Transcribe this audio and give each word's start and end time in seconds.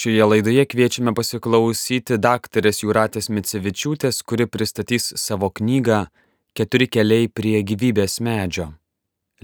Šioje 0.00 0.24
laidoje 0.24 0.62
kviečiame 0.64 1.12
pasiklausyti 1.12 2.16
daktarės 2.24 2.78
Juratės 2.80 3.26
Micevičiūtės, 3.36 4.22
kuri 4.24 4.46
pristatys 4.48 5.10
savo 5.20 5.50
knygą 5.52 5.98
Keturi 6.56 6.86
keliai 6.88 7.26
prie 7.28 7.58
gyvybės 7.68 8.14
medžio. 8.24 8.70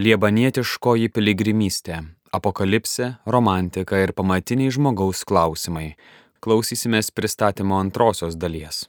Liebanietiškoji 0.01 1.11
piligrimystė- 1.13 1.99
apokalipsė, 2.39 3.09
romantika 3.27 4.01
ir 4.01 4.15
pamatiniai 4.17 4.73
žmogaus 4.73 5.27
klausimai. 5.29 5.91
Klausysimės 6.41 7.13
pristatymo 7.13 7.77
antrosios 7.77 8.35
dalies. 8.35 8.87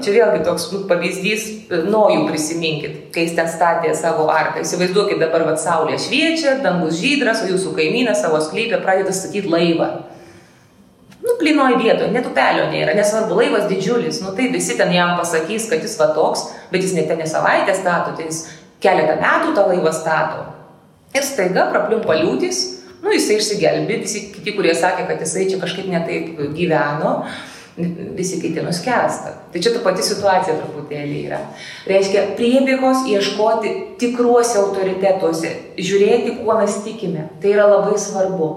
Čia 0.00 0.14
vėlgi 0.20 0.44
toks 0.44 0.68
nu, 0.72 0.84
pavyzdys, 0.86 1.48
nojų 1.90 2.28
prisiminkit, 2.30 3.10
kai 3.12 3.26
jis 3.26 3.34
ten 3.34 3.50
statė 3.50 3.90
savo 3.96 4.30
arką. 4.30 4.62
Įsivaizduokit 4.62 5.18
dabar, 5.18 5.48
va, 5.50 5.56
saulė 5.56 5.98
šviečia, 5.98 6.62
dangus 6.62 7.02
žydras, 7.02 7.42
o 7.42 7.50
jūsų 7.50 7.74
kaimynas 7.74 8.22
savo 8.22 8.38
sklypę 8.38 8.78
pradeda 8.86 9.10
statyti 9.10 9.50
laivą. 9.50 9.90
Nu, 11.20 11.34
plinoj 11.38 11.74
vietoje, 11.76 12.08
net 12.14 12.24
upelio 12.30 12.64
nėra, 12.72 12.94
nesvarbu, 12.96 13.36
laivas 13.36 13.66
didžiulis, 13.68 14.22
nu 14.24 14.32
tai 14.36 14.48
visi 14.54 14.76
ten 14.78 14.92
jam 14.94 15.18
pasakys, 15.18 15.66
kad 15.68 15.84
jis 15.84 15.98
va 16.00 16.08
toks, 16.16 16.46
bet 16.72 16.80
jis 16.80 16.94
net 16.96 17.12
ne 17.12 17.26
savaitę 17.28 17.74
stato, 17.76 18.14
tai 18.16 18.30
jis 18.30 18.46
keletą 18.80 19.18
metų 19.20 19.52
tą 19.56 19.66
laivą 19.68 19.92
stato. 19.92 20.46
Ir 21.12 21.26
staiga 21.26 21.66
prapliumpa 21.74 22.16
liūtis, 22.22 22.62
nu 23.04 23.12
jisai 23.12 23.36
išsigelbi, 23.36 24.00
visi 24.06 24.24
kiti, 24.32 24.54
kurie 24.56 24.72
sakė, 24.78 25.04
kad 25.10 25.20
jisai 25.20 25.44
čia 25.50 25.60
kažkaip 25.60 25.90
netaip 25.92 26.40
gyveno, 26.56 27.12
visi 28.16 28.40
kiti 28.40 28.62
nuskesta. 28.64 29.32
Tai 29.52 29.62
čia 29.62 29.72
ta 29.74 29.82
pati 29.84 30.04
situacija 30.06 30.54
truputėlį 30.58 31.20
yra. 31.26 31.40
Reiškia, 31.90 32.22
priebėgos 32.38 33.02
ieškoti 33.10 33.72
tikruose 34.00 34.60
autoritetuose, 34.60 35.50
žiūrėti, 35.80 36.36
kuo 36.42 36.56
mes 36.60 36.76
tikime. 36.84 37.26
Tai 37.42 37.54
yra 37.54 37.66
labai 37.70 37.96
svarbu. 37.98 38.50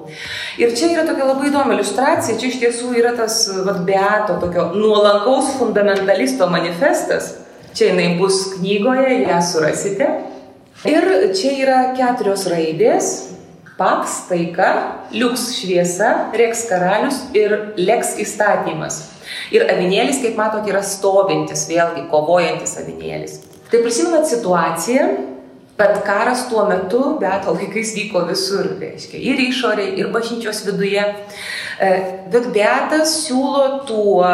Ir 0.61 0.75
čia 0.77 0.91
yra 0.93 1.07
tokia 1.09 1.29
labai 1.31 1.49
įdomi 1.49 1.77
iliustracija, 1.77 2.37
čia 2.37 2.51
iš 2.51 2.59
tiesų 2.61 2.93
yra 3.01 3.15
tas, 3.17 3.39
vad, 3.65 3.81
beato, 3.87 4.37
tokio 4.43 4.69
nuolankaus 4.75 5.55
fundamentalisto 5.57 6.49
manifestas. 6.51 7.33
Čia 7.73 7.89
jinai 7.89 8.13
bus 8.19 8.43
knygoje, 8.59 9.23
ją 9.25 9.41
surasite. 9.41 10.09
Ir 10.89 11.05
čia 11.33 11.53
yra 11.63 11.77
keturios 11.97 12.45
raidės, 12.51 13.13
Paks 13.77 14.27
taika, 14.29 14.69
liuks 15.09 15.47
šviesa, 15.57 16.09
reks 16.37 16.67
karalius 16.69 17.23
ir 17.33 17.55
leks 17.79 18.13
įstatymas. 18.21 18.99
Ir 19.55 19.65
avinėlis, 19.65 20.19
kaip 20.21 20.37
matot, 20.37 20.67
yra 20.69 20.83
stovintis, 20.85 21.65
vėlgi 21.71 22.05
kovojantis 22.11 22.77
avinėlis. 22.83 23.39
Tai 23.71 23.79
prisimenat 23.81 24.29
situaciją, 24.29 25.07
bet 25.79 26.03
karas 26.05 26.45
tuo 26.51 26.67
metu, 26.69 27.01
bet 27.21 27.47
laikais 27.49 27.95
vyko 27.97 28.27
visur, 28.27 28.75
reiškia, 28.77 29.17
ir 29.31 29.41
išorėje, 29.47 29.95
ir 29.97 30.11
bažnyčios 30.13 30.61
viduje. 30.67 31.07
E, 31.81 31.89
bet 32.29 32.51
betas 32.53 33.15
siūlo 33.23 33.81
tuo 33.89 34.27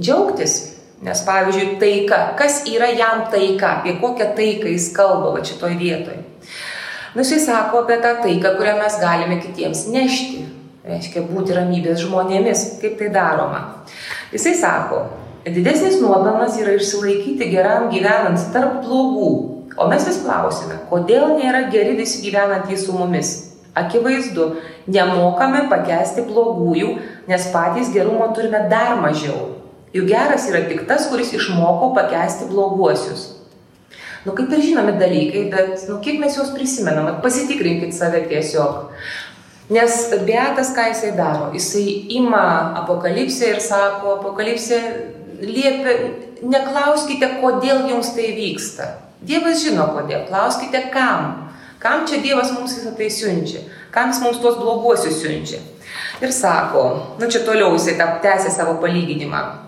džiaugtis. 0.00 0.56
Nes 1.04 1.20
pavyzdžiui, 1.26 1.74
taika, 1.76 2.22
kas 2.38 2.62
yra 2.72 2.88
jam 2.96 3.26
taika, 3.28 3.82
apie 3.82 3.98
kokią 4.00 4.30
taiką 4.38 4.72
jis 4.72 4.88
kalba 4.96 5.34
va 5.34 5.44
šitoj 5.44 5.76
vietoj. 5.76 6.16
Nu, 7.16 7.22
jisai 7.22 7.38
sako 7.40 7.78
apie 7.78 7.96
tą 8.04 8.10
taiką, 8.22 8.48
kurią 8.58 8.74
mes 8.76 8.96
galime 9.00 9.38
kitiems 9.40 9.86
nešti. 9.88 10.42
Reiškia 10.84 11.22
būti 11.24 11.54
ramybės 11.56 12.02
žmonėmis. 12.02 12.64
Kaip 12.82 12.98
tai 12.98 13.06
daroma? 13.14 13.60
Jisai 14.34 14.52
sako, 14.60 14.98
didesnis 15.48 15.96
nuopelnas 16.02 16.58
yra 16.60 16.74
išsilaikyti 16.76 17.48
geram 17.54 17.86
gyvenant 17.88 18.44
tarp 18.52 18.82
blogų. 18.84 19.30
O 19.80 19.86
mes 19.88 20.04
vis 20.04 20.18
klausime, 20.26 20.76
kodėl 20.90 21.38
nėra 21.38 21.62
geri 21.72 21.96
visi 21.96 22.20
gyvenantys 22.26 22.84
su 22.84 22.92
mumis. 22.98 23.32
Akivaizdu, 23.80 24.50
nemokame 24.84 25.64
pakesti 25.72 26.26
blogųjų, 26.28 26.98
nes 27.32 27.48
patys 27.54 27.94
gerumo 27.96 28.28
turime 28.36 28.66
dar 28.68 28.92
mažiau. 29.00 29.54
Juk 29.96 30.12
geras 30.12 30.50
yra 30.52 30.66
tik 30.68 30.84
tas, 30.84 31.08
kuris 31.08 31.32
išmoko 31.40 31.94
pakesti 31.96 32.52
bloguosius. 32.52 33.35
Nu, 34.26 34.34
kaip 34.34 34.50
ir 34.50 34.62
žinomi 34.64 34.96
dalykai, 34.98 35.44
bet, 35.52 35.84
nu, 35.86 36.00
kiek 36.02 36.18
mes 36.18 36.34
juos 36.34 36.50
prisimenam, 36.50 37.06
pasitikrinkit 37.22 37.94
save 37.94 38.24
tiesiog. 38.26 38.88
Nes 39.70 39.98
Beatas 40.26 40.72
ką 40.74 40.88
jisai 40.90 41.12
daro? 41.14 41.52
Jisai 41.54 41.84
ima 42.18 42.72
apokalipsę 42.80 43.52
ir 43.52 43.60
sako, 43.62 44.16
apokalipsė 44.18 44.80
liepia, 45.42 45.94
neklauskite, 46.42 47.36
kodėl 47.38 47.84
jums 47.92 48.10
tai 48.16 48.32
vyksta. 48.34 48.88
Dievas 49.26 49.62
žino 49.62 49.86
kodėl, 49.94 50.24
klauskite 50.26 50.80
kam. 50.94 51.46
Kam 51.82 52.02
čia 52.10 52.18
Dievas 52.24 52.50
mums 52.54 52.74
visą 52.74 52.96
tai 52.98 53.06
siunčia? 53.12 53.62
Kam 53.94 54.10
jis 54.10 54.22
mums 54.24 54.42
tuos 54.42 54.58
bloguosius 54.58 55.20
siunčia? 55.22 55.62
Ir 56.18 56.34
sako, 56.34 56.82
nu 57.20 57.30
čia 57.30 57.44
toliau 57.46 57.76
jisai 57.78 57.94
tęsė 58.24 58.50
savo 58.54 58.74
palyginimą 58.82 59.65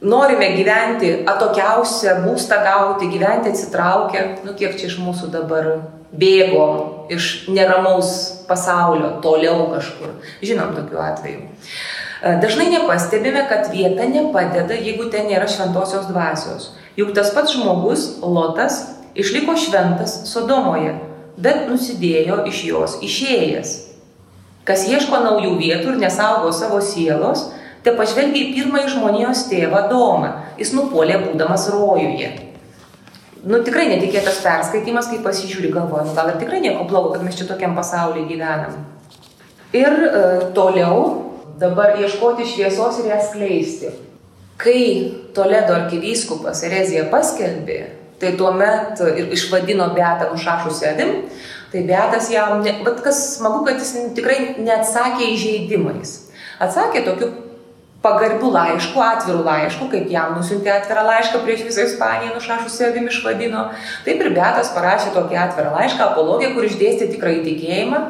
norime 0.00 0.52
gyventi 0.56 1.12
atokiausią 1.28 2.20
būstą 2.24 2.60
gauti, 2.64 3.10
gyventi 3.12 3.52
atsitraukę, 3.52 4.26
nu 4.46 4.54
kiek 4.56 4.76
čia 4.78 4.88
iš 4.88 4.98
mūsų 5.02 5.30
dabar 5.32 5.70
bėgo 6.10 6.66
iš 7.12 7.48
neramaus 7.52 8.44
pasaulio, 8.48 9.18
toliau 9.22 9.68
kažkur. 9.74 10.16
Žinom 10.42 10.72
tokių 10.78 11.02
atvejų. 11.04 11.42
E, 12.20 12.32
dažnai 12.42 12.70
nepastebime, 12.72 13.44
kad 13.50 13.70
vieta 13.72 14.08
nepadeda, 14.08 14.74
jeigu 14.74 15.10
ten 15.12 15.28
nėra 15.30 15.48
šventosios 15.50 16.08
dvasios. 16.10 16.72
Juk 16.98 17.14
tas 17.14 17.30
pats 17.34 17.54
žmogus, 17.54 18.18
Lotas, 18.22 18.82
išliko 19.14 19.54
šventas 19.56 20.24
Sodomoje, 20.32 20.96
bet 21.40 21.68
nusidėjo 21.70 22.42
iš 22.50 22.64
jos 22.66 22.98
išėjęs. 23.04 23.76
Kas 24.68 24.84
ieško 24.88 25.22
naujų 25.24 25.54
vietų 25.58 25.94
ir 25.94 26.02
nesaugo 26.02 26.50
savo 26.52 26.82
sielos, 26.84 27.48
te 27.84 27.94
pažvelgia 27.96 28.44
į 28.44 28.54
pirmąjį 28.56 28.94
žmonijos 28.94 29.46
tėvą 29.50 29.86
Domą. 29.90 30.32
Jis 30.60 30.74
nupuolė 30.76 31.20
būdamas 31.24 31.68
rojuje. 31.72 32.30
Nu, 33.40 33.62
tikrai 33.64 33.86
netikėtas 33.88 34.42
perskaitimas, 34.44 35.08
kai 35.08 35.22
pasižiūri 35.24 35.70
galvoju, 35.72 36.10
nu, 36.10 36.16
gal 36.16 36.28
ir 36.28 36.40
tikrai 36.42 36.60
nieko 36.60 36.84
blogo, 36.88 37.14
kad 37.14 37.24
mes 37.24 37.38
čia 37.38 37.46
tokiam 37.48 37.72
pasaulyje 37.78 38.26
gyvenam. 38.28 38.74
Ir 39.72 39.96
e, 40.04 40.10
toliau 40.56 40.98
dabar 41.60 41.96
ieškoti 42.02 42.44
šviesos 42.44 43.00
ir 43.00 43.08
ją 43.14 43.20
skleisti. 43.24 43.94
Kai 44.60 44.82
Toledo 45.32 45.72
arkivyskupas 45.72 46.60
ereziją 46.68 47.06
paskelbė, 47.12 47.78
tai 48.20 48.34
tuomet 48.36 49.00
ir 49.08 49.32
išvadino 49.32 49.88
Beatą 49.96 50.28
nušašusi 50.34 50.90
avim, 50.90 51.14
tai 51.72 51.86
Beatas 51.88 52.28
jam, 52.28 52.58
ne, 52.60 52.74
bet 52.84 53.00
kas 53.06 53.22
smagu, 53.38 53.62
kad 53.64 53.80
jis 53.80 53.94
tikrai 54.18 54.58
neatsakė 54.60 55.30
įžeidimais. 55.32 56.18
Atsakė 56.60 57.06
tokiu 57.06 57.30
pagarbių 58.04 58.50
laiškų, 58.54 59.02
atvirų 59.04 59.44
laiškų, 59.44 59.90
kaip 59.92 60.08
jam 60.12 60.34
nusintė 60.38 60.72
atvirą 60.78 61.04
laišką 61.08 61.42
prieš 61.44 61.66
visą 61.68 61.84
Ispaniją, 61.88 62.32
nušašusi 62.36 62.86
avim 62.88 63.10
išvadino. 63.12 63.66
Taip 64.06 64.24
ir 64.24 64.32
Betas 64.36 64.72
parašė 64.76 65.12
tokį 65.16 65.40
atvirą 65.44 65.76
laišką, 65.76 66.10
apologiją, 66.10 66.54
kur 66.56 66.68
išdėstė 66.68 67.10
tikrą 67.12 67.36
įtikėjimą. 67.40 68.02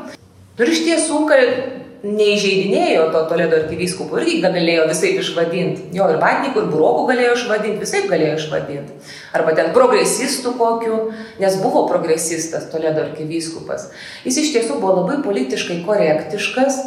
Ir 0.61 0.75
iš 0.75 0.83
tiesų, 0.87 1.25
kad 1.31 1.55
neįžeidinėjo 2.00 3.11
to 3.12 3.21
Toledo 3.29 3.59
arkivyskupų, 3.59 4.23
irgi 4.23 4.39
galėjo 4.45 4.87
visai 4.89 5.11
išvadinti. 5.21 5.91
Jo 5.97 6.06
ir 6.12 6.21
vatnikų, 6.23 6.62
ir 6.62 6.71
burokų 6.73 7.05
galėjo 7.11 7.34
išvadinti, 7.37 7.83
visai 7.83 8.03
galėjo 8.09 8.39
išvadinti. 8.39 8.97
Arba 9.37 9.53
ten 9.59 9.73
progresistų 9.77 10.55
kokiu, 10.61 11.00
nes 11.43 11.59
buvo 11.61 11.84
progresistas 11.91 12.71
Toledo 12.73 13.05
arkivyskupas. 13.05 13.91
Jis 14.25 14.41
iš 14.45 14.53
tiesų 14.56 14.79
buvo 14.81 15.03
labai 15.03 15.19
politiškai 15.27 15.83
korektiškas, 15.89 16.81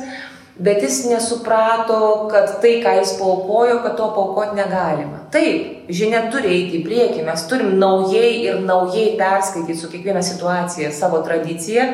bet 0.55 0.83
jis 0.83 1.05
nesuprato, 1.09 2.27
kad 2.31 2.59
tai, 2.61 2.75
ką 2.83 2.93
jis 2.99 3.15
paukojo, 3.17 3.79
kad 3.83 3.95
to 3.97 4.09
paukoti 4.15 4.57
negalima. 4.59 5.23
Taip, 5.33 5.87
žinia 5.89 6.27
turi 6.33 6.51
eiti 6.53 6.79
į 6.79 6.83
priekį, 6.85 7.23
mes 7.25 7.45
turim 7.49 7.73
naujai 7.81 8.31
ir 8.45 8.59
naujai 8.61 9.15
perskaityti 9.17 9.79
su 9.79 9.89
kiekviena 9.89 10.21
situacija 10.25 10.91
savo 10.93 11.23
tradiciją, 11.25 11.87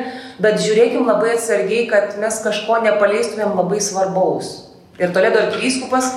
bet 0.44 0.60
žiūrėkim 0.60 1.08
labai 1.08 1.36
atsargiai, 1.38 1.86
kad 1.88 2.18
mes 2.20 2.42
kažko 2.44 2.82
nepaleistumėm 2.84 3.56
labai 3.56 3.80
svarbaus. 3.84 4.52
Ir 5.00 5.14
Toledo 5.16 5.40
arkivyskupas 5.40 6.12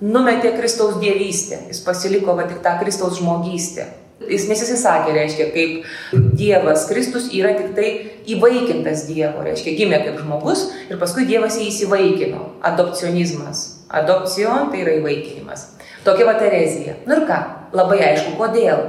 numetė 0.00 0.54
Kristaus 0.54 1.00
dievystę, 1.02 1.64
jis 1.72 1.82
pasiliko 1.82 2.38
va 2.38 2.46
tik 2.46 2.62
tą 2.62 2.78
Kristaus 2.78 3.18
žmogystę. 3.18 3.88
Jis 4.20 4.44
nesisakė, 4.50 5.14
reiškia, 5.16 5.46
kaip 5.54 6.18
Dievas 6.36 6.84
Kristus 6.90 7.30
yra 7.32 7.54
tik 7.56 7.70
tai 7.76 7.88
įvaikintas 8.28 9.06
Dievo, 9.08 9.40
reiškia, 9.46 9.72
gimė 9.78 10.02
kaip 10.04 10.18
žmogus 10.20 10.66
ir 10.90 11.00
paskui 11.00 11.24
Dievas 11.28 11.56
jį 11.56 11.70
įsivaikino. 11.70 12.42
Adopcionizmas. 12.68 13.62
Adopcion 13.88 14.68
tai 14.70 14.84
yra 14.84 14.98
įvaikinimas. 14.98 15.70
Tokia 16.04 16.28
va 16.28 16.36
Terezija. 16.40 16.98
Nu 17.08 17.16
ir 17.16 17.24
ką? 17.28 17.40
Labai 17.76 17.98
aišku, 18.10 18.36
kodėl. 18.36 18.84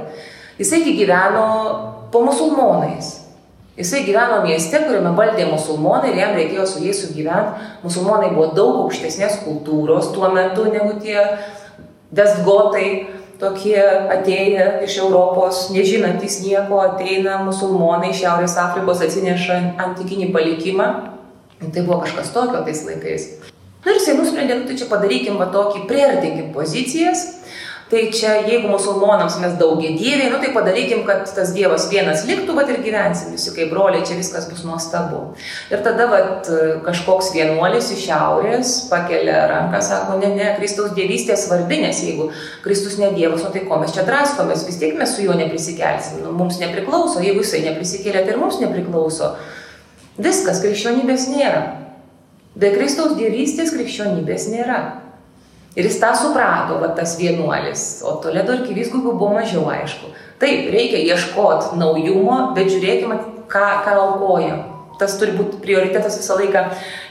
Jisai 0.60 0.84
gyveno 0.84 1.48
po 2.12 2.22
musulmonais. 2.26 3.22
Jisai 3.78 4.02
gyveno 4.04 4.42
mieste, 4.44 4.82
kuriame 4.84 5.14
valdė 5.16 5.46
musulmonai 5.48 6.12
ir 6.12 6.20
jam 6.20 6.36
reikėjo 6.36 6.68
su 6.68 6.84
jais 6.84 7.00
sugyventi. 7.06 7.70
Musulmonai 7.86 8.28
buvo 8.34 8.50
daug 8.52 8.82
aukštesnės 8.84 9.40
kultūros 9.46 10.12
tuo 10.12 10.28
metu 10.34 10.68
negu 10.68 10.98
tie 11.00 11.16
desgotai 12.12 12.88
tokie 13.40 13.78
atėję 14.16 14.66
iš 14.86 14.98
Europos, 15.04 15.68
nežinantys 15.74 16.40
nieko, 16.44 16.80
ateina 16.82 17.38
musulmonai 17.46 18.12
iš 18.12 18.22
Šiaurės 18.24 18.58
Afrikos, 18.60 19.02
atsineša 19.04 19.58
antikinį 19.86 20.32
palikimą. 20.34 20.88
Tai 21.62 21.82
buvo 21.86 22.00
kažkas 22.02 22.32
tokio 22.34 22.64
tais 22.66 22.82
laikais. 22.88 23.28
Na 23.82 23.92
ir 23.92 23.98
jisai 23.98 24.16
nusprendė, 24.18 24.56
nu 24.58 24.66
tai 24.66 24.76
čia 24.78 24.86
padarykim 24.90 25.38
va 25.38 25.48
tokį, 25.54 25.84
priartinkim 25.90 26.50
pozicijas 26.54 27.24
Tai 27.92 28.06
čia, 28.08 28.38
jeigu 28.48 28.70
musulmonams 28.72 29.34
mes 29.42 29.58
daugia 29.60 29.90
dieviai, 29.92 30.30
nu 30.32 30.38
tai 30.40 30.48
padarykim, 30.54 31.02
kad 31.04 31.26
tas 31.36 31.50
dievas 31.52 31.90
vienas 31.90 32.22
liktų, 32.24 32.54
bet 32.56 32.70
ir 32.72 32.78
gyvensim 32.80 33.34
visi 33.34 33.52
kaip 33.52 33.68
broliai, 33.68 34.00
čia 34.08 34.16
viskas 34.16 34.46
bus 34.48 34.62
nuostabu. 34.64 35.18
Ir 35.68 35.82
tada 35.84 36.06
vat, 36.08 36.48
kažkoks 36.86 37.28
vienuolis 37.34 37.90
iš 37.92 38.06
šiaurės 38.06 38.70
pakelia 38.88 39.42
ranką, 39.50 39.82
sako, 39.84 40.16
ne, 40.22 40.30
ne, 40.38 40.46
Kristaus 40.56 40.94
dievystė 40.96 41.36
svarbi, 41.36 41.82
nes 41.84 42.00
jeigu 42.00 42.30
Kristus 42.64 42.96
ne 42.96 43.12
dievas, 43.12 43.44
nu 43.44 43.52
tai 43.52 43.66
ko 43.68 43.82
mes 43.84 43.92
čia 43.92 44.06
draskomės, 44.08 44.64
vis 44.70 44.80
tiek 44.80 44.96
mes 44.96 45.12
su 45.12 45.26
juo 45.26 45.36
neprisikelsim, 45.36 46.22
nu, 46.24 46.32
mums 46.40 46.62
nepriklauso, 46.64 47.20
jeigu 47.20 47.44
jisai 47.44 47.60
neprisikėlė, 47.68 48.24
tai 48.24 48.38
ir 48.38 48.40
mums 48.40 48.56
nepriklauso. 48.64 49.34
Viskas, 50.16 50.64
krikščionybės 50.64 51.28
nėra. 51.36 51.62
Be 52.56 52.72
Kristaus 52.72 53.18
dievystės 53.20 53.76
krikščionybės 53.76 54.48
nėra. 54.56 54.80
Ir 55.72 55.86
jis 55.88 55.96
tą 56.02 56.10
suprato, 56.18 56.76
va 56.82 56.90
tas 56.96 57.14
vienuolis, 57.16 58.02
o 58.04 58.18
Toledo 58.20 58.52
arkivyskupų 58.58 59.14
buvo 59.16 59.38
mažiau 59.38 59.64
aišku. 59.72 60.10
Taip, 60.42 60.66
reikia 60.74 61.00
ieškoti 61.06 61.78
naujumo, 61.80 62.50
bet 62.56 62.68
žiūrėkime, 62.74 63.16
ką, 63.48 63.68
ką 63.86 63.94
aukojam. 64.02 64.66
Tas 65.00 65.16
turi 65.18 65.32
būti 65.36 65.62
prioritetas 65.62 66.18
visą 66.20 66.36
laiką 66.36 66.66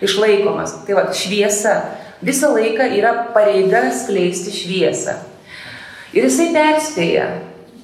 išlaikomas. 0.05 0.75
Tai 0.85 0.99
va, 0.99 1.07
šviesa. 1.15 1.77
Visą 2.21 2.51
laiką 2.53 2.85
yra 2.99 3.15
pareiga 3.33 3.87
skleisti 3.97 4.53
šviesą. 4.53 5.17
Ir 6.13 6.27
jisai 6.27 6.51
perspėja, 6.53 7.25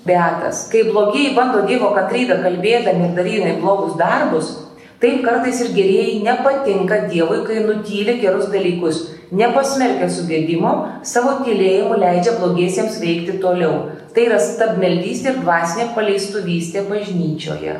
Beatas, 0.07 0.67
kai 0.71 0.85
blogiai 0.87 1.33
bando 1.35 1.65
Dievo 1.67 1.89
kantrybę 1.95 2.37
kalbėdami 2.39 3.09
ir 3.09 3.15
darydami 3.17 3.57
blogus 3.59 3.97
darbus, 3.99 4.53
taip 5.01 5.21
kartais 5.25 5.61
ir 5.61 5.73
gerieji 5.75 6.23
nepatinka 6.25 7.03
Dievui, 7.11 7.43
kai 7.47 7.61
nutyli 7.65 8.17
gerus 8.21 8.49
dalykus 8.53 9.03
nepasmerkia 9.31 10.07
sugėdimo, 10.11 10.73
savo 11.05 11.37
tylėjimu 11.43 11.99
leidžia 11.99 12.37
blogiesiems 12.39 12.99
veikti 13.01 13.37
toliau. 13.43 13.91
Tai 14.15 14.25
yra 14.29 14.39
stabmeldystė 14.41 15.33
ir 15.33 15.41
dvasinė 15.43 15.91
paleistuvystė 15.95 16.85
bažnyčioje. 16.87 17.77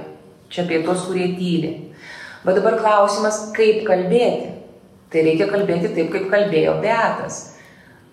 Čia 0.51 0.63
apie 0.63 0.83
tos, 0.85 1.07
kurie 1.07 1.31
tyli. 1.39 1.73
Bet 2.45 2.59
dabar 2.59 2.77
klausimas, 2.79 3.47
kaip 3.55 3.81
kalbėti. 3.87 4.53
Tai 5.11 5.23
reikia 5.23 5.47
kalbėti 5.49 5.93
taip, 5.95 6.11
kaip 6.13 6.27
kalbėjo 6.31 6.77
Beatas. 6.83 7.55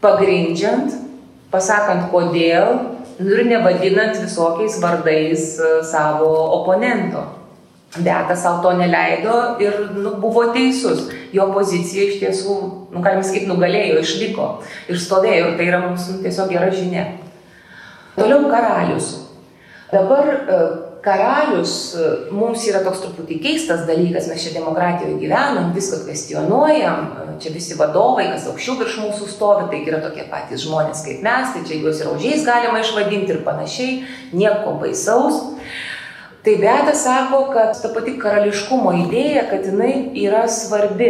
Pagrindžiant, 0.03 0.95
pasakant 1.51 2.09
kodėl 2.13 2.75
ir 3.23 3.45
nevadinant 3.47 4.19
visokiais 4.23 4.79
vardais 4.83 5.55
e, 5.59 5.71
savo 5.87 6.31
oponento. 6.61 7.25
Beata 7.97 8.35
savo 8.37 8.63
to 8.63 8.73
neleido 8.75 9.57
ir 9.63 9.77
nu, 9.95 10.17
buvo 10.19 10.49
teisus. 10.55 11.07
Jo 11.33 11.51
pozicija 11.55 12.09
iš 12.09 12.17
tiesų, 12.23 12.57
nu, 12.91 13.03
galima 13.03 13.23
sakyti, 13.23 13.47
nugalėjo, 13.51 14.01
išliko 14.03 14.49
ir 14.91 14.99
stovėjo 14.99 15.53
ir 15.53 15.61
tai 15.61 15.69
yra 15.71 15.83
mums 15.85 16.09
nu, 16.11 16.19
tiesiog 16.25 16.51
gera 16.51 16.73
žinia. 16.75 17.05
Toliau 18.17 18.49
karalius. 18.51 19.13
Dabar 19.93 20.27
e, 20.27 20.59
karalius 21.05 21.95
e, 21.95 22.11
mums 22.35 22.65
yra 22.67 22.81
toks 22.83 23.03
truputį 23.05 23.39
keistas 23.45 23.85
dalykas, 23.87 24.27
mes 24.31 24.43
čia 24.43 24.55
demokratijoje 24.57 25.21
gyvenam, 25.21 25.71
viską 25.77 26.01
kvestionuojam, 26.03 27.09
e, 27.23 27.39
čia 27.43 27.55
visi 27.55 27.79
vadovai, 27.79 28.27
kas 28.33 28.49
aukščiau 28.51 28.79
virš 28.81 28.99
mūsų 29.05 29.31
stovi, 29.31 29.69
tai 29.71 29.83
yra 29.87 30.03
tokie 30.03 30.27
patys 30.31 30.65
žmonės 30.67 31.05
kaip 31.07 31.23
mes, 31.27 31.55
tai 31.55 31.63
čia 31.69 31.79
juos 31.79 32.03
ir 32.03 32.11
aužiais 32.11 32.47
galima 32.47 32.83
išvadinti 32.83 33.37
ir 33.37 33.43
panašiai, 33.47 33.99
nieko 34.35 34.79
baisaus. 34.83 35.43
Tai 36.45 36.57
Beata 36.61 36.93
sako, 36.95 37.39
kad 37.53 37.73
ta 37.83 37.89
pati 37.95 38.19
karališkumo 38.21 38.91
idėja, 39.07 39.47
kad 39.49 39.65
jinai 39.65 40.11
yra 40.27 40.43
svarbi, 40.53 41.09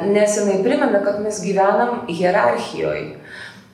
nes 0.00 0.38
jinai 0.38 0.62
primena, 0.64 1.02
kad 1.04 1.18
mes 1.20 1.42
gyvenam 1.44 2.06
hierarchijoje. 2.08 3.18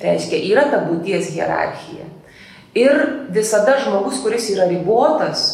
Tai 0.02 0.16
reiškia, 0.16 0.42
yra 0.50 0.66
ta 0.72 0.82
būties 0.88 1.30
hierarchija. 1.36 2.08
Ir 2.74 2.98
visada 3.30 3.76
žmogus, 3.78 4.18
kuris 4.24 4.50
yra 4.50 4.66
ribotas, 4.72 5.46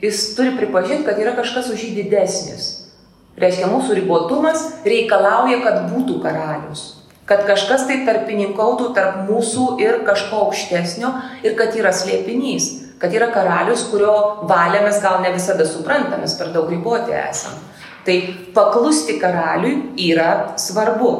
jis 0.00 0.30
turi 0.38 0.56
pripažinti, 0.56 1.04
kad 1.04 1.20
yra 1.20 1.36
kažkas 1.36 1.68
už 1.74 1.84
jį 1.84 1.92
didesnis. 2.00 2.72
Reiškia, 3.36 3.68
mūsų 3.68 4.00
ribotumas 4.00 4.64
reikalauja, 4.88 5.60
kad 5.66 5.90
būtų 5.92 6.22
karalius. 6.24 6.94
Kad 7.28 7.44
kažkas 7.44 7.84
tai 7.84 8.00
tarpininkautų 8.08 8.94
tarp 8.96 9.26
mūsų 9.28 9.74
ir 9.84 10.06
kažko 10.08 10.46
aukštesnio 10.46 11.18
ir 11.44 11.52
kad 11.60 11.76
yra 11.76 11.92
slėpinys 11.92 12.79
kad 13.00 13.14
yra 13.16 13.30
karalius, 13.32 13.86
kurio 13.90 14.14
valią 14.48 14.84
mes 14.84 15.00
gal 15.02 15.22
ne 15.24 15.32
visada 15.32 15.64
suprantam, 15.66 16.20
mes 16.20 16.36
per 16.36 16.52
daug 16.52 16.68
riboti 16.68 17.16
esam. 17.16 17.56
Tai 18.04 18.16
paklusti 18.56 19.18
karaliui 19.20 19.92
yra 20.08 20.56
svarbu. 20.60 21.10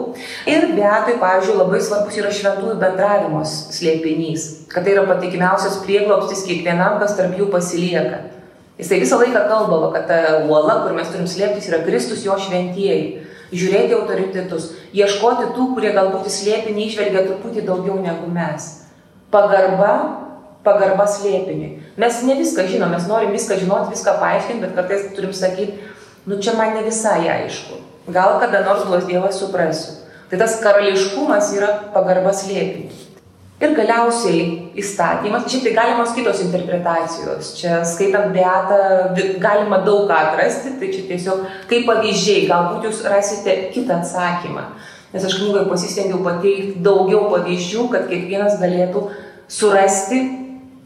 Ir 0.49 0.71
be 0.77 0.85
abejo, 0.85 1.19
pavyzdžiui, 1.21 1.57
labai 1.59 1.81
svarbus 1.85 2.17
yra 2.21 2.33
šventųjų 2.33 2.77
bendravimos 2.81 3.57
slėpinys, 3.77 4.47
kad 4.73 4.85
tai 4.85 4.95
yra 4.97 5.05
patikimiausias 5.09 5.81
prieglobstis 5.85 6.47
kiekvienam, 6.49 6.97
kas 7.03 7.17
tarp 7.19 7.37
jų 7.37 7.51
pasilieka. 7.53 8.23
Jisai 8.81 9.01
visą 9.03 9.19
laiką 9.21 9.45
kalbavo, 9.49 9.91
kad 9.93 10.09
ta 10.09 10.21
uola, 10.49 10.81
kur 10.85 10.97
mes 10.97 11.09
turim 11.13 11.29
slėptis, 11.29 11.69
yra 11.69 11.83
Kristus 11.85 12.25
jo 12.25 12.37
šventieji. 12.41 13.27
Žiūrėti 13.51 13.97
autoritetus, 13.97 14.71
ieškoti 14.95 15.51
tų, 15.57 15.73
kurie 15.75 15.91
galbūt 15.97 16.29
į 16.31 16.33
slėpinį 16.33 16.85
išvelgia 16.87 17.25
truputį 17.27 17.65
daugiau 17.67 17.97
negu 18.01 18.29
mes. 18.31 18.69
Pagarba 19.35 19.95
pagarba 20.65 21.07
slėpiniui. 21.09 21.71
Mes 22.01 22.23
ne 22.27 22.37
viską 22.39 22.67
žinom, 22.69 22.93
mes 22.93 23.07
norim 23.09 23.33
viską 23.35 23.59
žinoti, 23.61 23.95
viską 23.95 24.17
paaiškinti, 24.21 24.63
bet 24.65 24.77
kartais 24.77 25.11
turim 25.17 25.33
sakyti, 25.37 25.79
nu 26.29 26.41
čia 26.43 26.57
man 26.59 26.75
ne 26.77 26.85
visai 26.87 27.29
aišku. 27.33 27.81
Gal 28.13 28.39
kada 28.43 28.65
nors 28.67 28.85
duos 28.89 29.07
Dievas 29.09 29.39
suprasiu. 29.41 30.01
Tai 30.31 30.39
tas 30.39 30.61
karališkumas 30.63 31.55
yra 31.57 31.71
pagarba 31.95 32.33
slėpiniui. 32.35 33.07
Ir 33.61 33.75
galiausiai 33.77 34.45
įstatymas, 34.81 35.45
šiaip 35.53 35.67
tai 35.67 35.73
galimos 35.77 36.15
kitos 36.17 36.39
interpretacijos. 36.41 37.51
Čia 37.59 37.83
skaitant 37.85 38.33
beatą 38.33 38.79
galima 39.43 39.83
daug 39.85 40.07
ką 40.09 40.17
atrasti, 40.31 40.79
tai 40.81 40.89
čia 40.95 41.03
tiesiog 41.11 41.43
kaip 41.69 41.85
pavyzdžiai, 41.91 42.47
galbūt 42.49 42.87
jūs 42.89 43.03
rasite 43.13 43.57
kitą 43.75 43.99
atsakymą. 44.01 44.65
Nes 45.13 45.27
aš 45.27 45.37
knygoje 45.43 45.67
pasistengiau 45.69 46.23
pateikti 46.25 46.81
daugiau 46.87 47.27
pavyzdžių, 47.35 47.85
kad 47.93 48.09
kiekvienas 48.09 48.57
galėtų 48.63 49.05
surasti 49.51 50.23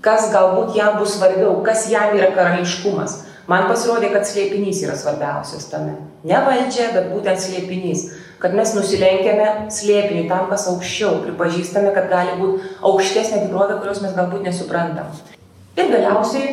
kas 0.05 0.29
galbūt 0.33 0.77
jam 0.77 0.99
bus 1.01 1.17
svarbiau, 1.17 1.57
kas 1.65 1.89
jam 1.91 2.13
yra 2.17 2.31
karališkumas. 2.37 3.23
Man 3.49 3.67
pasirodė, 3.69 4.09
kad 4.13 4.25
slėpinys 4.25 4.81
yra 4.87 4.95
svarbiausias 4.97 5.67
tame. 5.69 5.99
Ne 6.25 6.39
valdžia, 6.47 6.91
bet 6.95 7.11
būtent 7.13 7.43
slėpinys. 7.43 8.07
Kad 8.41 8.57
mes 8.57 8.73
nusilenkėme 8.77 9.69
slėpinį 9.73 10.25
tam, 10.31 10.47
kas 10.49 10.65
aukščiau, 10.73 11.19
pripažįstame, 11.27 11.93
kad 11.97 12.09
gali 12.13 12.39
būti 12.41 12.73
aukštesnė 12.85 13.45
tikrovė, 13.45 13.79
kurios 13.81 14.01
mes 14.05 14.17
galbūt 14.17 14.45
nesuprantam. 14.49 15.13
Ir 15.77 15.93
galiausiai 15.93 16.51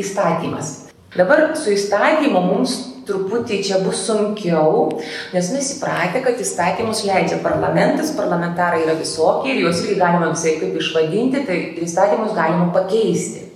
įstatymas. 0.00 0.72
Dabar 1.16 1.50
su 1.56 1.72
įstatymu 1.72 2.40
mums 2.44 2.76
truputį 3.08 3.60
čia 3.66 3.80
bus 3.82 4.04
sunkiau, 4.06 4.88
nes 5.34 5.50
mes 5.54 5.70
įpratę, 5.76 6.22
kad 6.24 6.40
įstatymus 6.42 7.04
leidžia 7.08 7.38
parlamentas, 7.44 8.12
parlamentarai 8.18 8.82
yra 8.86 8.96
visokie 8.98 9.54
ir 9.54 9.62
juos 9.64 9.82
irgi 9.84 9.98
galima 10.00 10.32
visai 10.32 10.58
kaip 10.60 10.76
išvadinti, 10.78 11.44
tai 11.48 11.58
įstatymus 11.82 12.36
galima 12.36 12.70
pakeisti. 12.74 13.48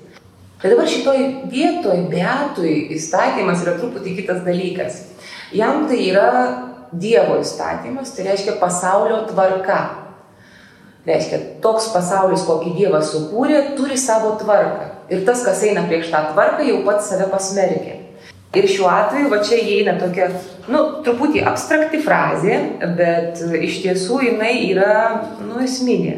Tai 0.63 0.73
dabar 0.73 0.89
šitoj 0.89 1.21
vietoj 1.53 2.07
beatui 2.11 2.73
įstatymas 2.97 3.61
yra 3.65 3.77
truputį 3.77 4.17
kitas 4.23 4.41
dalykas. 4.47 5.03
Jam 5.55 5.85
tai 5.91 6.01
yra 6.09 6.31
Dievo 6.97 7.37
įstatymas, 7.43 8.15
tai 8.15 8.29
reiškia 8.31 8.57
pasaulio 8.61 9.25
tvarka. 9.29 9.79
Reiškia, 11.07 11.39
toks 11.63 11.91
pasaulis, 11.95 12.45
kokį 12.47 12.73
Dievas 12.79 13.13
sukūrė, 13.13 13.61
turi 13.79 13.99
savo 14.01 14.33
tvarką. 14.41 14.89
Ir 15.13 15.23
tas, 15.27 15.45
kas 15.47 15.63
eina 15.67 15.85
prieš 15.87 16.09
tą 16.11 16.23
tvarką, 16.33 16.65
jau 16.67 16.81
pats 16.87 17.13
save 17.13 17.29
pasmerkia. 17.31 18.06
Ir 18.57 18.69
šiuo 18.71 18.89
atveju, 18.89 19.29
va 19.29 19.41
čia 19.45 19.59
įeina 19.61 19.97
tokia, 20.01 20.31
nu, 20.73 20.83
truputį 21.05 21.43
abstrakti 21.51 22.01
frazė, 22.01 22.57
bet 22.97 23.43
iš 23.61 23.83
tiesų 23.85 24.23
jinai 24.31 24.55
yra, 24.71 24.95
nu, 25.45 25.59
esminė. 25.65 26.17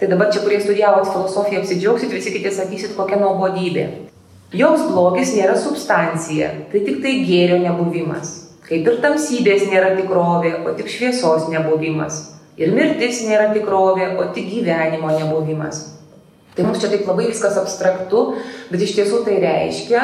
Tai 0.00 0.08
dabar 0.10 0.32
čia, 0.34 0.40
kurie 0.42 0.58
studijavot 0.58 1.06
filosofiją, 1.06 1.60
apsidžiaugsit, 1.62 2.10
visi 2.10 2.32
kiti 2.34 2.50
sakysit, 2.50 2.96
kokia 2.96 3.20
nuobodybė. 3.20 3.84
Joks 4.52 4.88
blogis 4.90 5.36
nėra 5.36 5.54
substancija, 5.56 6.50
tai 6.72 6.82
tik 6.82 6.98
tai 7.04 7.20
gėrio 7.28 7.60
nebuvimas. 7.62 8.34
Kaip 8.66 8.88
ir 8.90 8.98
tamsybės 9.04 9.68
nėra 9.70 9.94
tikrovė, 9.94 10.56
o 10.66 10.74
tik 10.76 10.90
šviesos 10.90 11.46
nebuvimas. 11.52 12.18
Ir 12.58 12.74
mirtis 12.74 13.22
nėra 13.28 13.52
tikrovė, 13.54 14.10
o 14.18 14.26
tik 14.34 14.50
gyvenimo 14.50 15.14
nebuvimas. 15.14 15.84
Tai 16.56 16.66
mums 16.66 16.82
čia 16.82 16.90
taip 16.92 17.06
labai 17.08 17.30
viskas 17.30 17.56
abstraktu, 17.56 18.26
bet 18.68 18.82
iš 18.84 18.96
tiesų 18.98 19.22
tai 19.24 19.38
reiškia, 19.40 20.02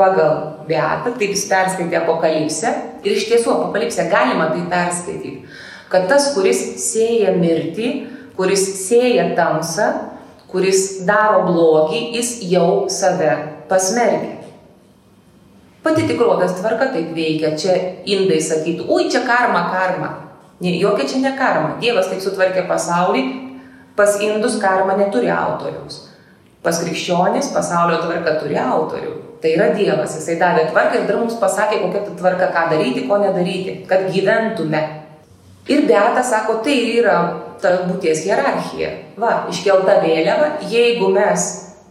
pagal 0.00 0.64
Beatą, 0.68 1.12
taip 1.18 1.34
jis 1.34 1.44
perskaitė 1.50 1.98
apokalipsę 2.00 2.72
ir 3.04 3.16
iš 3.16 3.26
tiesų 3.28 3.52
apokalipsę 3.56 4.06
galima 4.12 4.48
tai 4.54 4.64
perskaityti, 4.70 5.34
kad 5.92 6.08
tas, 6.10 6.30
kuris 6.36 6.60
sėja 6.80 7.34
mirtį, 7.36 7.90
kuris 8.38 8.64
sėja 8.86 9.30
tamsą, 9.36 9.88
kuris 10.50 11.02
daro 11.08 11.44
blogį, 11.48 12.02
jis 12.16 12.36
jau 12.50 12.86
save 12.90 13.32
pasmerkia. 13.70 14.38
Pati 15.80 16.04
tikrovės 16.08 16.58
tvarka 16.58 16.90
taip 16.92 17.14
veikia, 17.16 17.54
čia 17.56 17.76
indai 18.04 18.40
sakytų, 18.44 18.84
ui 18.92 19.08
čia 19.12 19.22
karma, 19.24 19.64
karma. 19.72 20.10
Jokia 20.60 21.06
čia 21.08 21.22
ne 21.22 21.32
karma. 21.38 21.78
Dievas 21.80 22.10
taip 22.10 22.20
sutvarkė 22.20 22.66
pasaulį, 22.68 23.22
pas 23.96 24.18
indus 24.20 24.58
karma 24.60 24.98
neturi 24.98 25.32
autoriaus. 25.32 26.02
Pas 26.60 26.76
krikščionis 26.82 27.48
pasaulio 27.54 28.02
tvarka 28.02 28.36
turi 28.42 28.60
autorių. 28.60 29.29
Tai 29.40 29.52
yra 29.56 29.70
Dievas, 29.72 30.18
jisai 30.18 30.36
davė 30.40 30.66
tvarką 30.68 31.00
ir 31.00 31.06
dar 31.08 31.16
mums 31.16 31.38
pasakė, 31.40 31.78
kokia 31.80 32.02
ta 32.04 32.16
tvarka, 32.18 32.50
ką 32.52 32.66
daryti, 32.74 33.06
ko 33.08 33.16
nedaryti, 33.22 33.78
kad 33.88 34.10
gyventume. 34.12 34.82
Ir 35.70 35.86
Beata 35.88 36.20
sako, 36.26 36.58
tai 36.64 36.76
yra 36.98 37.16
ta 37.62 37.72
būties 37.86 38.26
hierarchija. 38.26 38.90
Va, 39.20 39.46
iškelta 39.52 40.00
vėliava, 40.04 40.58
jeigu 40.68 41.08
mes 41.14 41.48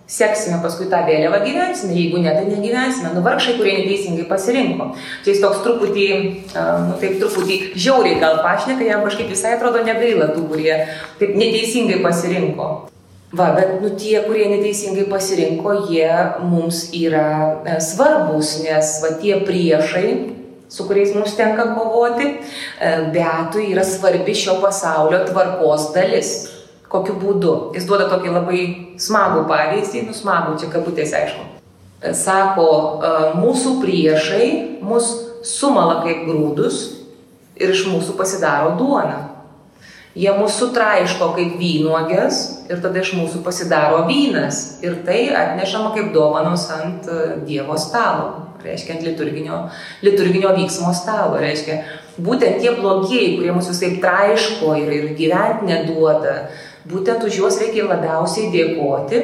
seksime 0.10 0.58
paskui 0.64 0.88
tą 0.90 1.04
vėliavą, 1.06 1.40
gyvensime, 1.46 1.94
jeigu 1.94 2.22
ne, 2.22 2.32
tai 2.34 2.46
negyvensime. 2.50 3.14
Nu, 3.14 3.22
vargšai, 3.26 3.56
kurie 3.60 3.76
neteisingai 3.78 4.26
pasirinko. 4.30 4.92
Čia 5.26 5.36
jis 5.36 5.42
toks 5.44 5.62
truputį, 5.66 6.08
nu, 6.54 6.96
taip 7.02 7.20
truputį 7.22 7.60
žiauriai 7.78 8.22
gal 8.22 8.42
pašneka, 8.46 8.86
jam 8.90 9.06
kažkaip 9.06 9.30
visai 9.30 9.56
atrodo 9.58 9.84
negaila 9.86 10.32
tų, 10.34 10.48
kurie 10.50 10.74
taip 11.22 11.38
neteisingai 11.38 12.02
pasirinko. 12.06 12.72
Va, 13.30 13.52
bet 13.54 13.76
nu, 13.82 13.92
tie, 13.94 14.24
kurie 14.26 14.48
neteisingai 14.50 15.06
pasirinko, 15.06 15.74
jie 15.92 16.10
mums 16.50 16.88
yra 16.98 17.62
e, 17.62 17.76
svarbus, 17.84 18.56
nes 18.64 18.96
va, 19.04 19.12
tie 19.22 19.38
priešai, 19.46 20.08
su 20.70 20.86
kuriais 20.90 21.14
mums 21.14 21.36
tenka 21.38 21.68
kovoti, 21.76 22.26
e, 22.26 22.90
beatui 23.14 23.68
yra 23.70 23.86
svarbi 23.86 24.34
šio 24.34 24.58
pasaulio 24.64 25.22
tvarkos 25.30 25.92
dalis. 25.94 26.34
Kokiu 26.90 27.20
būdu? 27.22 27.54
Jis 27.78 27.86
duoda 27.86 28.10
tokį 28.10 28.34
labai 28.34 28.62
smagų 28.98 29.46
pavyzdį, 29.52 30.08
nu 30.08 30.18
smagų, 30.18 30.56
čia 30.58 30.74
kabutės 30.74 31.14
aišku. 31.14 31.46
Sako, 32.18 32.70
mūsų 33.38 33.76
priešai 33.84 34.46
mus 34.82 35.12
sumala 35.46 36.00
kaip 36.02 36.24
grūdus 36.26 36.80
ir 37.60 37.76
iš 37.76 37.86
mūsų 37.92 38.16
pasidaro 38.18 38.74
duona. 38.80 39.29
Jie 40.20 40.32
mūsų 40.36 40.74
traiško 40.76 41.30
kaip 41.38 41.56
vynuogės 41.62 42.40
ir 42.68 42.82
tada 42.84 43.00
iš 43.00 43.14
mūsų 43.16 43.40
pasidaro 43.46 44.02
vynas. 44.10 44.80
Ir 44.84 44.98
tai 45.08 45.30
atnešama 45.32 45.94
kaip 45.96 46.10
dovanos 46.16 46.66
ant 46.76 47.08
Dievo 47.48 47.78
stalo, 47.80 48.50
reiškia 48.66 48.98
ant 48.98 49.06
liturginio, 49.08 49.62
liturginio 50.04 50.52
vyksmo 50.58 50.92
stalo. 50.98 51.40
Reiškia, 51.40 51.78
būtent 52.20 52.60
tie 52.60 52.74
blogieji, 52.76 53.38
kurie 53.38 53.54
mūsų 53.56 53.78
taip 53.80 54.02
traiško 54.04 54.74
ir, 54.82 54.92
ir 54.98 55.08
gyventi 55.20 55.70
neduoda, 55.70 56.36
būtent 56.90 57.24
už 57.24 57.40
juos 57.40 57.62
reikia 57.62 57.88
labiausiai 57.88 58.52
dėkoti 58.52 59.24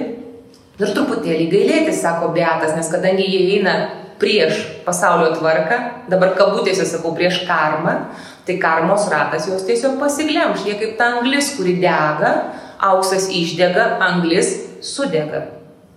ir 0.80 0.96
truputėlį 0.96 1.50
gailėti, 1.52 1.96
sako 1.96 2.32
Beatas, 2.36 2.75
nes 2.78 2.92
kadangi 2.92 3.28
jie 3.28 3.44
eina 3.58 3.75
prieš 4.20 4.62
pasaulio 4.86 5.34
tvarką, 5.36 6.08
dabar 6.12 6.36
kabutėse 6.40 6.88
sakau 6.88 7.12
prieš 7.18 7.42
karmą, 7.50 7.98
tai 8.46 8.58
karmos 8.62 9.08
ratas 9.12 9.48
juos 9.50 9.66
tiesiog 9.66 9.98
pasiglemš, 10.02 10.66
jie 10.68 10.78
kaip 10.80 10.96
ta 11.00 11.16
anglis, 11.18 11.56
kuri 11.58 11.80
dega, 11.82 12.32
auksas 12.92 13.28
išdega, 13.34 13.96
anglis 14.06 14.54
sudega. 14.86 15.48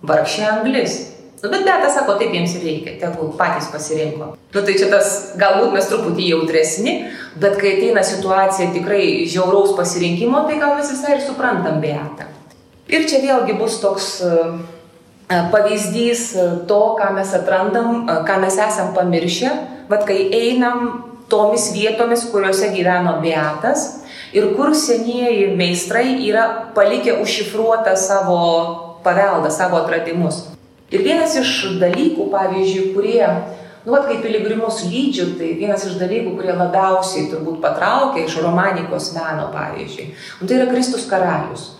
Vargšė 0.09 0.45
anglis. 0.47 0.99
Nu, 1.39 1.49
bet 1.51 1.63
Beata 1.63 1.87
sako, 1.91 2.17
taip 2.19 2.33
jiems 2.35 2.51
ir 2.57 2.65
reikia, 2.67 2.97
tegul 2.99 3.31
patys 3.39 3.69
pasirinko. 3.71 4.33
Nu, 4.51 4.63
tai 4.63 4.73
čia 4.75 4.89
tas, 4.91 5.11
galbūt 5.39 5.75
mes 5.75 5.87
truputį 5.87 6.25
jautresni, 6.33 6.95
bet 7.39 7.55
kai 7.61 7.77
ateina 7.77 8.03
situacija 8.03 8.73
tikrai 8.75 9.03
žiauraus 9.29 9.71
pasirinkimo, 9.77 10.41
tai 10.49 10.57
gal 10.59 10.75
mes 10.75 10.91
visai 10.91 11.15
ir 11.15 11.23
suprantam 11.23 11.79
Beatą. 11.83 12.27
Ir 12.91 13.05
čia 13.07 13.21
vėlgi 13.23 13.55
bus 13.59 13.77
toks 13.79 14.09
uh, 14.25 14.57
pavyzdys 15.53 16.25
to, 16.67 16.81
ką 16.99 17.11
mes 17.15 17.31
atrandam, 17.37 18.01
uh, 18.01 18.19
ką 18.27 18.39
mes 18.43 18.59
esam 18.59 18.91
pamiršę, 18.97 19.53
vad 19.91 20.03
kai 20.09 20.25
einam 20.35 21.08
tomis 21.29 21.69
vietomis, 21.73 22.25
kuriuose 22.31 22.71
gyveno 22.73 23.19
Beatas 23.23 23.85
ir 24.33 24.51
kur 24.57 24.75
senieji 24.75 25.53
meistrai 25.57 26.17
yra 26.27 26.45
palikę 26.75 27.19
užšifruotą 27.23 27.95
savo 27.97 28.39
paveldą, 29.03 29.51
savo 29.51 29.79
atradimus. 29.83 30.47
Ir 30.89 31.05
vienas 31.05 31.35
iš 31.37 31.79
dalykų, 31.81 32.29
pavyzdžiui, 32.33 32.85
kurie, 32.95 33.25
nu, 33.85 33.93
vat, 33.93 34.07
kaip 34.09 34.23
piligrimus 34.25 34.81
lydžiu, 34.89 35.35
tai 35.37 35.51
vienas 35.59 35.85
iš 35.85 35.99
dalykų, 36.01 36.33
kurie 36.39 36.55
labiausiai 36.57 37.27
turbūt 37.29 37.59
patraukia 37.61 38.25
iš 38.25 38.39
romanikos 38.41 39.11
meno, 39.17 39.51
pavyzdžiui, 39.53 40.07
nu, 40.41 40.49
tai 40.49 40.57
yra 40.57 40.71
Kristus 40.71 41.05
karalius. 41.09 41.75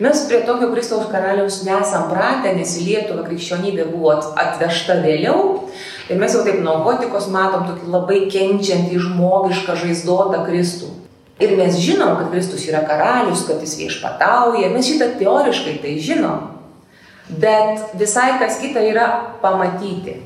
Mes 0.00 0.20
prie 0.28 0.40
tokio 0.48 0.70
Kristaus 0.72 1.08
karaliaus 1.12 1.58
nesam 1.66 2.06
pratę, 2.08 2.54
nes 2.56 2.70
į 2.80 2.86
Lietuvą 2.86 3.24
krikščionybė 3.26 3.84
buvo 3.90 4.14
atvežta 4.16 4.96
vėliau. 5.04 5.66
Ir 6.10 6.18
mes 6.18 6.32
jau 6.34 6.42
taip 6.42 6.58
nuo 6.64 6.80
gotikos 6.82 7.28
matom 7.30 7.68
tokį 7.68 7.92
labai 7.92 8.24
kenčiantį 8.32 8.98
žmogišką 8.98 9.76
žaizdotą 9.78 10.40
Kristų. 10.48 10.88
Ir 11.40 11.54
mes 11.56 11.78
žinom, 11.80 12.16
kad 12.18 12.32
Kristus 12.34 12.66
yra 12.68 12.82
karalius, 12.84 13.46
kad 13.48 13.62
jis 13.62 13.76
viešpatauja, 13.78 14.72
mes 14.74 14.90
šitą 14.90 15.12
teoriškai 15.20 15.78
tai 15.84 15.94
žinom. 16.02 16.50
Bet 17.30 17.94
visai 18.00 18.34
kas 18.42 18.58
kita 18.58 18.82
yra 18.90 19.06
pamatyti. 19.40 20.18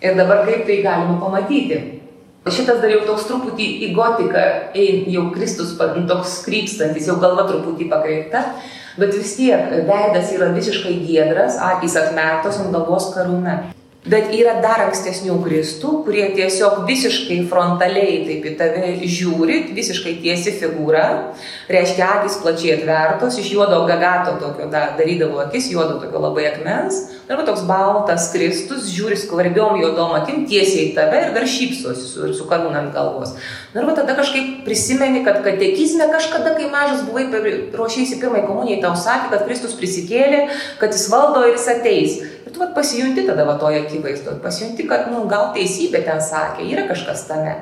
Ir 0.00 0.16
dabar 0.16 0.46
kaip 0.48 0.64
tai 0.66 0.80
galima 0.82 1.20
pamatyti? 1.20 1.78
Šitas 2.48 2.80
dar 2.80 2.88
jau 2.88 3.04
toks 3.04 3.26
truputį 3.28 3.66
į 3.84 3.92
gotiką, 3.92 4.42
jau 5.12 5.28
Kristus 5.34 5.74
toks 5.76 6.38
krypstantis, 6.46 7.10
jau 7.10 7.18
galva 7.20 7.44
truputį 7.50 7.90
pakreipta, 7.90 8.40
bet 8.96 9.12
vis 9.12 9.34
tiek 9.36 9.74
veidas 9.84 10.32
yra 10.32 10.54
visiškai 10.56 10.94
giedras, 11.04 11.58
akis 11.60 11.98
atmerktos 12.00 12.62
ant 12.62 12.72
galvos 12.72 13.10
karūna. 13.12 13.58
Bet 14.06 14.28
yra 14.30 14.52
dar 14.62 14.78
ankstesnių 14.84 15.40
kristų, 15.42 15.88
kurie 16.06 16.22
tiesiog 16.36 16.84
visiškai 16.86 17.40
frontaliai 17.50 18.20
taip 18.28 18.44
į 18.46 18.52
tave 18.60 18.92
žiūri, 19.02 19.56
visiškai 19.74 20.12
tiesi 20.22 20.52
figūra, 20.54 21.02
reiškia 21.66 22.06
akis 22.20 22.36
plačiai 22.44 22.76
atvertos, 22.76 23.40
iš 23.42 23.50
juodo 23.56 23.80
gagato 23.90 24.36
tokio 24.38 24.68
da, 24.70 24.84
darydavo 24.96 25.42
akis, 25.42 25.66
juodo 25.74 25.98
tokio 25.98 26.22
labai 26.22 26.46
akmens, 26.52 27.00
arba 27.26 27.42
toks 27.48 27.66
baltas 27.66 28.30
kristus, 28.30 28.86
žiūri 28.94 29.18
skvarbiom 29.18 29.82
juodom 29.82 30.14
akim 30.20 30.46
tiesiai 30.46 30.92
į 30.92 30.94
tave 30.96 31.24
ir 31.26 31.34
dar 31.34 31.50
šypsosi 31.50 32.06
su, 32.06 32.30
su 32.38 32.46
karūna 32.48 32.84
ant 32.84 32.94
galvos. 32.94 33.34
Arba 33.74 33.98
tada 33.98 34.14
kažkaip 34.16 34.62
prisimeni, 34.64 35.24
kad 35.26 35.42
katekizme 35.42 36.06
kažkada, 36.14 36.54
kai 36.56 36.70
mažas 36.70 37.02
buvai, 37.10 37.26
ruošiaisi 37.74 38.22
pirmai 38.22 38.46
komunijai, 38.46 38.78
tau 38.86 38.94
sakė, 38.96 39.34
kad 39.34 39.44
Kristus 39.50 39.74
prisikėlė, 39.76 40.46
kad 40.78 40.94
jis 40.94 41.10
valdo 41.10 41.42
ir 41.50 41.58
jis 41.58 41.70
ateis. 41.74 42.18
Ir 42.48 42.54
tu 42.54 42.62
vat, 42.62 42.70
pasijunti 42.72 43.26
tada 43.28 43.44
va 43.44 43.58
toje 43.60 43.82
akivaizdoje, 43.82 44.38
pasijunti, 44.40 44.86
kad 44.88 45.10
nu, 45.12 45.26
gal 45.28 45.50
teisybė 45.52 46.00
ten 46.06 46.22
sakė, 46.24 46.64
yra 46.72 46.86
kažkas 46.88 47.26
tame. 47.28 47.52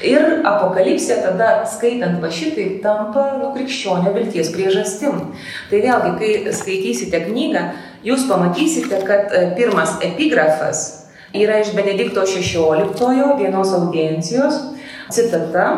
Ir 0.00 0.40
apokalipsė 0.48 1.18
tada, 1.20 1.50
skaitant 1.68 2.16
va 2.22 2.30
šitai, 2.32 2.78
tampa 2.80 3.26
nu, 3.36 3.50
krikščionio 3.52 4.14
vilties 4.14 4.48
priežastim. 4.54 5.20
Tai 5.68 5.82
vėlgi, 5.84 6.14
kai 6.16 6.54
skaitysite 6.56 7.20
knygą, 7.26 7.66
jūs 8.08 8.24
pamatysite, 8.30 9.02
kad 9.04 9.36
e, 9.36 9.44
pirmas 9.58 9.98
epigrafas 10.00 10.80
yra 11.36 11.60
iš 11.60 11.74
Benedikto 11.76 12.24
XVI 12.24 13.36
vienos 13.36 13.76
audiencijos, 13.76 14.62
citata, 15.12 15.68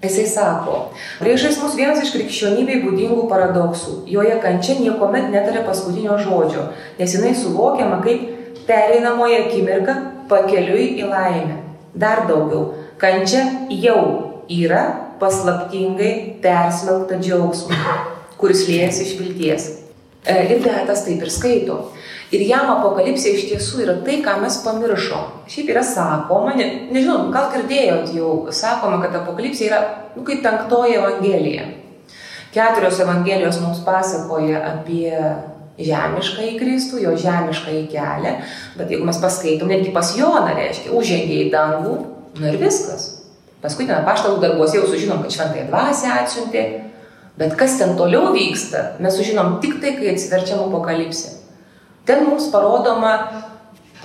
Jisai 0.00 0.26
sako, 0.26 0.76
priešais 1.20 1.58
mus 1.60 1.74
vienas 1.76 2.00
iš 2.00 2.14
krikščionybei 2.14 2.78
būdingų 2.80 3.26
paradoksų. 3.28 3.98
Joje 4.08 4.38
kančia 4.40 4.78
niekuomet 4.78 5.28
netarė 5.28 5.60
paskutinio 5.66 6.16
žodžio, 6.22 6.70
nes 6.96 7.16
jinai 7.16 7.34
suvokiama 7.36 7.98
kaip 8.06 8.64
pereinamoji 8.64 9.42
akimirka 9.42 9.98
pakeliui 10.30 10.94
į 11.02 11.10
laimę. 11.10 11.58
Dar 11.92 12.24
daugiau, 12.30 12.70
kančia 13.02 13.44
jau 13.68 14.00
yra 14.48 14.86
paslaptingai 15.20 16.40
persmelkta 16.40 17.20
džiaugsmu, 17.20 17.76
kuris 18.40 18.64
liejasi 18.70 19.04
iš 19.04 19.14
vilties. 19.20 19.68
E, 20.24 20.36
ir 20.48 20.64
Beatas 20.64 21.04
taip 21.04 21.20
ir 21.20 21.32
skaito. 21.32 21.76
Ir 22.30 22.44
jam 22.46 22.68
apokalipsė 22.76 23.32
iš 23.34 23.48
tiesų 23.48 23.80
yra 23.82 23.96
tai, 24.06 24.20
ką 24.22 24.36
mes 24.38 24.60
pamiršom. 24.62 25.46
Šiaip 25.50 25.72
yra 25.72 25.82
sakoma, 25.82 26.52
ne, 26.54 26.66
nežinau, 26.94 27.24
gal 27.34 27.48
girdėjot 27.50 28.12
jau, 28.14 28.34
sakoma, 28.54 29.00
kad 29.02 29.16
apokalipsė 29.18 29.66
yra 29.66 29.80
nu, 30.14 30.22
kaip 30.26 30.44
penktoji 30.44 31.00
evangelija. 31.00 31.66
Keturios 32.54 33.00
evangelijos 33.02 33.58
mums 33.62 33.82
pasakoja 33.86 34.60
apie 34.68 35.10
žemišką 35.80 36.46
į 36.52 36.54
Kristų, 36.60 37.00
jo 37.02 37.16
žemišką 37.18 37.74
į 37.80 37.82
kelią, 37.90 38.36
bet 38.78 38.94
jeigu 38.94 39.08
mes 39.08 39.18
paskaitom, 39.22 39.70
netgi 39.70 39.90
pas 39.94 40.12
Joną 40.18 40.54
reiškia, 40.54 40.94
užžengė 40.94 41.40
į 41.46 41.50
dangų, 41.54 41.96
nu 42.38 42.46
ir 42.46 42.60
viskas. 42.62 43.08
Paskui 43.60 43.88
ten 43.88 44.06
paštalų 44.06 44.38
darbuose 44.44 44.78
jau 44.78 44.86
sužinom, 44.86 45.24
kad 45.24 45.34
šventąją 45.34 45.66
dvasę 45.68 46.14
atsiuntė, 46.14 46.64
bet 47.40 47.58
kas 47.58 47.74
ten 47.80 47.96
toliau 47.98 48.30
vyksta, 48.36 48.86
mes 49.02 49.18
sužinom 49.18 49.58
tik 49.64 49.80
tai, 49.82 49.96
kai 49.98 50.14
atsiverčiam 50.14 50.62
apokalipsė. 50.68 51.39
Ten 52.08 52.24
mums 52.26 52.48
parodoma, 52.52 53.14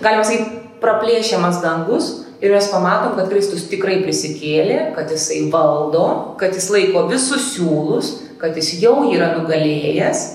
galima 0.02 0.26
sakyti, 0.28 0.62
praplėšiamas 0.84 1.62
dangus 1.64 2.12
ir 2.44 2.52
mes 2.54 2.68
pamatom, 2.70 3.16
kad 3.18 3.30
Kristus 3.32 3.66
tikrai 3.72 4.02
prisikėlė, 4.04 4.92
kad 4.98 5.12
jisai 5.12 5.46
valdo, 5.54 6.36
kad 6.40 6.54
jis 6.56 6.70
laiko 6.74 7.06
visus 7.10 7.54
siūlus, 7.56 8.12
kad 8.42 8.58
jis 8.60 8.76
jau 8.84 9.00
yra 9.10 9.32
nugalėjęs 9.38 10.26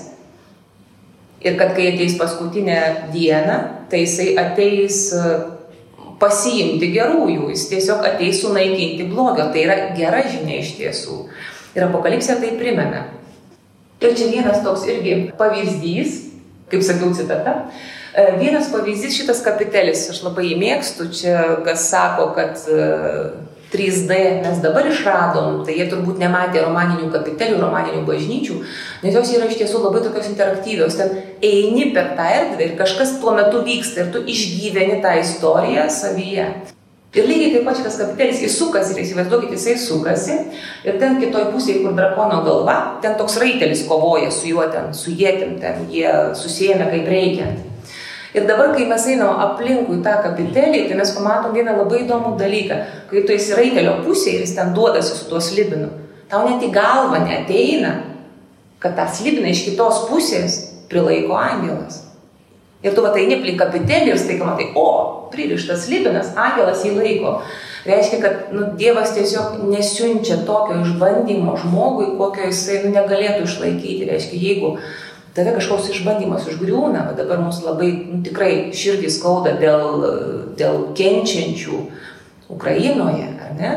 ir 1.41 1.57
kad 1.57 1.73
kai 1.77 1.93
ateis 1.93 2.17
paskutinę 2.19 3.11
dieną, 3.13 3.57
tai 3.89 4.03
jisai 4.05 4.33
ateis 4.41 5.07
pasiimti 6.21 6.91
gerųjų, 6.93 7.49
jis 7.53 7.67
tiesiog 7.71 8.05
ateis 8.05 8.41
sunaikinti 8.43 9.07
blogio. 9.09 9.47
Tai 9.53 9.63
yra 9.63 9.77
gera 9.97 10.21
žinia 10.27 10.59
iš 10.61 10.75
tiesų. 10.77 11.17
Ir 11.77 11.87
apokalipsė 11.87 12.37
tai 12.41 12.53
primena. 12.59 13.07
Ir 14.01 14.13
čia 14.17 14.29
vienas 14.29 14.61
toks 14.65 14.85
irgi 14.89 15.31
pavyzdys, 15.37 16.19
kaip 16.71 16.83
sakiau 16.85 17.13
citata. 17.15 17.57
E, 18.11 18.25
vienas 18.39 18.71
pavyzdys 18.71 19.15
šitas 19.15 19.43
kapitelis, 19.45 20.09
aš 20.11 20.23
labai 20.25 20.49
jį 20.49 20.57
mėgstu, 20.59 21.07
čia 21.15 21.37
kas 21.65 21.85
sako, 21.91 22.31
kad 22.35 22.59
3D 23.71 24.17
e, 24.17 24.33
mes 24.43 24.59
dabar 24.63 24.89
išradom, 24.89 25.61
tai 25.67 25.77
jie 25.77 25.87
turbūt 25.91 26.19
nematė 26.19 26.65
romaninių 26.65 27.07
kapitelių, 27.13 27.61
romaninių 27.63 28.03
bažnyčių, 28.09 28.59
nes 29.05 29.15
jos 29.15 29.31
yra 29.37 29.47
iš 29.47 29.61
tiesų 29.61 29.85
labai 29.85 30.03
tokios 30.03 30.27
interaktyvios. 30.33 30.99
Ten 30.99 31.15
eini 31.39 31.91
per 31.95 32.13
tą 32.19 32.27
erdvę 32.41 32.67
ir 32.67 32.77
kažkas 32.81 33.15
tuo 33.23 33.37
metu 33.37 33.63
vyksta 33.67 34.05
ir 34.05 34.13
tu 34.15 34.23
išgyveni 34.35 34.99
tą 35.05 35.15
istoriją 35.23 35.87
savyje. 36.01 36.51
Ir 37.11 37.25
lygiai 37.27 37.51
taip 37.51 37.65
pat 37.67 37.75
šitas 37.75 37.97
kapitelis 37.99 38.39
jis 38.39 38.53
sukasi, 38.55 38.93
ir 38.95 39.01
įsivaizduokit, 39.03 39.51
jisai 39.51 39.73
sukasi. 39.75 40.37
Ir 40.87 40.95
ten 41.01 41.17
kitoj 41.19 41.49
pusėje, 41.51 41.81
kur 41.83 41.95
drakono 41.97 42.37
galva, 42.45 42.75
ten 43.03 43.17
toks 43.19 43.35
raitelis 43.41 43.81
kovoja 43.89 44.29
su 44.31 44.47
juo, 44.47 44.63
ten 44.71 44.93
su 44.95 45.11
jėtim, 45.11 45.57
ten 45.59 45.89
jie 45.91 46.07
susijęme 46.39 46.87
kaip 46.93 47.09
reikiant. 47.11 47.67
Ir 48.31 48.45
dabar, 48.47 48.69
kai 48.71 48.85
mes 48.87 49.07
einam 49.11 49.41
aplinkui 49.43 49.97
tą 50.05 50.13
kapitelį, 50.23 50.85
tai 50.87 50.99
mes 51.01 51.11
pamatom 51.17 51.51
vieną 51.51 51.73
labai 51.81 52.05
įdomų 52.05 52.37
dalyką. 52.39 52.77
Kai 53.09 53.25
tu 53.27 53.35
esi 53.35 53.57
raitelio 53.59 53.97
pusėje 54.05 54.37
ir 54.37 54.45
jis 54.45 54.55
ten 54.55 54.71
duodasi 54.77 55.17
su 55.17 55.27
tuo 55.27 55.41
slibinu, 55.43 55.89
tau 56.31 56.45
net 56.47 56.63
į 56.63 56.71
galvą 56.71 57.19
neteina, 57.25 57.91
kad 58.79 58.95
tą 58.95 59.09
slibiną 59.11 59.51
iš 59.51 59.65
kitos 59.67 60.05
pusės 60.07 60.57
prilaiko 60.87 61.35
angelas. 61.35 62.05
Ir 62.81 62.95
tu 62.97 63.03
matai, 63.05 63.27
neplink 63.29 63.59
kapitelį 63.61 64.09
ir 64.09 64.17
staiga 64.17 64.47
matai, 64.47 64.71
o, 64.73 64.87
pririštas 65.29 65.85
libinas, 65.91 66.31
angelas 66.33 66.81
jį 66.85 66.95
laiko. 66.95 67.35
Reiškia, 67.85 68.17
kad 68.21 68.51
nu, 68.53 68.71
Dievas 68.77 69.13
tiesiog 69.13 69.61
nesiunčia 69.69 70.39
tokio 70.47 70.79
išbandymo 70.81 71.55
žmogui, 71.61 72.11
kokio 72.17 72.49
jisai 72.49 72.81
nu, 72.85 72.91
negalėtų 72.95 73.45
išlaikyti. 73.45 74.09
Reiškia, 74.09 74.41
jeigu 74.41 74.75
tave 75.37 75.53
kažkoks 75.55 75.91
išbandymas 75.93 76.47
užgriūna, 76.49 77.07
o 77.11 77.15
dabar 77.17 77.41
mums 77.41 77.61
labai 77.65 77.91
nu, 77.99 78.21
tikrai 78.25 78.53
širdį 78.77 79.13
skauda 79.13 79.53
dėl, 79.61 80.05
dėl 80.57 80.81
kenčiančių 80.97 81.83
Ukrainoje, 82.51 83.29
ar 83.45 83.53
ne? 83.57 83.75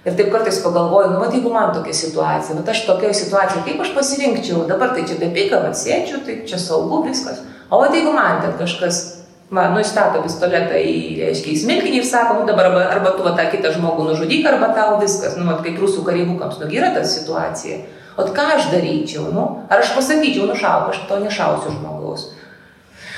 Ir 0.00 0.14
taip 0.16 0.30
kartais 0.32 0.58
pagalvoju, 0.64 1.12
nu, 1.12 1.20
mat, 1.20 1.34
jeigu 1.36 1.50
man 1.52 1.74
tokia 1.76 1.94
situacija, 1.94 2.56
bet 2.56 2.70
aš 2.72 2.86
tokioje 2.88 3.18
situacijoje, 3.18 3.66
kaip 3.66 3.82
aš 3.84 3.94
pasirinkčiau, 3.96 4.62
dabar 4.68 4.94
tai 4.96 5.04
čia 5.08 5.18
be 5.20 5.28
pika, 5.34 5.60
atsėčiau, 5.68 6.22
tai 6.24 6.38
čia 6.48 6.60
saugu 6.60 7.02
viskas. 7.04 7.42
O 7.70 7.78
vat 7.78 7.94
jeigu 7.94 8.12
man 8.12 8.40
ten 8.42 8.56
kažkas, 8.58 9.00
man, 9.50 9.74
nu, 9.74 9.82
įstato 9.82 10.22
pistoletą 10.24 10.78
į, 10.78 10.96
reiškia, 11.20 11.54
į 11.54 11.60
smilkinį 11.62 12.02
ir 12.02 12.08
sako, 12.08 12.40
nu, 12.40 12.48
dabar 12.48 12.70
arba, 12.70 12.82
arba 12.96 13.14
tu 13.16 13.26
va, 13.26 13.36
tą 13.38 13.46
kitą 13.52 13.72
žmogų 13.76 14.10
nužudyk, 14.10 14.46
arba 14.50 14.72
tau 14.76 14.98
viskas, 15.02 15.38
nu, 15.38 15.46
vat, 15.50 15.62
kaip 15.66 15.78
rusų 15.82 16.04
kareivukams, 16.06 16.58
nu, 16.62 16.70
yra 16.74 16.92
ta 16.96 17.04
situacija. 17.06 17.80
O 18.18 18.26
ką 18.36 18.46
aš 18.56 18.68
daryčiau, 18.74 19.30
nu, 19.32 19.46
ar 19.70 19.82
aš 19.82 19.94
pasakyčiau, 19.96 20.50
nušauk, 20.50 20.90
aš 20.92 21.02
to 21.08 21.18
nešausiu 21.22 21.74
žmogaus. 21.78 22.28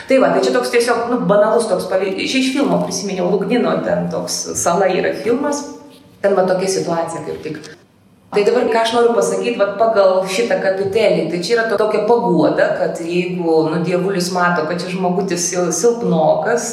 Tai 0.09 0.19
va, 0.21 0.33
tai 0.35 0.43
čia 0.45 0.53
toks 0.55 0.73
tiesiog, 0.75 1.05
nu, 1.11 1.21
banalus 1.29 1.69
toks 1.71 1.89
pavyzdys. 1.91 2.27
Iš, 2.29 2.35
iš 2.41 2.55
filmo 2.57 2.83
prisiminiau, 2.85 3.31
Lugnino, 3.33 3.73
ten 3.87 4.11
toks 4.13 4.43
sala 4.61 4.91
yra 4.93 5.15
filmas, 5.25 5.65
ten 6.23 6.37
va 6.39 6.45
tokia 6.49 6.71
situacija 6.77 7.25
kaip 7.29 7.41
tik. 7.47 7.63
Tai 8.33 8.41
dabar 8.49 8.65
ką 8.65 8.79
aš 8.81 8.95
noriu 8.97 9.11
pasakyti, 9.13 9.59
va, 9.61 9.67
pagal 9.77 10.23
šitą 10.25 10.57
kapitelį, 10.63 11.27
tai 11.29 11.41
čia 11.45 11.53
yra 11.53 11.65
to, 11.69 11.77
tokia 11.77 12.07
paguoda, 12.09 12.71
kad 12.79 12.97
jeigu 13.05 13.59
nu, 13.69 13.83
dievulis 13.85 14.31
mato, 14.33 14.65
kad 14.71 14.81
čia 14.81 14.95
žmogutis 14.95 15.51
silpnokas, 15.53 16.71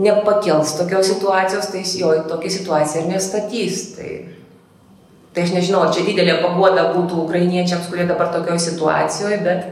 nepakels 0.00 0.72
tokios 0.78 1.10
situacijos, 1.12 1.68
tai 1.68 1.82
jis 1.82 1.92
jo 2.00 2.14
į 2.16 2.22
tokią 2.30 2.54
situaciją 2.56 3.02
ir 3.02 3.12
nestatys. 3.12 3.82
Tai, 3.98 4.14
tai 5.36 5.44
aš 5.44 5.52
nežinau, 5.58 5.84
čia 5.92 6.06
didelė 6.08 6.38
paguoda 6.40 6.88
būtų 6.94 7.26
ukrainiečiams, 7.26 7.92
kurie 7.92 8.08
dabar 8.08 8.32
tokioje 8.32 8.70
situacijoje, 8.70 9.42
bet, 9.44 9.68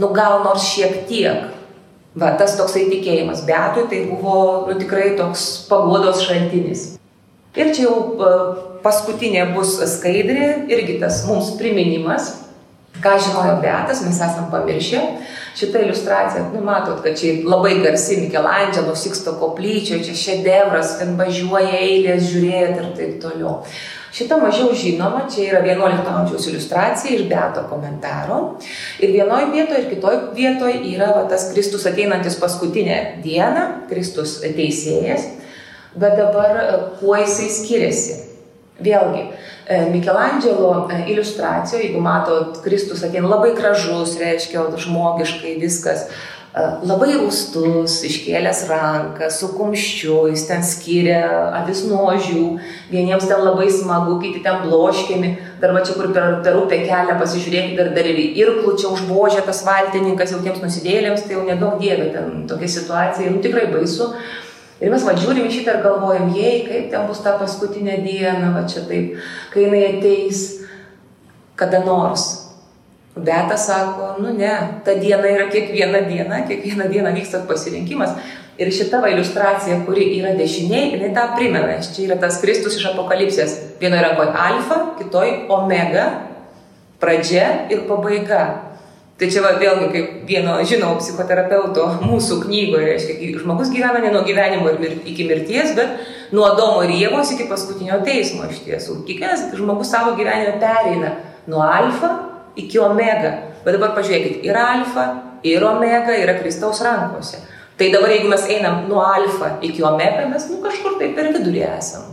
nu 0.00 0.08
gal 0.16 0.40
nors 0.46 0.64
šiek 0.72 1.02
tiek. 1.10 1.52
Va, 2.16 2.32
tas 2.40 2.56
toksai 2.56 2.88
tikėjimas, 2.88 3.44
betui 3.44 3.90
tai 3.92 4.04
buvo 4.08 4.64
nu, 4.70 4.80
tikrai 4.80 5.18
toks 5.20 5.66
paguodos 5.68 6.24
šaltinis. 6.24 6.94
Ir 7.54 7.70
čia 7.74 7.86
jau 7.86 7.98
e, 8.18 8.30
paskutinė 8.82 9.52
bus 9.54 9.76
skaidrė, 9.94 10.66
irgi 10.74 10.98
tas 11.02 11.22
mums 11.28 11.52
priminimas, 11.58 12.32
ką 13.02 13.14
žinojo 13.22 13.58
Beatas, 13.62 14.02
mes 14.06 14.18
esam 14.18 14.50
pamiršę. 14.50 15.02
Šitą 15.54 15.84
iliustraciją, 15.84 16.48
nu 16.50 16.64
matot, 16.66 16.98
kad 17.04 17.14
čia 17.18 17.36
labai 17.46 17.76
garsi 17.82 18.18
Mikelandželo 18.24 18.96
Siksto 18.98 19.36
koplyčio, 19.38 20.00
čia 20.02 20.16
šedevras, 20.18 20.96
ten 20.98 21.14
važiuoja 21.18 21.76
eilės, 21.78 22.26
žiūrėt 22.32 22.80
ir 22.80 22.88
taip 22.98 23.20
toliau. 23.22 23.60
Šita 24.14 24.38
mažiau 24.38 24.74
žinoma, 24.78 25.24
čia 25.30 25.48
yra 25.52 25.62
11 25.66 26.10
amžiaus 26.10 26.44
iliustracija 26.50 27.14
iš 27.14 27.24
Beato 27.30 27.64
komentaro. 27.70 28.40
Ir 29.02 29.14
vienoje 29.14 29.48
vietoje 29.54 29.80
ir 29.82 29.88
kitoje 29.90 30.20
vietoje 30.34 30.82
yra 30.90 31.12
va, 31.16 31.24
tas 31.30 31.48
Kristus 31.50 31.86
ateinantis 31.90 32.38
paskutinę 32.42 32.98
dieną, 33.22 33.64
Kristus 33.90 34.40
teisėjas. 34.42 35.26
Bet 35.94 36.16
dabar 36.18 36.56
e, 36.56 36.78
kuo 36.98 37.16
jisai 37.16 37.48
skiriasi? 37.54 38.20
Vėlgi, 38.82 39.20
e, 39.70 39.80
Mikelandželo 39.92 40.88
e, 40.90 41.04
iliustracijoje, 41.12 41.86
jeigu 41.86 42.02
matot, 42.02 42.58
Kristus 42.64 43.04
ateina 43.06 43.30
labai 43.30 43.52
gražus, 43.54 44.16
reiškia 44.18 44.66
žmogiškai 44.86 45.58
viskas, 45.62 46.08
labai 46.86 47.16
rūstus, 47.18 47.96
iškėlęs 48.06 48.60
ranką, 48.68 49.26
su 49.34 49.48
kumščiu, 49.56 50.20
jis 50.30 50.44
ten 50.46 50.62
skiria 50.62 51.24
avis 51.60 51.80
nuožių, 51.90 52.44
vieniems 52.92 53.26
ten 53.26 53.42
labai 53.42 53.66
smagu, 53.74 54.20
kiti 54.22 54.42
ten 54.44 54.60
bloškiami, 54.62 55.32
dar 55.62 55.74
va 55.74 55.82
čia 55.86 55.96
kur 55.98 56.12
per, 56.14 56.38
per 56.46 56.60
upę 56.60 56.78
kelią 56.86 57.18
pasižiūrėkit, 57.18 57.74
dar 57.80 57.90
dar 57.96 58.06
ir 58.06 58.22
irklų 58.44 58.76
čia 58.78 58.92
užbožė 58.94 59.42
tas 59.48 59.64
valtininkas 59.66 60.30
jau 60.30 60.38
tiems 60.46 60.62
nusidėlėms, 60.62 61.26
tai 61.26 61.34
jau 61.34 61.42
nedaug 61.48 61.82
dievė 61.82 62.12
ten 62.14 62.46
tokia 62.50 62.70
situacija, 62.78 63.34
nu 63.34 63.42
tikrai 63.42 63.66
baisu. 63.74 64.12
Ir 64.82 64.90
mes 64.90 65.04
va 65.06 65.14
žiūrim 65.14 65.46
šitą 65.52 65.76
ir 65.76 65.84
galvojam, 65.84 66.32
jei, 66.34 66.64
kaip 66.66 66.88
ten 66.90 67.06
bus 67.06 67.20
ta 67.22 67.36
paskutinė 67.38 68.00
diena, 68.02 68.50
va 68.56 68.64
čia 68.68 68.82
taip, 68.88 69.20
kai 69.52 69.68
jinai 69.68 69.84
ateis 69.92 70.40
kada 71.58 71.84
nors. 71.84 72.44
Beta 73.14 73.54
sako, 73.54 74.16
nu 74.18 74.32
ne, 74.34 74.50
ta 74.82 74.96
diena 74.98 75.28
yra 75.30 75.46
kiekviena 75.46 76.00
diena, 76.08 76.40
kiekvieną 76.48 76.88
dieną 76.90 77.12
vyksta 77.14 77.44
pasirinkimas. 77.46 78.16
Ir 78.58 78.70
šita 78.74 78.98
va 79.02 79.10
iliustracija, 79.10 79.80
kuri 79.86 80.08
yra 80.18 80.34
dešiniai, 80.38 80.92
jinai 80.96 81.12
tą 81.14 81.28
primena. 81.38 81.78
Čia 81.82 82.08
yra 82.08 82.18
tas 82.22 82.40
Kristus 82.42 82.74
iš 82.78 82.88
apokalipsės. 82.90 83.54
Vienoje 83.78 84.02
rankoje 84.02 84.34
alfa, 84.34 84.80
kitoj 84.98 85.30
omega, 85.54 86.04
pradžia 87.02 87.68
ir 87.70 87.86
pabaiga. 87.86 88.73
Tai 89.14 89.28
čia 89.30 89.44
va, 89.44 89.52
vėlgi, 89.60 89.88
kaip 89.92 90.14
vieno 90.26 90.56
žinomo 90.66 90.98
psichoterapeuto 90.98 91.84
mūsų 92.02 92.40
knygoje, 92.48 92.88
reiškia, 92.88 93.28
žmogus 93.44 93.70
gyvena 93.70 94.00
ne 94.02 94.10
nuo 94.10 94.24
gyvenimo 94.26 94.72
mir, 94.80 94.96
iki 95.06 95.28
mirties, 95.28 95.70
bet 95.78 96.32
nuo 96.34 96.48
Adomo 96.48 96.80
ir 96.82 96.96
Jėvos 96.98 97.30
iki 97.36 97.46
paskutinio 97.46 98.00
teismo 98.06 98.48
iš 98.50 98.64
tiesų. 98.66 99.04
Kiekvienas 99.06 99.46
žmogus 99.54 99.92
savo 99.94 100.16
gyvenime 100.18 100.56
pereina 100.58 101.14
nuo 101.46 101.62
alfa 101.62 102.10
iki 102.58 102.82
omega. 102.82 103.36
Bet 103.62 103.78
dabar 103.78 103.94
pažiūrėkit, 103.94 104.42
yra 104.50 104.66
alfa, 104.80 105.06
ir 105.46 105.62
omega, 105.62 106.18
yra 106.18 106.34
Kristaus 106.40 106.82
rankose. 106.82 107.38
Tai 107.78 107.90
dabar 107.94 108.10
jeigu 108.16 108.34
mes 108.34 108.50
einam 108.50 108.84
nuo 108.90 109.02
alfa 109.02 109.60
iki 109.62 109.82
omega, 109.86 110.26
mes 110.30 110.50
nu 110.50 110.58
kažkur 110.62 110.98
tai 110.98 111.12
per 111.14 111.30
vidurį 111.34 111.64
esam. 111.70 112.10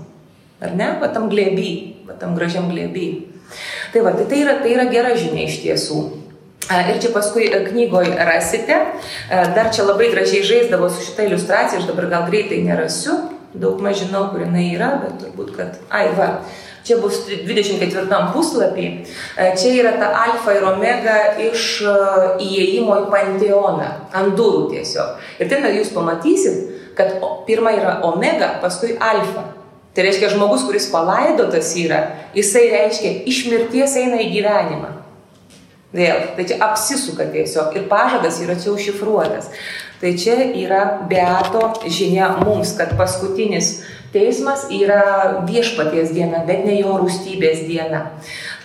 Ar 0.62 0.78
ne? 0.78 0.94
Va 1.02 1.10
tam 1.10 1.30
glėby, 1.34 1.70
va 2.06 2.22
tam 2.22 2.38
gražiam 2.38 2.70
glėby. 2.70 3.10
Tai 3.94 4.06
va, 4.06 4.14
tai, 4.14 4.30
tai, 4.30 4.46
yra, 4.46 4.60
tai 4.62 4.78
yra 4.78 4.86
gera 4.94 5.18
žinia 5.18 5.50
iš 5.50 5.64
tiesų. 5.66 6.02
Ir 6.71 7.01
čia 7.03 7.12
paskui 7.13 7.49
e, 7.49 7.62
knygoje 7.67 8.15
rasite. 8.27 8.79
Dar 9.29 9.71
čia 9.73 9.86
labai 9.88 10.12
gražiai 10.13 10.45
žaisdavo 10.47 10.89
su 10.89 11.05
šitą 11.10 11.27
iliustraciją, 11.27 11.81
aš 11.81 11.88
dabar 11.89 12.10
gal 12.12 12.27
greitai 12.29 12.62
nerasiu, 12.65 13.17
daug 13.53 13.81
maž 13.84 14.03
žinau, 14.05 14.29
kur 14.31 14.43
jinai 14.45 14.67
yra, 14.75 14.93
bet 15.03 15.17
turbūt, 15.23 15.55
kad... 15.57 15.79
Ai, 15.91 16.07
va, 16.17 16.29
čia 16.88 16.97
bus 17.01 17.21
24 17.27 18.21
puslapį. 18.34 18.89
Čia 19.60 19.73
yra 19.79 19.95
ta 19.99 20.12
alfa 20.25 20.55
ir 20.57 20.67
omega 20.67 21.17
iš 21.49 21.81
įėjimo 22.41 22.99
į 23.03 23.10
panteoną, 23.13 23.89
ant 24.17 24.38
durų 24.38 24.69
tiesiog. 24.73 25.17
Ir 25.41 25.51
ten 25.51 25.67
jūs 25.75 25.93
pamatysit, 25.95 26.93
kad 26.97 27.19
pirma 27.47 27.73
yra 27.77 27.99
omega, 28.07 28.55
paskui 28.63 28.95
alfa. 28.99 29.49
Tai 29.91 30.05
reiškia, 30.05 30.29
žmogus, 30.31 30.63
kuris 30.63 30.88
palaidotas 30.88 31.73
yra, 31.75 31.99
jisai 32.36 32.69
reiškia, 32.71 33.10
iš 33.27 33.43
mirties 33.51 33.97
eina 33.99 34.21
į 34.23 34.29
gyvenimą. 34.38 35.01
Vėl, 35.91 36.19
tai 36.38 36.45
čia 36.47 36.56
apsisuka 36.63 37.25
tiesiog 37.34 37.73
ir 37.75 37.88
pažadas 37.91 38.38
yra 38.39 38.56
čia 38.56 38.71
užšifruotas. 38.71 39.49
Tai 39.99 40.13
čia 40.15 40.38
yra 40.56 40.86
beato 41.10 41.65
žinia 41.84 42.30
mums, 42.39 42.71
kad 42.80 42.93
paskutinis 42.95 43.82
teismas 44.13 44.69
yra 44.71 45.43
viešpaties 45.47 46.13
diena, 46.15 46.45
bet 46.47 46.63
ne 46.63 46.77
jo 46.80 46.95
rūstybės 47.01 47.65
diena. 47.67 48.06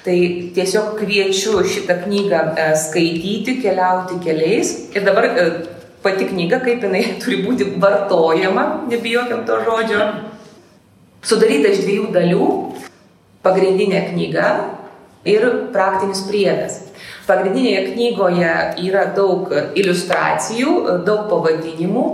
Tai 0.06 0.14
tiesiog 0.54 0.94
kviečiu 1.00 1.64
šitą 1.66 1.98
knygą 2.04 2.44
e, 2.54 2.68
skaityti, 2.78 3.58
keliauti 3.58 4.20
keliais. 4.22 4.72
Ir 4.94 5.02
dabar 5.06 5.26
e, 5.26 5.46
pati 6.06 6.30
knyga, 6.30 6.62
kaip 6.62 6.86
jinai 6.86 7.02
turi 7.24 7.42
būti 7.42 7.72
vartojama, 7.82 8.86
nebijokim 8.86 9.42
to 9.50 9.58
žodžio. 9.66 10.10
Sudaryta 11.26 11.74
iš 11.74 11.82
dviejų 11.82 12.10
dalių- 12.14 12.50
pagrindinė 13.46 14.06
knyga 14.12 14.48
ir 15.26 15.50
praktinis 15.74 16.22
priedas. 16.30 16.85
Pagrindinėje 17.26 17.80
knygoje 17.90 18.50
yra 18.86 19.06
daug 19.16 19.50
iliustracijų, 19.74 20.74
daug 21.06 21.24
pavadinimų. 21.30 22.04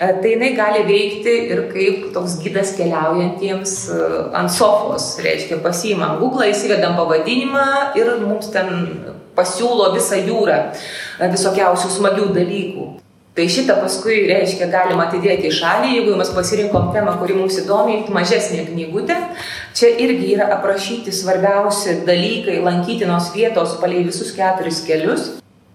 E, 0.00 0.08
tai 0.22 0.34
jinai 0.34 0.52
gali 0.56 0.86
veikti 0.88 1.34
ir 1.52 1.66
kaip 1.72 2.06
toks 2.14 2.38
gydas 2.40 2.72
keliaujantiems 2.78 3.74
e, 3.92 4.00
ant 4.40 4.52
sofos. 4.54 5.10
Reiškia, 5.24 5.60
pasiimam 5.64 6.16
Google, 6.22 6.48
įsivedam 6.52 6.96
pavadinimą 6.96 7.66
ir 8.00 8.14
mums 8.24 8.48
ten 8.54 8.72
pasiūlo 9.36 9.92
visą 9.98 10.22
jūrą 10.24 10.60
e, 10.64 11.28
visokiausių 11.34 11.92
smagių 11.98 12.30
dalykų. 12.38 12.88
Tai 13.34 13.48
šitą 13.50 13.74
paskui, 13.82 14.20
reiškia, 14.30 14.68
galima 14.70 15.08
atidėti 15.08 15.48
į 15.48 15.54
šalį, 15.56 15.88
jeigu 15.96 16.12
mes 16.20 16.28
pasirinkom 16.36 16.92
temą, 16.94 17.16
kuri 17.18 17.34
mums 17.34 17.56
įdomi, 17.58 17.96
mažesnė 18.14 18.60
knygutė. 18.68 19.16
Čia 19.74 19.88
irgi 20.04 20.28
yra 20.36 20.46
aprašyti 20.54 21.10
svarbiausi 21.10 21.96
dalykai, 22.06 22.60
lankytinos 22.62 23.32
vietos 23.34 23.72
palei 23.80 24.04
visus 24.06 24.30
keturis 24.36 24.78
kelius. 24.86 25.32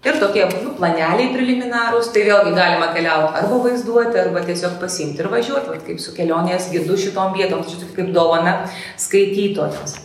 Ir 0.08 0.16
tokie 0.16 0.46
nu, 0.62 0.72
planeliai 0.78 1.26
preliminarūs, 1.34 2.08
tai 2.14 2.22
vėlgi 2.30 2.54
galima 2.56 2.88
keliauti 2.94 3.36
arba 3.42 3.58
vaizduoti, 3.66 4.16
arba 4.22 4.40
tiesiog 4.46 4.78
pasimti 4.80 5.20
ir 5.20 5.28
važiuoti, 5.28 5.68
va, 5.68 5.76
kaip 5.84 6.00
su 6.00 6.16
kelionės 6.16 6.70
gidu 6.72 6.96
šitom 6.96 7.36
vietom, 7.36 7.60
tai 7.60 7.90
kaip 7.98 8.08
dovana 8.16 8.56
skaitytojams. 9.04 9.98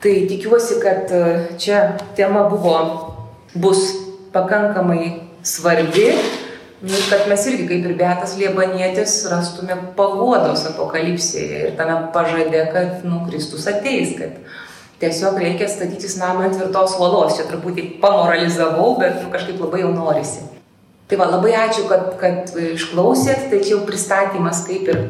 Tai 0.00 0.16
tikiuosi, 0.32 0.80
kad 0.80 1.12
e, 1.12 1.22
čia 1.60 1.84
tema 2.16 2.46
buvo, 2.48 2.80
bus 3.52 3.84
pakankamai 4.32 5.12
svarbi 5.44 6.08
Nu, 6.82 6.96
kad 7.10 7.24
mes 7.28 7.46
irgi, 7.48 7.64
kaip 7.70 7.86
ir 7.88 7.94
Betas 7.96 8.34
Liebanietis, 8.36 9.14
rastume 9.32 9.78
paguodos 9.96 10.66
apokalipsėje 10.68 11.60
ir 11.62 11.76
tame 11.78 11.94
pažadė, 12.12 12.66
kad 12.74 13.06
nu, 13.08 13.22
Kristus 13.30 13.64
ateis, 13.70 14.12
kad 14.18 14.36
tiesiog 15.00 15.38
reikia 15.40 15.70
statytis 15.72 16.18
namą 16.20 16.44
ant 16.46 16.58
tvirtos 16.58 16.98
uolos. 17.00 17.38
Čia 17.38 17.48
truputį 17.48 17.86
pamoralizavau, 18.02 18.90
bet 19.00 19.22
nu, 19.22 19.32
kažkaip 19.32 19.62
labai 19.64 19.86
jau 19.86 19.94
norisi. 19.96 20.44
Tai 21.08 21.20
va, 21.20 21.30
labai 21.32 21.54
ačiū, 21.54 21.86
kad, 21.88 22.08
kad 22.20 22.52
išklausėt, 22.74 23.46
tai 23.48 23.62
čia 23.62 23.76
jau 23.76 23.84
pristatymas 23.86 24.64
kaip 24.66 24.88
ir 24.90 25.02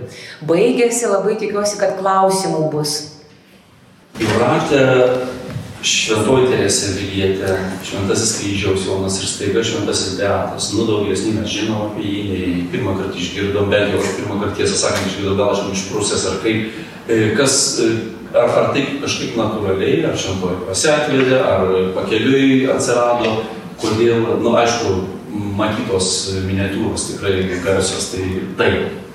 baigėsi, 0.47 1.09
labai 1.11 1.35
tikiuosi, 1.41 1.81
kad 1.81 1.97
klausimų 1.99 2.67
bus. 2.75 2.99
Jūratė 4.21 4.83
Šventoji 5.85 6.49
Teresė 6.51 6.95
Vilietė, 6.97 7.53
Šventasis 7.85 8.37
kryžiaus 8.41 8.87
Jonas 8.89 9.19
ir 9.21 9.29
staiga 9.29 9.65
Šventasis 9.67 10.17
Beatas. 10.19 10.71
Nu, 10.75 10.87
daugelis 10.89 11.25
nei 11.27 11.37
mes 11.37 11.53
žinom 11.53 11.91
apie 11.91 12.07
jį, 12.07 12.23
nei 12.31 12.65
pirmą 12.73 12.97
kartą 12.97 13.21
išgirdom, 13.21 13.69
bent 13.73 13.93
jau 13.93 14.01
pirmą 14.17 14.39
kartą 14.41 14.57
tiesą 14.63 14.79
sakant 14.81 15.11
išgirdau, 15.11 15.37
gal 15.39 15.53
aš 15.53 15.67
išprūsęs 15.75 16.27
ar 16.31 16.39
kaip. 16.45 16.81
E, 17.07 17.19
kas, 17.39 17.59
e, 17.85 17.91
ar, 18.33 18.49
ar 18.49 18.71
tai 18.75 18.87
kažkaip 19.05 19.37
natūraliai, 19.39 20.01
ar 20.09 20.17
šventoji 20.19 20.65
pasiatvedė, 20.71 21.41
ar 21.45 21.75
pakeliui 21.99 22.65
atsirado, 22.73 23.37
kodėl, 23.83 24.23
na, 24.25 24.39
nu, 24.43 24.57
aišku, 24.59 24.97
matytos 25.57 26.13
miniatūros 26.47 27.11
tikrai 27.13 27.61
garsios, 27.65 28.15
tai 28.15 28.31
taip. 28.59 29.06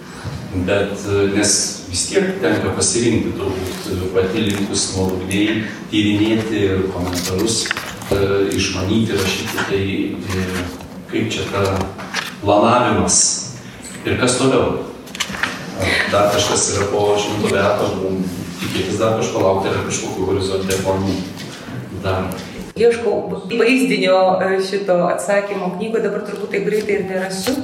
Bet 0.52 0.92
nes 1.32 1.52
vis 1.88 2.02
tiek 2.10 2.26
tenka 2.44 2.74
pasirinkti 2.76 3.32
turbūt 3.40 4.10
pati 4.12 4.44
linkus 4.50 4.90
nuodugniai 4.98 5.62
tyrinėti 5.92 6.64
ir 6.66 6.82
komentarus, 6.92 7.62
e, 8.12 8.20
išmanyti, 8.58 9.16
rašyti, 9.16 9.66
tai 9.70 9.86
e, 10.12 10.66
kaip 11.14 11.32
čia 11.32 11.48
ta 11.54 11.64
planavimas 12.44 13.22
ir 14.04 14.20
kas 14.20 14.36
toliau. 14.42 14.84
Ar 15.80 15.96
dar 16.12 16.30
kažkas 16.36 16.68
yra 16.76 16.92
po 16.92 17.08
šimto 17.16 17.56
metų, 17.56 18.14
tikėtis 18.60 19.00
dar 19.00 19.16
kažko 19.22 19.48
laukti, 19.48 19.72
ar 19.72 19.88
kažkokiu 19.88 20.30
horizonte 20.34 20.84
planų 20.84 21.16
dar. 22.04 22.28
Ieškau 22.76 23.18
vaizdinio 23.56 24.20
e, 24.44 24.60
šito 24.68 25.00
atsakymo 25.08 25.78
knygoje, 25.78 26.10
dabar 26.10 26.28
turbūt 26.28 26.58
taip 26.58 26.68
greitai 26.68 27.00
ir 27.00 27.08
nerasiu. 27.08 27.56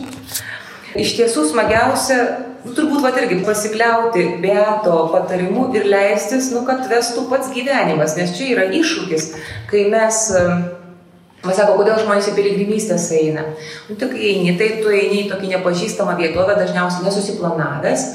Iš 0.97 1.17
tiesų 1.19 1.49
smagiausia, 1.51 2.21
nu, 2.67 2.75
turbūt 2.75 3.03
va 3.05 3.13
irgi 3.21 3.39
pasikliauti 3.47 4.25
beato 4.43 4.97
patarimu 5.13 5.69
ir 5.77 5.87
leistis, 5.87 6.51
nu, 6.53 6.65
kad 6.67 6.83
vestų 6.91 7.27
pats 7.31 7.53
gyvenimas, 7.55 8.17
nes 8.19 8.35
čia 8.37 8.51
yra 8.55 8.67
iššūkis, 8.75 9.31
kai 9.71 9.87
mes 9.93 10.27
Man 11.45 11.53
sako, 11.53 11.77
kodėl 11.77 11.99
žmonės 12.01 12.31
į 12.31 12.33
piligrimystės 12.35 13.05
eina. 13.13 13.43
Nu, 13.87 13.95
tik 13.99 14.15
eini, 14.17 14.55
tai 14.59 14.81
tu 14.81 14.89
eini 14.91 15.21
į 15.21 15.27
tokį 15.29 15.51
nepažįstamą 15.53 16.17
vietovę, 16.17 16.57
dažniausiai 16.57 17.05
nesusiplanavęs. 17.05 18.05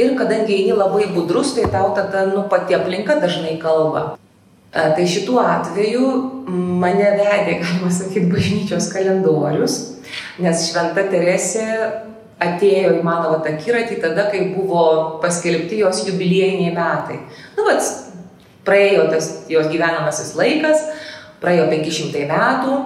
Ir 0.00 0.14
kadangi 0.16 0.54
eini 0.54 0.76
labai 0.78 1.10
budrus, 1.12 1.50
tai 1.56 1.66
tau 1.72 1.90
tada, 1.96 2.22
nu, 2.30 2.46
pati 2.48 2.78
aplinka 2.78 3.18
dažnai 3.20 3.56
kalba. 3.60 4.04
E, 4.70 4.84
tai 4.96 5.04
šituo 5.04 5.42
atveju 5.42 6.06
mane 6.80 7.10
vedė, 7.18 7.58
galima 7.58 7.90
sakyti, 7.92 8.30
bažnyčios 8.30 8.88
kalendorius, 8.94 9.76
nes 10.40 10.68
Šventa 10.70 11.04
Teresė 11.10 11.66
atėjo 12.40 12.94
į 12.98 13.02
mano 13.04 13.34
vat 13.34 13.48
akiratį 13.50 13.98
tada, 14.02 14.28
kai 14.32 14.46
buvo 14.54 14.84
paskelbti 15.22 15.82
jos 15.82 16.04
jubiliejiniai 16.08 16.72
metai. 16.76 17.20
Nu, 17.56 17.66
vat, 17.68 17.84
praėjo 18.66 19.10
tas 19.12 19.28
jos 19.50 19.68
gyvenamasis 19.72 20.32
laikas, 20.38 20.86
praėjo 21.42 21.68
500 21.72 22.24
metų 22.30 22.78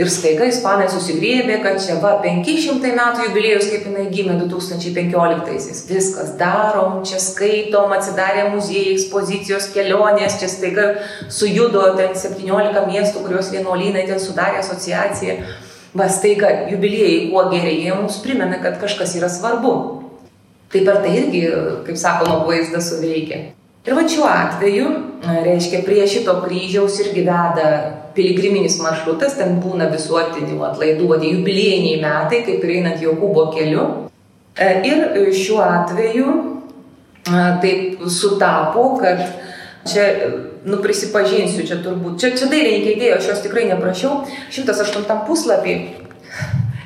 ir 0.00 0.08
staiga 0.10 0.46
ispanai 0.48 0.88
susigrėbė, 0.90 1.60
kad 1.64 1.78
čia 1.82 1.98
va 2.02 2.16
500 2.22 2.92
metų 2.98 3.28
jubiliejus, 3.28 3.70
kaip 3.72 3.88
jinai 3.90 4.06
gimė 4.10 4.36
2015-aisiais. 4.42 5.82
Viskas 5.90 6.34
darom, 6.40 7.00
čia 7.06 7.20
skaitom, 7.22 7.94
atsidarė 7.94 8.48
muziejai, 8.54 8.94
ekspozicijos, 8.96 9.70
kelionės, 9.74 10.38
čia 10.40 10.50
staiga 10.50 10.92
sujudo 11.28 11.90
ten 11.98 12.14
17 12.18 12.86
miestų, 12.90 13.26
kurios 13.26 13.50
vienuolynai 13.54 14.06
ten 14.08 14.22
sudarė 14.22 14.62
asociaciją 14.64 15.42
va 15.96 16.08
staiga 16.08 16.50
jubiliejai 16.70 17.30
kuo 17.30 17.46
geriai, 17.50 17.80
jie 17.84 17.94
mums 17.94 18.20
primena, 18.24 18.60
kad 18.62 18.78
kažkas 18.80 19.16
yra 19.18 19.30
svarbu. 19.30 19.72
Tai 20.70 20.84
per 20.86 21.00
tai 21.02 21.16
irgi, 21.18 21.46
kaip 21.86 21.98
sakoma, 21.98 22.44
vaizdas 22.46 22.92
suveikia. 22.92 23.40
Ir 23.86 23.96
va 23.96 24.04
šiuo 24.06 24.26
atveju, 24.28 24.90
reiškia, 25.46 25.80
prie 25.86 26.04
šito 26.06 26.36
kryžiaus 26.44 27.00
irgi 27.02 27.24
veda 27.26 27.66
piligriminis 28.14 28.76
maršrutas, 28.82 29.34
ten 29.38 29.56
būna 29.62 29.88
visuotinių 29.90 30.60
atlaidų, 30.68 31.08
vadė 31.10 31.32
jubiliejiniai 31.34 31.98
metai, 32.02 32.42
kaip 32.46 32.62
ir 32.66 32.74
einant 32.76 33.02
Jokūbo 33.02 33.48
keliu. 33.54 33.86
E, 34.54 34.70
ir 34.86 35.32
šiuo 35.34 35.62
atveju 35.64 36.36
taip 37.62 38.04
sutapo, 38.08 38.98
kad 39.00 39.22
čia 39.88 40.06
nu 40.64 40.80
prisipažinsiu, 40.84 41.64
čia 41.68 41.80
turbūt, 41.84 42.18
čia, 42.20 42.34
čia 42.36 42.50
dailininkė 42.52 42.94
įdėjo, 42.96 43.16
aš 43.16 43.30
jos 43.32 43.42
tikrai 43.46 43.66
neprašiau, 43.70 44.24
108 44.52 45.24
puslapį. 45.28 45.76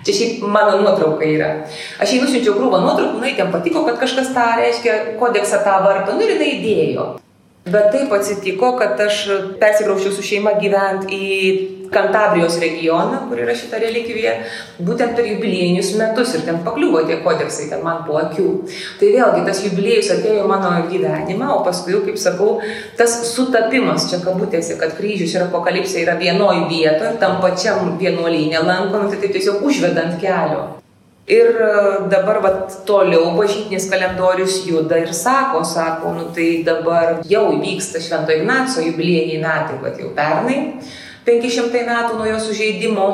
Čia 0.04 0.12
šiaip 0.12 0.42
mano 0.52 0.82
nuotrauka 0.84 1.24
yra. 1.24 1.50
Aš 1.96 2.12
jai 2.12 2.20
nusiunčiau 2.20 2.58
krūvą 2.58 2.82
nuotraukų, 2.84 3.22
nu, 3.22 3.28
jam 3.32 3.48
patiko, 3.54 3.86
kad 3.88 3.96
kažkas 4.02 4.34
tą 4.36 4.50
reiškia, 4.60 4.98
kodeksą 5.20 5.62
tą 5.64 5.78
varto, 5.86 6.12
nu 6.12 6.26
ir 6.26 6.34
jinai 6.36 6.50
įdėjo. 6.58 7.06
Bet 7.64 7.94
taip 7.94 8.10
atsitiko, 8.12 8.74
kad 8.76 8.98
aš 9.00 9.22
persikrauščiau 9.60 10.12
su 10.12 10.24
šeima 10.26 10.58
gyventi 10.60 11.16
į 11.16 11.38
Kantabrijos 11.94 12.58
regioną, 12.60 13.20
kur 13.28 13.38
yra 13.40 13.54
šita 13.56 13.78
relikvija, 13.80 14.34
būtent 14.84 15.14
per 15.16 15.28
jubiliejinius 15.30 15.92
metus 16.00 16.34
ir 16.34 16.44
ten 16.44 16.58
pakliuvo 16.66 17.04
tie 17.08 17.20
kodeksai, 17.24 17.70
ten 17.70 17.84
man 17.86 18.02
po 18.04 18.18
akių. 18.20 18.48
Tai 19.00 19.10
vėlgi 19.16 19.46
tas 19.48 19.62
jubiliejus 19.64 20.12
atėjo 20.16 20.44
į 20.44 20.50
mano 20.50 20.74
gyvenimą, 20.90 21.54
o 21.54 21.64
paskui, 21.64 21.96
kaip 22.04 22.20
sakau, 22.20 22.58
tas 23.00 23.16
sutapimas 23.30 24.10
čia 24.10 24.20
kabutėse, 24.26 24.76
kad 24.80 24.96
kryžius 24.98 25.36
ir 25.38 25.48
apokalipsė 25.48 26.02
yra 26.04 26.18
vienoje 26.20 26.66
vietoje, 26.68 27.16
tam 27.22 27.40
pačiam 27.44 27.94
vienuolynė 28.00 28.64
lankom, 28.66 29.08
tai 29.08 29.22
taip 29.22 29.38
tiesiog 29.38 29.64
užvedant 29.64 30.18
kelio. 30.20 30.83
Ir 31.26 31.56
e, 31.56 31.68
dabar 32.12 32.42
vat, 32.44 32.74
toliau 32.84 33.30
bažnytinis 33.38 33.86
kalendorius 33.88 34.58
juda 34.68 34.98
ir 35.00 35.12
sako, 35.16 35.62
sako, 35.64 36.12
nu 36.12 36.26
tai 36.36 36.60
dabar 36.66 37.22
jau 37.24 37.46
vyksta 37.62 38.02
Švento 38.04 38.34
Ignaco 38.34 38.84
jubiliejiniai 38.84 39.40
metai, 39.40 39.78
vat 39.80 39.96
jau 40.02 40.10
pernai, 40.12 40.58
500 41.24 41.86
metų 41.88 42.18
nuo 42.18 42.26
jo 42.28 42.42
sužeidimo 42.44 43.06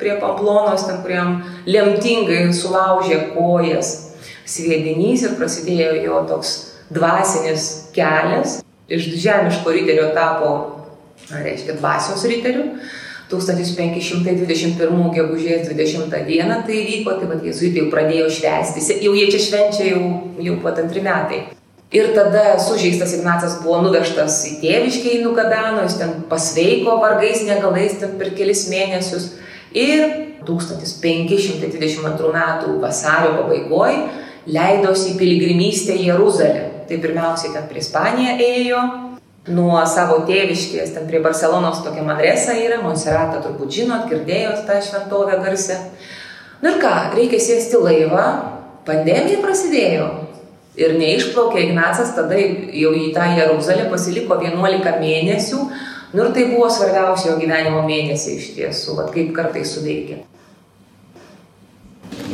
prie 0.00 0.16
Pamplonos, 0.18 0.88
ten 0.88 0.98
kuriam 1.04 1.36
lemtingai 1.70 2.48
sulaužė 2.50 3.20
kojas 3.36 3.92
sviedinys 4.42 5.22
ir 5.22 5.38
prasidėjo 5.38 5.94
jo 6.02 6.18
toks 6.32 6.56
dvasinis 6.90 7.68
kelias. 7.94 8.58
Iš 8.92 9.06
žemiško 9.22 9.70
riterio 9.72 10.10
tapo, 10.16 10.50
reiškia, 11.30 11.78
dvasios 11.78 12.26
riteriu. 12.26 12.72
1521 13.32 15.08
gegužės 15.16 15.66
20 15.70 16.22
dieną 16.28 16.60
tai 16.68 16.84
vyko, 16.90 17.16
tai 17.18 17.30
vad 17.32 17.42
jėzuitai 17.46 17.82
jau 17.82 17.88
pradėjo 17.94 18.28
švęsti, 18.36 19.00
jau 19.06 19.16
jie 19.16 19.26
čia 19.32 19.42
švenčia 19.46 19.90
jau, 19.94 20.04
jau 20.44 20.60
pat 20.62 20.84
antri 20.84 21.02
metai. 21.04 21.42
Ir 21.92 22.14
tada 22.16 22.56
sužeistas 22.56 23.12
Ignacas 23.18 23.58
buvo 23.60 23.82
nuvežtas 23.84 24.38
į 24.48 24.52
tėviškę 24.62 25.10
į 25.18 25.22
Nukadano, 25.26 25.82
jis 25.84 25.98
ten 26.00 26.14
pasveiko 26.30 26.96
vargais 27.02 27.42
negalais 27.44 27.98
ten 28.00 28.14
per 28.20 28.30
kelis 28.36 28.64
mėnesius. 28.72 29.34
Ir 29.76 30.00
1522 30.48 32.32
m. 32.32 32.78
vasario 32.80 33.34
pabaigoje 33.36 33.98
leidosi 34.48 35.12
į 35.12 35.18
piligrimystę 35.20 35.96
į 35.98 36.08
Jeruzalę. 36.08 36.64
Tai 36.88 36.96
pirmiausiai 37.04 37.52
ten 37.54 37.68
prie 37.68 37.84
Ispaniją 37.84 38.38
ėjo, 38.40 38.80
nuo 39.50 39.80
savo 39.90 40.20
tėviškės, 40.28 40.92
ten 40.94 41.06
prie 41.08 41.18
Barcelonos 41.22 41.82
tokia 41.82 42.04
Madresa 42.06 42.54
yra, 42.54 42.78
Monserratą 42.84 43.40
turbūt 43.42 43.74
žinot, 43.74 44.06
girdėjot 44.10 44.66
tą 44.68 44.78
šventovę 44.84 45.40
garsę. 45.42 45.78
Na 46.62 46.68
nu 46.68 46.74
ir 46.76 46.82
ką, 46.82 46.92
reikia 47.16 47.40
sėsti 47.42 47.80
laivą, 47.82 48.26
pandemija 48.86 49.40
prasidėjo. 49.42 50.10
Ir 50.78 50.94
neišplaukė 50.96 51.66
Ignacas, 51.66 52.14
tada 52.16 52.38
jau 52.38 52.92
į 52.96 53.10
tą 53.12 53.26
Jeruzalę 53.36 53.90
pasiliko 53.92 54.38
11 54.40 54.94
mėnesių. 55.02 55.64
Nu 56.12 56.22
ir 56.22 56.30
tai 56.36 56.46
buvo 56.52 56.68
svarbiausia 56.70 57.32
jo 57.32 57.40
gyvenimo 57.40 57.82
mėnesiai 57.84 58.38
iš 58.38 58.52
tiesų, 58.56 58.94
vad 59.00 59.10
kaip 59.12 59.34
kartai 59.36 59.64
suveikia. 59.68 60.22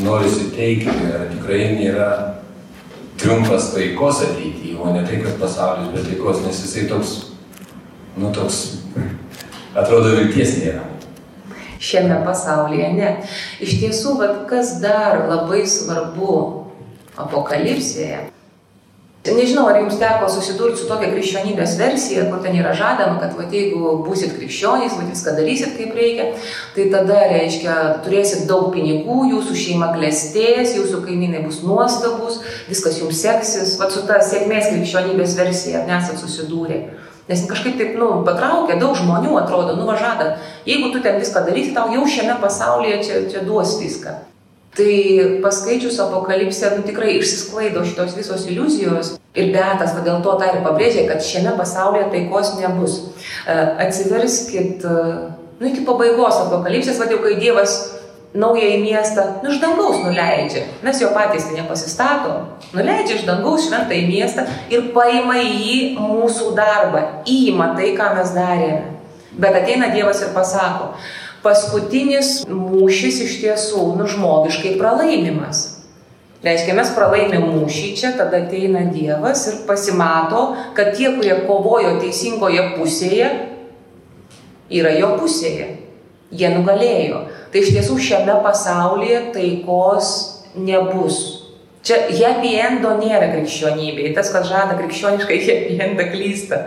Norisi 0.05 0.51
teikti, 0.55 0.93
ar 1.15 1.27
tikrai 1.33 1.65
nėra 1.79 2.11
triumfas 3.19 3.73
taikos 3.75 4.23
ateityje, 4.23 4.77
o 4.79 4.93
ne 4.95 5.03
tai, 5.07 5.19
kad 5.25 5.41
pasaulis 5.41 5.91
be 5.95 6.05
taikos, 6.07 6.43
nes 6.47 6.63
jisai 6.63 6.87
toks, 6.91 7.15
nu 8.17 8.31
toks, 8.35 8.61
atrodo, 9.75 10.15
vilties 10.17 10.59
nėra. 10.63 10.87
Šiame 11.79 12.23
pasaulyje 12.27 12.89
ne. 12.97 13.11
Iš 13.63 13.77
tiesų, 13.83 14.17
vad 14.19 14.41
kas 14.51 14.79
dar 14.83 15.29
labai 15.31 15.63
svarbu 15.71 16.33
apokalipsėje, 17.19 18.25
Nežinau, 19.37 19.67
ar 19.71 19.79
jums 19.81 19.99
teko 20.01 20.29
susidurti 20.33 20.81
su 20.81 20.87
tokia 20.89 21.11
krikščionybės 21.13 21.75
versija, 21.81 22.27
kur 22.31 22.41
ten 22.45 22.55
yra 22.59 22.75
žadama, 22.77 23.19
kad 23.21 23.35
va, 23.39 23.47
jeigu 23.53 23.97
būsit 24.07 24.37
krikščionys, 24.37 24.95
va, 24.99 25.07
viską 25.09 25.35
darysit 25.37 25.75
kaip 25.79 25.97
reikia, 25.99 26.29
tai 26.77 26.87
tada, 26.93 27.19
reiškia, 27.33 27.75
turėsit 28.07 28.47
daug 28.51 28.71
pinigų, 28.75 29.19
jūsų 29.33 29.59
šeima 29.65 29.91
klestės, 29.97 30.77
jūsų 30.79 31.03
kaimynai 31.07 31.43
bus 31.45 31.61
nuostabus, 31.67 32.41
viskas 32.71 33.01
jums 33.03 33.21
seksis, 33.25 33.77
va, 33.81 33.91
su 33.93 34.07
ta 34.09 34.23
sėkmės 34.25 34.71
krikščionybės 34.73 35.37
versija 35.41 35.85
nesat 35.89 36.23
susidūrę. 36.23 36.83
Nes 37.29 37.45
kažkaip 37.45 37.77
taip, 37.77 37.93
nu, 38.01 38.23
patraukia, 38.25 38.79
daug 38.81 38.97
žmonių 38.97 39.35
atrodo, 39.43 39.75
nu, 39.77 39.85
važada, 39.91 40.39
jeigu 40.69 40.95
tu 40.95 41.03
ten 41.05 41.21
viską 41.21 41.45
darysi, 41.45 41.75
tau 41.77 41.93
jau 41.93 42.07
šiame 42.09 42.39
pasaulyje 42.41 43.03
čia, 43.05 43.23
čia 43.29 43.45
duos 43.45 43.77
viską. 43.83 44.17
Tai 44.79 45.41
paskaičius 45.43 45.99
apokalipsę, 45.99 46.71
nu, 46.77 46.85
tikrai 46.87 47.17
išsisklaido 47.19 47.83
šitos 47.83 48.13
visos 48.15 48.45
iliuzijos 48.47 49.17
ir 49.35 49.51
betas, 49.51 49.91
va 49.97 50.05
dėl 50.07 50.21
to 50.23 50.37
tą 50.39 50.53
ir 50.53 50.61
pabrėžė, 50.63 51.03
kad 51.09 51.25
šiame 51.25 51.57
pasaulyje 51.59 52.05
taikos 52.13 52.53
nebus. 52.61 52.95
E, 53.43 53.57
atsiverskit, 53.87 54.87
e, 54.87 55.01
nu, 55.59 55.71
iki 55.73 55.83
pabaigos 55.89 56.39
apokalipsės, 56.45 57.01
va 57.03 57.09
jau 57.11 57.19
kai 57.25 57.35
Dievas 57.43 57.75
naująjį 58.39 58.79
miestą, 58.85 59.25
nu, 59.43 59.51
iš 59.51 59.59
dangaus 59.65 59.99
nuleidžia. 60.05 60.67
Mes 60.87 61.03
jo 61.03 61.11
patys 61.17 61.49
tai 61.49 61.59
nepasistatom. 61.59 62.47
Nuleidžia 62.77 63.19
iš 63.19 63.27
dangaus 63.27 63.67
šventą 63.67 63.99
į 63.99 64.05
miestą 64.13 64.47
ir 64.71 64.93
paima 64.95 65.41
į 65.43 65.49
jį 65.49 65.79
mūsų 65.99 66.53
darbą, 66.59 67.03
įima 67.27 67.73
tai, 67.75 67.95
ką 67.99 68.13
mes 68.19 68.35
darėme. 68.37 68.85
Bet 69.39 69.55
ateina 69.55 69.91
Dievas 69.95 70.23
ir 70.23 70.31
pasako, 70.35 70.93
paskutinis 71.45 72.43
mūšis 72.49 73.23
iš 73.25 73.35
tiesų, 73.43 73.83
nu, 73.99 74.07
žmogiškai 74.11 74.77
pralaimimas. 74.81 75.67
Reiškia, 76.39 76.75
mes 76.79 76.91
pralaimėm 76.95 77.49
mūšį 77.51 77.89
čia, 77.99 78.13
tada 78.15 78.45
ateina 78.45 78.85
Dievas 78.93 79.43
ir 79.51 79.57
pasimato, 79.67 80.53
kad 80.77 80.93
tie, 80.95 81.11
kurie 81.17 81.35
kovojo 81.49 81.97
teisingoje 81.99 82.63
pusėje, 82.77 83.31
yra 84.71 84.93
jo 84.95 85.17
pusėje. 85.19 85.73
Jie 86.31 86.53
nugalėjo. 86.53 87.25
Tai 87.51 87.63
iš 87.65 87.73
tiesų 87.75 87.97
šiame 88.05 88.37
pasaulyje 88.45 89.23
taikos 89.35 90.13
nebus. 90.55 91.19
Čia 91.89 92.03
happy 92.13 92.53
endo 92.61 92.93
nėra 93.01 93.31
krikščionybė. 93.33 94.11
Tas, 94.15 94.31
kas 94.35 94.47
žada 94.51 94.77
krikščioniškai 94.79 95.39
happy 95.43 95.79
endą 95.87 96.09
klysta. 96.13 96.67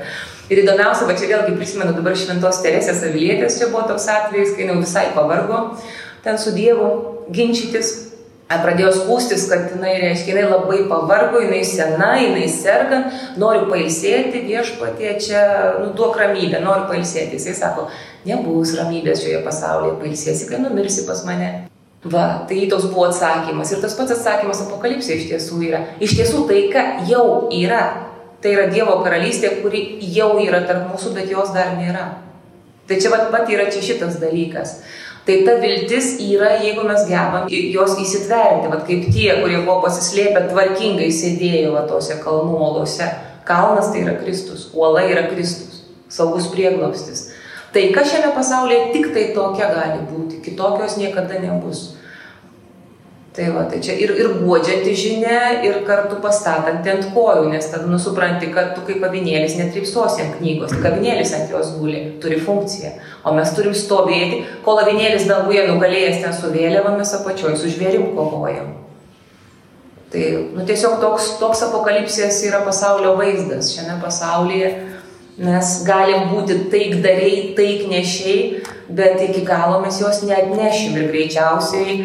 Ir 0.51 0.65
įdomiausia, 0.65 1.07
va 1.07 1.15
čia 1.15 1.29
vėlgi 1.29 1.55
prisimenu 1.55 1.95
dabar 1.95 2.15
Šventos 2.19 2.59
Teresės 2.59 3.05
Avilietės, 3.07 3.55
čia 3.55 3.69
buvo 3.71 3.85
toks 3.87 4.09
atvejis, 4.11 4.51
kai 4.57 4.67
jau 4.67 4.81
visai 4.81 5.05
pavargo 5.15 5.61
ten 6.25 6.37
su 6.37 6.51
Dievu 6.55 6.89
ginčytis. 7.31 8.09
Pradėjo 8.51 8.89
skūstis, 8.91 9.45
kad 9.47 9.69
jinai, 9.71 9.93
reiškia, 10.01 10.33
jinai 10.33 10.49
labai 10.49 10.81
pavargo, 10.89 11.39
jinai 11.39 11.61
sena, 11.63 12.09
jinai 12.19 12.49
serga, 12.51 12.97
nori 13.39 13.61
pailsėti, 13.69 14.41
viešpatie 14.43 15.13
čia, 15.23 15.43
nu, 15.79 15.93
duok 15.95 16.19
ramybę, 16.19 16.59
nori 16.59 16.83
pailsėti. 16.89 17.39
Jisai 17.39 17.55
sako, 17.55 17.87
nebus 18.27 18.75
ramybės 18.75 19.23
šioje 19.23 19.39
pasaulyje, 19.47 19.95
pailsėsi, 20.03 20.49
kai 20.51 20.59
numirsi 20.59 21.07
pas 21.07 21.23
mane. 21.23 21.51
Va, 22.03 22.43
tai 22.49 22.65
toks 22.67 22.91
buvo 22.91 23.07
atsakymas. 23.07 23.71
Ir 23.71 23.79
tas 23.85 23.95
pats 23.95 24.17
atsakymas 24.17 24.65
apokalipsė 24.65 25.15
iš 25.15 25.29
tiesų 25.31 25.63
yra. 25.69 25.85
Iš 26.03 26.19
tiesų 26.19 26.43
taika 26.51 27.05
jau 27.07 27.47
yra. 27.55 27.85
Tai 28.41 28.55
yra 28.55 28.67
Dievo 28.73 28.97
karalystė, 29.05 29.53
kuri 29.61 29.99
jau 30.15 30.33
yra 30.41 30.63
tarp 30.65 30.89
mūsų, 30.89 31.13
bet 31.17 31.29
jos 31.29 31.53
dar 31.53 31.75
nėra. 31.77 32.07
Tai 32.89 32.97
čia 32.99 33.11
pat, 33.13 33.27
pat 33.33 33.49
yra 33.53 33.67
čia 33.71 33.83
šitas 33.85 34.17
dalykas. 34.21 34.79
Tai 35.25 35.35
ta 35.45 35.53
viltis 35.61 36.15
yra, 36.25 36.55
jeigu 36.63 36.81
mes 36.87 37.03
gebam 37.05 37.45
jos 37.51 37.93
įsitverti, 38.01 38.71
vat 38.71 38.87
kaip 38.87 39.05
tie, 39.13 39.27
kurie 39.37 39.59
buvo 39.59 39.83
pasislėpę 39.83 40.47
tvarkingai 40.49 41.11
sėdėjo 41.13 41.75
va 41.75 41.85
tose 41.89 42.17
kalnų 42.23 42.57
olose. 42.57 43.05
Kalnas 43.45 43.91
tai 43.93 44.01
yra 44.01 44.15
Kristus, 44.17 44.67
uola 44.73 45.05
yra 45.05 45.27
Kristus, 45.29 45.83
saugus 46.09 46.49
prieglobstis. 46.49 47.27
Tai 47.71 47.85
kas 47.93 48.09
šiame 48.09 48.33
pasaulyje 48.35 48.89
tik 48.95 49.11
tai 49.13 49.29
tokia 49.35 49.69
gali 49.71 50.01
būti, 50.09 50.41
kitokios 50.43 50.97
niekada 50.97 51.37
nebus. 51.39 51.91
Tai 53.31 53.45
va, 53.55 53.61
tai 53.63 53.77
čia 53.79 53.93
ir, 53.95 54.11
ir 54.19 54.27
guodžianti 54.41 54.91
žinia, 54.91 55.61
ir 55.63 55.77
kartu 55.87 56.17
pastatanti 56.19 56.89
ant 56.91 57.05
kojų, 57.13 57.45
nes 57.53 57.69
tada 57.71 57.87
nusipranti, 57.87 58.49
kad 58.51 58.73
tu 58.75 58.81
kaip 58.83 59.05
avinėlis 59.07 59.53
netripsosi 59.55 60.25
ant 60.25 60.33
knygos, 60.41 60.73
tik 60.75 60.87
avinėlis 60.89 61.31
ant 61.37 61.53
jos 61.53 61.69
guli, 61.77 62.01
turi 62.19 62.41
funkciją. 62.43 62.89
O 63.23 63.31
mes 63.37 63.53
turim 63.55 63.71
stovėti, 63.77 64.41
kol 64.65 64.81
avinėlis 64.81 65.29
danguje 65.29 65.63
nugalėjęs 65.69 66.19
ten 66.25 66.35
su 66.35 66.51
vėliavomis 66.51 67.13
apačioj, 67.21 67.55
su 67.55 67.71
žvėrim 67.71 68.09
kovojam. 68.17 68.73
Tai 70.11 70.23
nu, 70.57 70.65
tiesiog 70.67 70.97
toks, 70.99 71.29
toks 71.39 71.61
apokalipsės 71.69 72.41
yra 72.49 72.59
pasaulio 72.65 73.13
vaizdas. 73.15 73.69
Šiame 73.71 73.95
pasaulyje 74.01 74.73
mes 75.39 75.71
galim 75.87 76.27
būti 76.33 76.65
taikdariai, 76.73 77.53
taiknešiai, 77.55 78.43
bet 78.91 79.23
iki 79.23 79.45
galo 79.47 79.79
mes 79.85 80.01
jos 80.03 80.19
neatnešim 80.27 80.99
ir 80.99 81.07
greičiausiai 81.15 81.95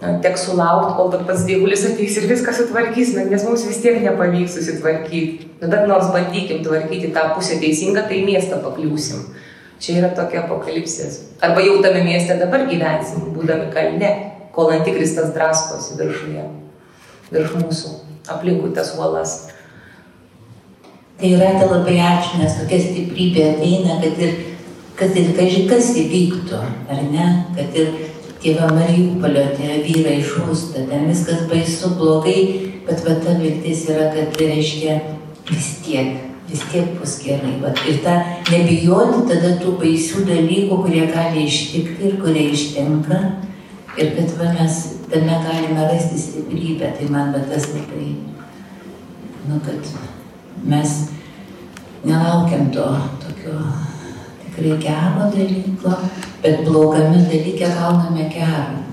teks 0.00 0.48
sulaukti, 0.48 0.94
kol 0.98 1.12
pats 1.28 1.44
dievulis 1.48 1.84
ateis 1.86 2.16
ir 2.18 2.26
viską 2.28 2.52
sutvarkys, 2.56 3.14
nes 3.16 3.46
mums 3.46 3.64
vis 3.68 3.80
tiek 3.82 4.00
nepavyks 4.02 4.58
susitvarkyti. 4.58 5.48
Nu, 5.60 5.70
bet 5.70 5.86
nors 5.88 6.10
bandykim 6.12 6.64
tvarkyti 6.64 7.12
tą 7.14 7.30
pusę 7.36 7.60
teisingą, 7.62 8.06
tai 8.08 8.24
miestą 8.26 8.60
pakliūsim. 8.64 9.22
Čia 9.80 9.98
yra 10.00 10.10
tokia 10.16 10.44
apokalipsės. 10.44 11.18
Arba 11.44 11.62
jau 11.64 11.80
tame 11.84 12.04
mieste 12.06 12.36
dabar 12.40 12.66
gyvensim, 12.68 13.30
būdami 13.36 13.70
kalne, 13.74 14.12
kol 14.54 14.70
antikristas 14.74 15.32
draskosi 15.34 15.98
viršuje, 15.98 16.44
virš 17.32 17.58
mūsų, 17.58 17.92
aplinkui 18.34 18.72
tas 18.76 18.94
uolas. 18.98 19.36
Tai 21.18 21.30
yra 21.30 21.52
tai 21.58 21.68
labai 21.70 21.98
ačiū, 22.02 22.40
nes 22.40 22.56
tokia 22.58 22.80
stiprybė 22.82 23.44
ateina, 23.52 24.00
kad 24.02 24.18
ir, 24.24 24.34
kad 24.98 25.18
ir 25.18 25.30
kažkas 25.36 25.92
įvyktų, 26.02 26.62
ar 26.90 27.04
ne, 27.10 27.28
kad 27.54 27.78
ir 27.78 27.92
tėvą 28.44 28.68
Mariupolio, 28.76 29.46
tie 29.56 29.80
vyrai 29.86 30.18
žūsta, 30.24 30.84
ten 30.90 31.08
viskas 31.08 31.46
baisu, 31.48 31.94
blogai, 31.96 32.40
bet 32.84 33.00
va 33.06 33.16
ta 33.24 33.36
viltis 33.40 33.86
yra, 33.88 34.10
kad 34.12 34.34
tai 34.36 34.50
reiškia 34.52 34.98
vis 35.48 35.70
tiek, 35.84 36.18
vis 36.50 36.64
tiek 36.72 36.90
bus 36.98 37.16
gerai. 37.24 37.54
Vat, 37.62 37.80
ir 37.88 38.02
tą 38.04 38.18
nebijoti 38.50 39.24
tada 39.30 39.54
tų 39.62 39.78
baisių 39.80 40.26
dalykų, 40.28 40.80
kurie 40.84 41.06
gali 41.12 41.46
ištikti 41.48 42.10
ir 42.10 42.20
kurie 42.20 42.50
ištinka. 42.52 43.22
Ir 43.94 44.12
kad 44.16 44.36
va, 44.40 44.50
mes 44.58 44.80
tame 45.08 45.40
galime 45.46 45.88
rasti 45.88 46.20
stiprybę, 46.20 46.92
tai 46.98 47.08
man 47.14 47.32
va 47.32 47.40
tas 47.48 47.70
labai, 47.72 48.10
nu, 49.48 49.60
kad 49.64 49.92
mes 50.68 50.96
nelaukiam 52.04 52.68
to 52.74 52.88
tokio 53.22 53.56
tikrai 54.54 54.78
gero 54.78 55.30
dalyko, 55.34 55.98
bet 56.42 56.64
blogame 56.64 57.18
dalyke 57.28 57.66
gauname 57.66 58.30
gerą. 58.30 58.84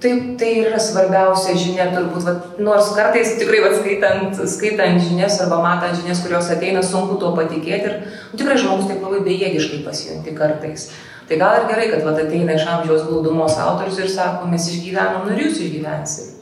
Taip, 0.00 0.36
tai 0.38 0.50
yra 0.60 0.76
svarbiausia 0.76 1.54
žinia, 1.56 1.86
turbūt, 1.94 2.26
vat, 2.26 2.58
nors 2.60 2.90
kartais 2.92 3.32
tikrai 3.40 3.62
vat, 3.64 3.78
skaitant, 3.78 4.36
skaitant 4.52 5.00
žinias 5.00 5.38
arba 5.40 5.62
matant 5.64 5.96
žinias, 5.96 6.20
kurios 6.20 6.50
ateina, 6.52 6.82
sunku 6.84 7.16
tuo 7.20 7.32
patikėti 7.38 7.88
ir 7.88 7.96
tikrai 8.36 8.58
žmogus 8.60 8.90
taip 8.90 9.00
labai 9.00 9.22
bejėgiškai 9.24 9.80
pasijunti 9.86 10.36
kartais. 10.36 10.90
Tai 11.26 11.40
gal 11.40 11.62
ir 11.62 11.66
gerai, 11.72 11.88
kad 11.94 12.04
vat, 12.04 12.20
ateina 12.26 12.54
iš 12.54 12.68
amžiaus 12.74 13.08
glaudumos 13.08 13.56
autorius 13.56 14.02
ir 14.02 14.12
sako, 14.12 14.50
mes 14.52 14.68
išgyvenom, 14.68 15.24
nu 15.24 15.32
ir 15.32 15.46
jūs 15.46 15.64
išgyvensit. 15.64 16.34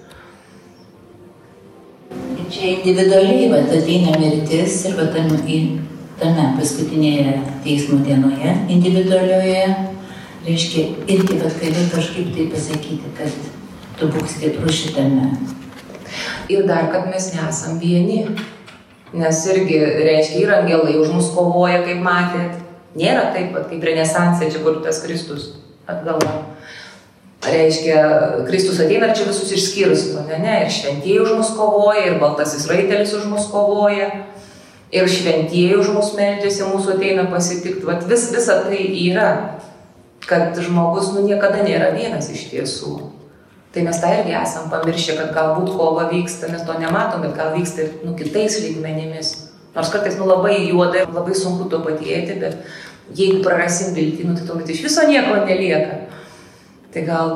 Čia 2.50 2.74
individualiai, 2.74 3.48
bet 3.54 3.70
ateina 3.78 4.18
mirtis 4.18 4.82
ir 4.90 4.98
tam, 5.14 5.30
tame 6.20 6.46
paskutinėje 6.58 7.40
teismo 7.64 7.98
dienoje 8.06 8.54
individualioje 8.70 9.66
reiškia, 10.46 10.84
irgi 11.08 11.38
vat 11.40 11.60
gali 11.60 11.84
kažkaip 11.92 12.32
tai 12.36 12.46
pasakyti, 12.52 13.12
kad 13.18 13.36
tu 13.98 14.10
būk 14.12 14.28
stiprus 14.28 14.82
šitame. 14.82 15.30
Ir 16.52 16.66
dar, 16.68 16.90
kad 16.92 17.08
mes 17.10 17.30
nesam 17.34 17.78
vieni. 17.80 18.26
Nes 19.14 19.44
irgi, 19.46 19.78
reiškia, 19.78 20.40
ir 20.42 20.52
angelai 20.56 20.96
už 20.98 21.12
mus 21.14 21.30
kovoja, 21.34 21.84
kaip 21.86 22.02
matėt. 22.04 22.58
Nėra 22.98 23.28
taip, 23.34 23.52
pat, 23.54 23.68
kaip 23.70 23.86
renesansė, 23.86 24.50
čia 24.52 24.62
kur 24.62 24.80
tas 24.84 25.00
Kristus 25.02 25.52
atgala. 25.90 26.42
Reiškia, 27.44 27.98
Kristus 28.48 28.78
ateina 28.80 29.10
ir 29.10 29.16
čia 29.18 29.26
visus 29.28 29.50
išskirsto, 29.52 30.22
ne, 30.28 30.38
ne, 30.40 30.54
ir 30.64 30.70
šventieji 30.72 31.20
už 31.20 31.34
mus 31.36 31.50
kovoja, 31.56 32.06
ir 32.08 32.20
baltasis 32.22 32.64
raitelis 32.70 33.12
už 33.18 33.26
mus 33.28 33.50
kovoja, 33.52 34.08
ir 34.94 35.08
šventieji 35.10 35.74
už 35.76 35.90
mus 35.96 36.12
meldžiasi, 36.14 36.68
mūsų 36.70 36.94
ateina 36.96 37.26
pasitikti. 37.30 37.82
Vat 37.88 38.06
vis, 38.06 38.28
visa 38.34 38.60
tai 38.62 38.78
yra, 39.02 39.28
kad 40.28 40.54
žmogus 40.62 41.10
nu 41.16 41.24
niekada 41.26 41.64
nėra 41.66 41.90
vienas 41.96 42.30
iš 42.32 42.46
tiesų. 42.52 42.94
Tai 43.74 43.82
mes 43.82 43.98
tą 43.98 44.12
irgi 44.14 44.36
esam 44.38 44.68
pamiršę, 44.70 45.16
kad 45.18 45.32
galbūt 45.34 45.72
kova 45.74 46.06
vyksta, 46.12 46.46
mes 46.52 46.62
to 46.62 46.76
nematom, 46.78 47.24
bet 47.26 47.34
gal 47.34 47.50
vyksta 47.56 47.82
ir 47.82 47.96
nu, 48.06 48.14
kitais 48.14 48.60
lygmenimis. 48.62 49.32
Nors 49.74 49.90
kartais 49.90 50.14
nu, 50.20 50.28
labai 50.30 50.60
juoda 50.68 51.02
ir 51.02 51.10
labai 51.10 51.34
sunku 51.34 51.66
to 51.72 51.82
patikėti, 51.82 52.38
bet 52.38 52.60
jeigu 53.18 53.42
prarasim 53.42 53.90
viltį, 53.96 54.28
nu, 54.28 54.38
tai 54.38 54.46
tuomet 54.46 54.70
iš 54.70 54.84
viso 54.86 55.02
nieko 55.10 55.40
nelieka. 55.42 56.04
Tai 56.94 57.02
gal 57.08 57.34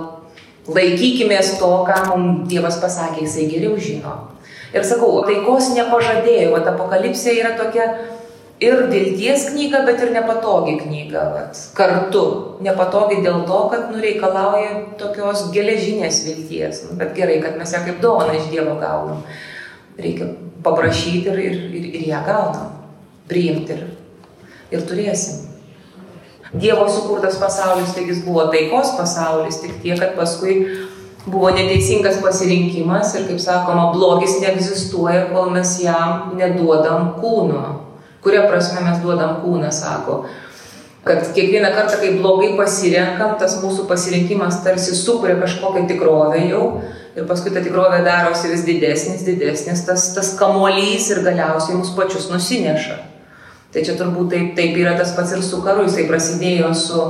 laikykime 0.70 1.42
to, 1.58 1.72
ką 1.90 1.98
mums 2.12 2.46
Dievas 2.46 2.78
pasakė, 2.78 3.26
jisai 3.26 3.50
geriau 3.50 3.74
žino. 3.74 4.14
Ir 4.74 4.84
sakau, 4.84 5.22
taikos 5.24 5.72
nepažadėjau, 5.76 6.52
o 6.52 6.62
apokalipsė 6.72 7.38
yra 7.40 7.54
tokia 7.56 7.86
ir 8.60 8.82
vilties 8.90 9.46
knyga, 9.52 9.84
bet 9.86 10.02
ir 10.02 10.12
nepatogi 10.12 10.76
knyga. 10.82 11.24
Vat, 11.34 11.60
kartu. 11.78 12.24
Nepatogi 12.64 13.22
dėl 13.24 13.44
to, 13.48 13.60
kad 13.72 13.92
nureikalauja 13.94 14.72
tokios 15.00 15.48
geležinės 15.54 16.24
vilties. 16.26 16.84
Nu, 16.88 16.98
bet 17.00 17.14
gerai, 17.16 17.38
kad 17.44 17.56
mes 17.60 17.72
ją 17.74 17.84
kaip 17.86 18.02
dovaną 18.04 18.36
iš 18.36 18.50
Dievo 18.52 18.76
gaunam. 18.82 19.22
Reikia 19.98 20.32
paprašyti 20.64 21.30
ir, 21.32 21.44
ir, 21.48 21.60
ir, 21.78 21.86
ir 22.00 22.08
ją 22.10 22.24
gaunam. 22.26 22.74
Priimti 23.30 23.76
ir, 23.76 23.86
ir 24.74 24.84
turėsim. 24.88 25.46
Dievo 26.48 26.86
sukurtas 26.88 27.36
pasaulis, 27.36 27.92
taigi 27.92 28.14
jis 28.14 28.22
buvo 28.24 28.46
taikos 28.52 28.94
pasaulis, 28.96 29.58
tik 29.60 29.82
tiek, 29.82 29.98
kad 30.00 30.14
paskui 30.16 30.62
buvo 31.26 31.50
neteisingas 31.50 32.22
pasirinkimas 32.22 33.14
ir, 33.18 33.26
kaip 33.28 33.42
sakoma, 33.42 33.90
blogis 33.96 34.38
neegzistuoja, 34.42 35.28
kol 35.32 35.50
mes 35.56 35.74
jam 35.82 36.32
neduodam 36.38 37.14
kūno 37.18 37.88
Kuria 38.22 38.48
prasme 38.50 38.82
mes 38.82 38.98
duodam 39.02 39.38
kūną, 39.44 39.70
sako. 39.72 40.24
Kad 41.06 41.30
kiekvieną 41.32 41.70
kartą, 41.72 42.00
kai 42.00 42.16
blogai 42.18 42.50
pasirenkam, 42.58 43.36
tas 43.40 43.54
mūsų 43.62 43.86
pasirinkimas 43.88 44.58
tarsi 44.64 44.96
sukuria 44.98 45.38
kažkokią 45.38 45.86
tikrovę 45.88 46.42
jau 46.50 46.64
ir 47.16 47.28
paskui 47.30 47.54
ta 47.54 47.62
tikrovė 47.62 48.02
darosi 48.04 48.50
vis 48.50 48.64
didesnis, 48.66 49.22
didesnis, 49.26 49.84
tas, 49.86 50.10
tas 50.16 50.32
kamuolys 50.38 51.08
ir 51.14 51.22
galiausiai 51.24 51.78
mus 51.78 51.94
pačius 51.96 52.28
nusineša. 52.32 52.98
Tai 53.72 53.86
čia 53.86 53.94
turbūt 53.96 54.32
taip, 54.34 54.52
taip 54.58 54.76
yra 54.80 54.96
tas 54.98 55.14
pats 55.16 55.32
ir 55.36 55.44
su 55.46 55.62
karu, 55.62 55.86
jisai 55.86 56.08
prasidėjo 56.10 56.74
su 56.76 57.08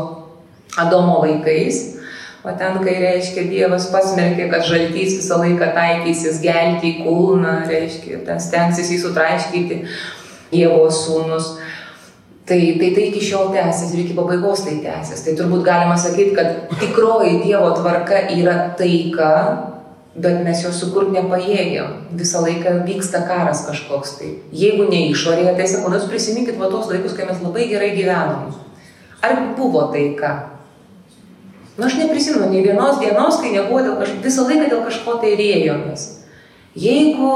Adomo 0.79 1.23
vaikais, 1.25 1.81
o 2.45 2.55
ten, 2.59 2.79
kai 2.85 2.97
reiškia 3.03 3.47
Dievas 3.51 3.89
pasmerkė, 3.93 4.49
kad 4.53 4.67
žaltys 4.67 5.17
visą 5.19 5.41
laiką 5.43 5.73
taikysis 5.77 6.43
gelti 6.45 6.93
į 6.93 7.07
kūną, 7.07 7.55
reiškia, 7.71 8.23
ten 8.29 8.43
stengsis 8.43 8.93
jį 8.95 9.01
sutraiškyti, 9.07 9.81
Dievo 10.53 10.87
sūnus. 10.93 11.57
Tai, 12.49 12.61
tai 12.81 12.93
tai 12.97 13.03
iki 13.11 13.21
šiol 13.21 13.51
tęsiasi 13.53 13.93
ir 13.93 14.05
iki 14.07 14.15
pabaigos 14.17 14.63
tai 14.65 14.79
tęsiasi. 14.81 15.25
Tai 15.27 15.35
turbūt 15.37 15.67
galima 15.67 15.99
sakyti, 16.01 16.33
kad 16.39 16.71
tikroji 16.81 17.43
Dievo 17.43 17.75
tvarka 17.77 18.23
yra 18.33 18.71
taika, 18.79 19.33
bet 20.17 20.41
mes 20.47 20.63
jo 20.65 20.73
sukurti 20.73 21.19
nepajėgiam. 21.19 21.99
Visą 22.17 22.41
laiką 22.47 22.79
vyksta 22.87 23.21
karas 23.29 23.67
kažkoks 23.69 24.17
tai. 24.21 24.31
Jeigu 24.57 24.89
ne 24.89 25.05
išorėje, 25.11 25.59
tai 25.59 25.69
sakau, 25.69 25.93
jūs 25.93 26.09
prisiminkit 26.09 26.57
va 26.57 26.71
tos 26.73 26.89
laikus, 26.89 27.13
kai 27.19 27.29
mes 27.29 27.43
labai 27.45 27.69
gerai 27.69 27.93
gyvenom. 27.99 28.49
Ar 29.21 29.37
buvo 29.59 29.85
taika? 29.93 30.58
Na, 31.79 31.87
nu, 31.87 31.91
aš 31.93 31.99
neprisimenu 32.01 32.49
nei 32.51 32.65
vienos 32.67 32.97
dienos, 32.99 33.37
kai 33.39 33.53
nebuvo 33.55 33.79
dėl 33.85 33.93
kažko, 34.01 34.17
visą 34.25 34.45
laiką 34.49 34.65
dėl 34.67 34.81
kažko 34.83 35.13
tai 35.23 35.37
rėjomės. 35.39 36.07
Jeigu 36.79 37.35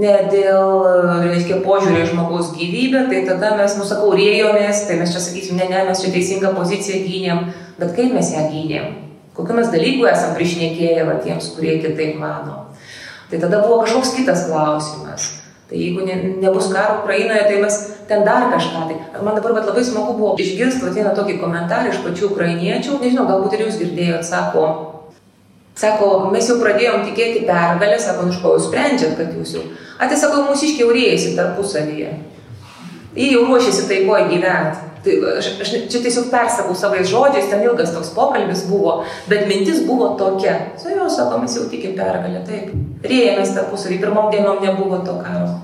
ne 0.00 0.14
dėl, 0.32 0.86
reiškia, 1.26 1.58
požiūrį 1.60 2.00
į 2.00 2.06
žmogaus 2.08 2.54
gyvybę, 2.56 3.02
tai 3.10 3.20
tada 3.28 3.50
mes, 3.58 3.76
nusakau, 3.76 4.14
rėjomės, 4.16 4.86
tai 4.88 4.96
mes 4.96 5.12
čia 5.12 5.20
sakysim, 5.20 5.60
ne, 5.60 5.68
ne, 5.68 5.84
mes 5.90 6.00
čia 6.00 6.14
teisingą 6.14 6.54
poziciją 6.56 7.02
gynėm, 7.04 7.44
bet 7.76 7.92
kaip 7.98 8.16
mes 8.16 8.32
ją 8.32 8.46
gynėm? 8.48 8.88
Kokiu 9.36 9.60
mes 9.60 9.68
dalykų 9.76 10.08
esam 10.08 10.32
priešnekėję 10.40 11.04
va, 11.10 11.20
tiems, 11.20 11.52
kurie 11.52 11.76
kitaip 11.84 12.16
mano? 12.20 12.62
Tai 13.28 13.44
tada 13.44 13.60
buvo 13.60 13.82
kažkoks 13.84 14.16
kitas 14.16 14.48
klausimas. 14.48 15.28
Tai 15.72 15.80
jeigu 15.80 16.04
ne, 16.04 16.16
nebus 16.42 16.68
karo 16.68 17.00
Ukrainoje, 17.00 17.46
tai 17.48 17.58
mes 17.64 17.76
ten 18.08 18.24
dar 18.28 18.50
kažką. 18.52 18.86
Tai 18.92 19.24
man 19.24 19.38
dabar 19.38 19.56
labai 19.56 19.84
smagu 19.88 20.18
buvo 20.18 20.34
išgirsti 20.36 20.92
vieną 20.92 21.16
tokį 21.16 21.38
komentarą 21.40 21.88
iš 21.88 22.02
pačių 22.04 22.28
ukrainiečių, 22.28 22.98
nežinau, 23.00 23.24
galbūt 23.30 23.56
ir 23.56 23.66
jūs 23.66 23.80
girdėjote, 23.80 24.28
sako, 24.28 24.66
Sako, 25.72 26.28
mes 26.28 26.44
jau 26.44 26.58
pradėjom 26.60 27.06
tikėti 27.06 27.46
pergalę, 27.48 27.96
sako, 27.96 28.26
nu 28.26 28.34
iš 28.34 28.40
ko 28.42 28.50
jūs 28.58 28.66
sprendžiat, 28.68 29.14
kad 29.16 29.30
jūs 29.32 29.54
jau. 29.56 29.62
A, 29.96 30.04
tai 30.04 30.18
sako, 30.20 30.42
mūsiškiai 30.50 30.84
urėjasi 30.84 31.32
tarpusavyje. 31.38 32.10
Jie 33.16 33.28
jau 33.32 33.46
ruošiasi 33.48 33.86
taikoje 33.88 34.26
gyventi. 34.34 34.91
Tai 35.02 35.14
aš, 35.38 35.48
aš 35.64 35.70
čia 35.90 36.00
tiesiog 36.04 36.28
persakau 36.30 36.74
savais 36.78 37.08
žodžiais, 37.10 37.48
ten 37.50 37.64
ilgas 37.66 37.90
toks 37.90 38.12
pokalbis 38.14 38.62
buvo, 38.68 39.00
bet 39.26 39.48
mintis 39.50 39.82
buvo 39.86 40.12
tokia. 40.18 40.54
Su 40.78 40.92
jo, 40.94 41.08
sako, 41.10 41.40
mes 41.42 41.56
jau 41.58 41.66
tikim 41.70 41.96
pergalę, 41.98 42.44
taip. 42.46 42.70
Rėjomės 43.02 43.50
tarpusavį, 43.56 43.98
pirmom 44.04 44.30
dienom 44.30 44.62
nebuvo 44.62 45.00
to 45.02 45.16
karo. 45.24 45.56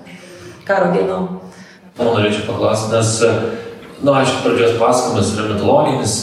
Karo 0.67 0.91
dienom. 0.97 1.29
Manau, 1.99 2.17
norėčiau 2.17 2.49
paklausyti, 2.49 2.97
nes, 2.97 3.13
na, 3.23 4.09
nu, 4.09 4.17
aišku, 4.19 4.43
pradžios 4.43 4.75
pasakojimas 4.81 5.31
yra 5.37 5.47
mitologinis, 5.53 6.17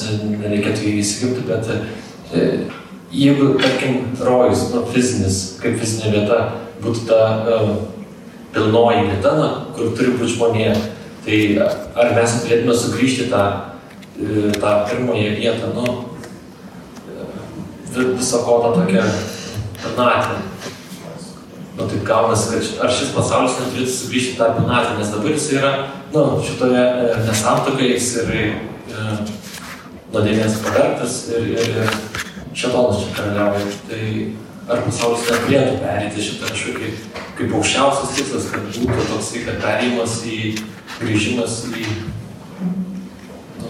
nereikėtų 0.44 0.84
jį 0.84 0.94
įsigimti, 1.00 1.48
bet 1.48 1.72
e, 1.72 2.46
jeigu, 3.16 3.54
tarkim, 3.64 3.98
rojus, 4.28 4.68
nu, 4.76 4.84
fizinis, 4.92 5.40
kaip 5.64 5.80
fizinė 5.80 6.12
vieta, 6.18 6.42
būtų 6.84 7.08
ta 7.08 7.22
um, 7.56 7.74
pilnoji 8.56 9.08
vieta, 9.08 9.34
na, 9.40 9.50
kur 9.76 9.96
turi 9.96 10.18
būti 10.20 10.36
žmonė, 10.36 10.70
tai 11.26 11.40
ar 11.60 12.12
mes 12.16 12.36
galėtume 12.44 12.76
sugrįžti 12.78 13.30
tą, 13.32 13.44
e, 14.20 14.52
tą 14.62 14.74
pirmąją 14.90 15.32
vietą, 15.40 15.72
nu, 15.76 15.86
viso 17.96 18.44
ko 18.46 18.60
tą 18.64 18.74
tokią 18.80 19.04
pilnatvę. 19.84 20.36
Nu, 21.78 21.88
taip 21.88 22.04
gaunasi, 22.08 22.52
kad 22.54 22.86
ar 22.86 22.94
šis 22.94 23.12
pasaulis 23.16 23.58
neturėtų 23.60 23.92
sugrįžti 23.92 24.38
tą 24.40 24.52
pilnatvę, 24.56 24.96
nes 25.00 25.12
dabar 25.12 25.34
jis 25.34 25.50
yra, 25.58 25.74
nu, 26.14 26.24
šitoje 26.46 26.86
e, 26.86 27.18
nesantokai 27.28 27.90
jis 27.92 28.12
e, 28.22 28.46
nuodėmės 30.14 30.62
pavertas 30.64 31.20
ir, 31.34 31.50
ir, 31.58 31.76
ir 31.82 31.98
šetonas 32.56 33.02
čia 33.02 33.18
karaliauja. 33.18 33.68
Tai 33.90 34.06
ar 34.72 34.88
pasaulis 34.88 35.28
neturėtų 35.28 35.82
perėti 35.82 36.30
šitą 36.30 36.54
kažkokį 36.54 36.94
kaip 37.36 37.54
aukščiausias 37.58 38.16
tikslas, 38.16 38.48
kad 38.54 38.68
būtų 38.72 39.06
toksai, 39.10 39.44
kad 39.48 39.60
perėjimas 39.64 40.16
į 40.24 40.40
grįžimas 41.02 41.62
į... 41.72 41.86
Nu, 43.60 43.70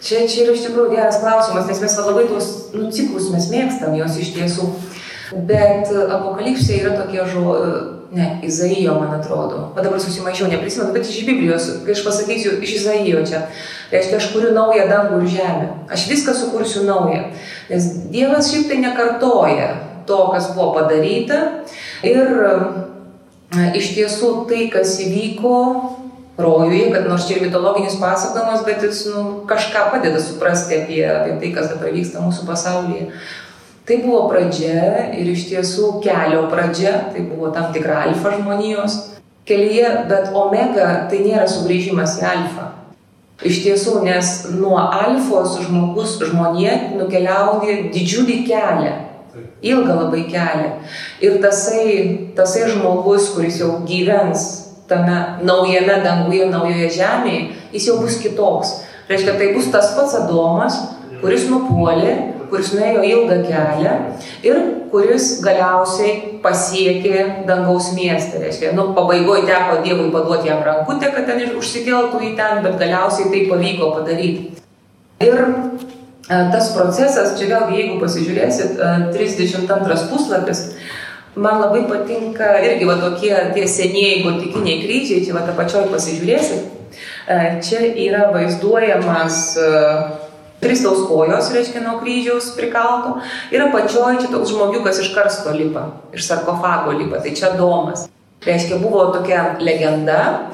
čia, 0.00 0.26
čia 0.26 0.44
yra 0.44 0.56
iš 0.56 0.66
tikrųjų 0.66 0.92
geras 0.96 1.20
klausimas, 1.22 1.68
nes 1.70 1.82
mes 1.84 1.98
labai 2.02 2.28
tuos 2.30 2.52
nu, 2.74 2.90
ciklus 2.94 3.30
mes 3.34 3.50
mėgstam 3.52 3.96
jos 4.00 4.20
iš 4.22 4.34
tiesų. 4.36 4.70
Bet 5.48 5.88
apokalipsė 5.88 6.82
yra 6.82 6.96
tokie 6.98 7.24
žodžiai 7.24 8.00
ne, 8.12 8.40
Izaijo, 8.42 8.94
man 9.00 9.20
atrodo. 9.20 9.72
O 9.76 9.82
dabar 9.82 10.00
susimaišiau, 10.00 10.50
neprisimenu, 10.52 10.92
bet 10.92 11.08
iš 11.08 11.24
Biblijos, 11.26 11.68
kai 11.84 11.94
aš 11.96 12.04
pasakysiu 12.04 12.58
iš 12.60 12.74
Izaijo 12.80 13.22
čia. 13.28 13.46
Reiškia, 13.92 14.18
aš 14.18 14.28
kuriu 14.34 14.52
naują 14.52 14.84
dangų 14.90 15.22
ir 15.22 15.30
žemę. 15.32 15.68
Aš 15.92 16.06
viską 16.10 16.34
sukursiu 16.36 16.84
naują. 16.84 17.30
Nes 17.70 17.88
Dievas 18.12 18.52
šiaip 18.52 18.68
tai 18.68 18.82
nekartoja 18.84 19.70
to, 20.06 20.20
kas 20.34 20.50
buvo 20.52 20.74
padaryta. 20.76 21.40
Ir 22.04 22.20
e, 22.20 22.52
iš 23.76 23.92
tiesų 23.96 24.32
tai, 24.48 24.66
kas 24.72 24.96
įvyko 25.04 25.56
rojuje, 26.38 26.88
kad 26.94 27.06
nors 27.08 27.26
čia 27.28 27.36
ir 27.36 27.46
mitologinis 27.46 27.98
pasakojimas, 28.00 28.64
bet 28.66 28.82
jis 28.86 29.04
nu, 29.12 29.44
kažką 29.48 29.90
padeda 29.92 30.20
suprasti 30.20 30.80
apie, 30.80 31.04
apie 31.04 31.38
tai, 31.40 31.52
kas 31.54 31.72
dabar 31.74 31.92
vyksta 31.92 32.24
mūsų 32.24 32.48
pasaulyje. 32.48 33.08
Tai 33.82 33.96
buvo 34.04 34.28
pradžia 34.30 35.08
ir 35.18 35.32
iš 35.32 35.48
tiesų 35.50 35.98
kelio 36.04 36.46
pradžia, 36.50 37.10
tai 37.12 37.24
buvo 37.26 37.50
tam 37.54 37.72
tikra 37.74 38.04
alfa 38.06 38.36
žmonijos 38.38 38.98
kelyje, 39.48 39.88
bet 40.08 40.30
omega 40.38 41.08
tai 41.10 41.24
nėra 41.24 41.48
sugrįžimas 41.50 42.20
į 42.20 42.28
alfa. 42.30 42.68
Iš 43.42 43.64
tiesų, 43.64 43.96
nes 44.06 44.28
nuo 44.54 44.76
alfos 44.78 45.56
žmogus, 45.64 46.14
žmonė 46.22 46.94
nukeliauja 46.94 47.90
didžiulį 47.90 48.36
kelią, 48.46 48.92
ilgą 49.62 49.96
labai 50.04 50.24
kelią. 50.30 50.72
Ir 51.24 51.38
tasai, 51.42 51.86
tasai 52.36 52.68
žmogus, 52.70 53.32
kuris 53.36 53.60
jau 53.62 53.78
gyvens 53.88 54.48
tame 54.90 55.18
naujame 55.46 56.00
danguje, 56.04 56.48
naujoje 56.52 56.90
žemėje, 56.98 57.46
jis 57.72 57.88
jau 57.88 58.00
bus 58.02 58.18
kitoks. 58.22 58.76
Reiškia, 59.08 59.38
tai 59.38 59.52
bus 59.56 59.70
tas 59.72 59.92
pats 59.96 60.14
Adomas, 60.18 60.78
kuris 61.22 61.48
nupuolė, 61.50 62.14
kuris 62.52 62.72
nuėjo 62.76 63.02
ilgą 63.08 63.38
kelią 63.46 63.92
ir 64.44 64.58
kuris 64.92 65.38
galiausiai 65.44 66.40
pasiekė 66.44 67.46
dangaus 67.48 67.92
miestą. 67.96 68.42
Reiškia, 68.42 68.74
nu, 68.76 68.90
pabaigoje 68.96 69.46
teko 69.48 69.80
Dievui 69.86 70.10
paduoti 70.12 70.50
jam 70.50 70.60
rankutę, 70.66 71.08
kad 71.14 71.28
ten 71.30 71.56
užsikeltų 71.56 72.20
į 72.28 72.34
ten, 72.36 72.60
bet 72.66 72.76
galiausiai 72.82 73.30
tai 73.32 73.46
pavyko 73.48 73.92
padaryti. 73.96 74.50
Ir 75.22 75.40
tas 76.28 76.70
procesas, 76.76 77.36
čia 77.38 77.48
vėlgi, 77.50 77.78
jeigu 77.80 78.00
pasižiūrėsit, 78.02 78.78
32 79.14 79.94
e, 79.96 80.08
puslapis, 80.10 80.64
man 81.34 81.62
labai 81.62 81.84
patinka 81.88 82.54
irgi 82.62 82.86
va 82.86 82.98
tokie 83.00 83.32
tie 83.56 83.66
senieji 83.66 84.22
gotikiniai 84.26 84.82
kryžiai, 84.84 85.24
čia 85.26 85.34
va 85.36 85.46
tą 85.46 85.56
pačioj 85.58 85.88
pasižiūrėsit. 85.92 86.68
E, 87.26 87.38
čia 87.64 87.82
yra 88.06 88.28
vaizduojamas 88.34 89.40
Kristaus 90.62 91.08
kojos, 91.08 91.50
reiškia, 91.50 91.82
nuo 91.82 91.96
kryžiaus 91.98 92.52
prikalto. 92.54 93.16
Ir 93.50 93.64
apačioje 93.64 94.22
čia 94.22 94.30
toks 94.30 94.52
žmogiukas 94.54 95.00
iš 95.02 95.10
karsto 95.16 95.50
lipa, 95.56 95.88
iš 96.14 96.28
sarkofago 96.28 96.94
lipa, 96.94 97.18
tai 97.24 97.34
čia 97.34 97.50
domas. 97.58 98.06
Reiškia, 98.42 98.78
buvo 98.82 99.08
tokia 99.14 99.56
legenda, 99.62 100.50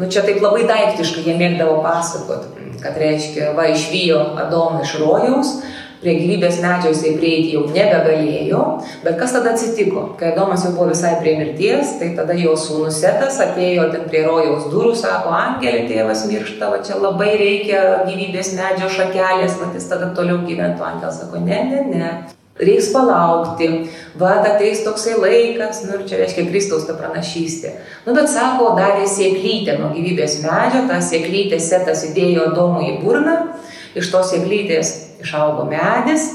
nu 0.00 0.08
čia 0.08 0.22
taip 0.24 0.40
labai 0.40 0.64
daiktiškai 0.68 1.26
jie 1.26 1.34
mėgdavo 1.36 1.82
pasakot, 1.84 2.46
kad 2.82 2.98
reiškia, 3.00 3.52
va 3.56 3.68
išvijo 3.72 4.20
Adomą 4.42 4.84
iš 4.84 4.94
rojaus, 5.02 5.56
prie 6.00 6.14
gyvybės 6.20 6.60
medžio 6.62 6.92
jisai 6.92 7.14
prieiti 7.16 7.54
jau 7.54 7.64
nebegalėjo, 7.72 8.62
bet 9.04 9.16
kas 9.20 9.34
tada 9.36 9.54
atsitiko? 9.54 10.04
Kai 10.20 10.32
Adomas 10.34 10.64
jau 10.66 10.72
buvo 10.76 10.90
visai 10.92 11.14
prie 11.22 11.36
mirties, 11.40 11.96
tai 12.00 12.12
tada 12.18 12.36
jo 12.38 12.54
sūnus 12.60 13.00
Setas 13.00 13.40
atėjo 13.42 13.88
ten 13.94 14.06
prie 14.10 14.22
rojaus 14.26 14.68
durų, 14.72 14.94
sako, 14.98 15.32
angelė 15.34 15.86
tėvas 15.90 16.26
miršta, 16.30 16.70
va 16.72 16.82
čia 16.86 17.00
labai 17.00 17.32
reikia 17.40 17.82
gyvybės 18.08 18.54
medžio 18.58 18.90
šakelės, 18.98 19.58
va 19.60 19.72
jis 19.74 19.88
tada 19.92 20.12
toliau 20.16 20.42
gyventų, 20.46 20.84
angelas 20.86 21.22
sako, 21.22 21.42
ne, 21.44 21.62
ne, 21.72 21.84
ne. 21.92 22.12
Reiks 22.56 22.86
palaukti, 22.88 23.66
va, 24.16 24.38
ateis 24.48 24.80
toksai 24.80 25.18
laikas, 25.20 25.82
nu 25.84 25.98
ir 25.98 26.06
čia 26.08 26.22
reiškia 26.22 26.46
Kristaus 26.48 26.86
ta 26.88 26.94
pranašystė. 26.96 27.74
Nu, 28.06 28.14
bet 28.16 28.30
sako, 28.32 28.70
davė 28.78 29.04
sieklytę 29.12 29.74
nuo 29.76 29.90
gyvybės 29.92 30.38
medžio, 30.40 30.86
tą 30.88 30.96
sieklytę 31.04 31.58
setas 31.60 32.06
įdėjo 32.08 32.46
Domui 32.56 32.94
į 32.94 32.94
burną, 33.02 33.34
iš 33.92 34.08
tos 34.08 34.30
sieklytės 34.32 34.92
išaugo 35.20 35.66
medis, 35.68 36.30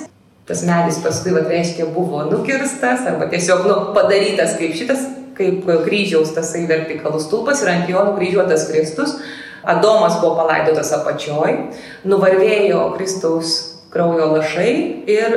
tas 0.45 0.61
medis 0.67 0.99
paskui, 1.01 1.33
va, 1.33 1.41
reiškia, 1.49 1.87
buvo 1.95 2.21
nukirstas 2.29 3.07
arba 3.09 3.25
tiesiog 3.31 3.65
nu, 3.65 3.77
padarytas 3.97 4.53
kaip 4.59 4.75
šitas, 4.77 5.07
kaip 5.39 5.65
kryžiaus 5.87 6.35
tasai 6.35 6.67
vertikalus 6.69 7.25
stulpas 7.25 7.63
ir 7.63 7.71
ant 7.71 7.89
jo 7.89 8.03
nukryžiuotas 8.11 8.67
Kristus. 8.69 9.15
Adomas 9.65 10.19
buvo 10.21 10.35
palaidotas 10.41 10.93
apačioj, 10.97 11.57
nuvarvėjo 12.05 12.91
Kristaus 12.93 13.57
kraujo 13.93 14.31
lašai 14.35 14.71
ir 15.09 15.35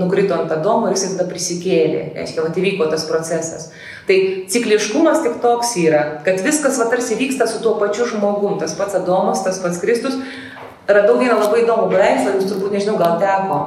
nukrito 0.00 0.36
ant 0.36 0.52
Adomo 0.54 0.88
ir 0.88 0.96
jis 0.96 1.12
tada 1.12 1.28
prisikėlė. 1.28 2.04
Reiškia, 2.16 2.46
va, 2.46 2.52
įvyko 2.56 2.88
tas 2.92 3.04
procesas. 3.08 3.70
Tai 4.08 4.16
cikliškumas 4.50 5.20
tik 5.22 5.36
toks 5.42 5.76
yra, 5.82 6.02
kad 6.26 6.40
viskas 6.42 6.80
va 6.80 6.88
tarsi 6.90 7.18
vyksta 7.20 7.46
su 7.50 7.60
tuo 7.62 7.76
pačiu 7.80 8.08
žmogum. 8.10 8.56
Tas 8.62 8.74
pats 8.78 8.96
Adomas, 8.98 9.44
tas 9.44 9.60
pats 9.62 9.78
Kristus, 9.82 10.16
Radau 10.90 11.14
vieną 11.20 11.36
labai 11.38 11.62
įdomų 11.62 11.86
paveikslą, 11.92 12.32
jūs 12.36 12.48
turbūt 12.50 12.74
nežinau, 12.74 12.96
gal 12.98 13.20
teko. 13.20 13.58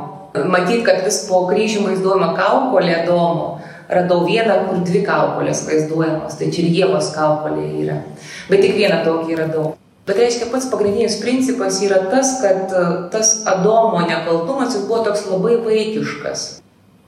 Matyt, 0.51 0.82
kad 0.84 0.99
vis 1.05 1.21
po 1.30 1.45
kryžių 1.47 1.86
vaizduojama 1.86 2.34
kaukolė 2.36 3.05
domo. 3.07 3.61
Radau 3.88 4.26
vieną, 4.28 4.57
kur 4.67 4.82
dvi 4.84 5.03
kaukolės 5.05 5.63
vaizduojamos, 5.67 6.36
tai 6.36 6.49
čia 6.51 6.65
ir 6.65 6.76
Jėvos 6.76 7.13
kaukolė 7.15 7.69
yra. 7.86 8.01
Bet 8.49 8.65
tik 8.65 8.76
vieną 8.76 8.99
tokį 9.05 9.39
radau. 9.39 9.69
Bet 10.06 10.20
reiškia, 10.22 10.51
pats 10.51 10.68
pagrindinis 10.70 11.18
principas 11.22 11.80
yra 11.82 12.03
tas, 12.12 12.36
kad 12.43 12.70
tas 13.14 13.39
Adomo 13.49 14.03
nekaltumas 14.06 14.76
jis 14.76 14.86
buvo 14.86 15.01
toks 15.08 15.26
labai 15.32 15.58
vaikiškas. 15.66 16.45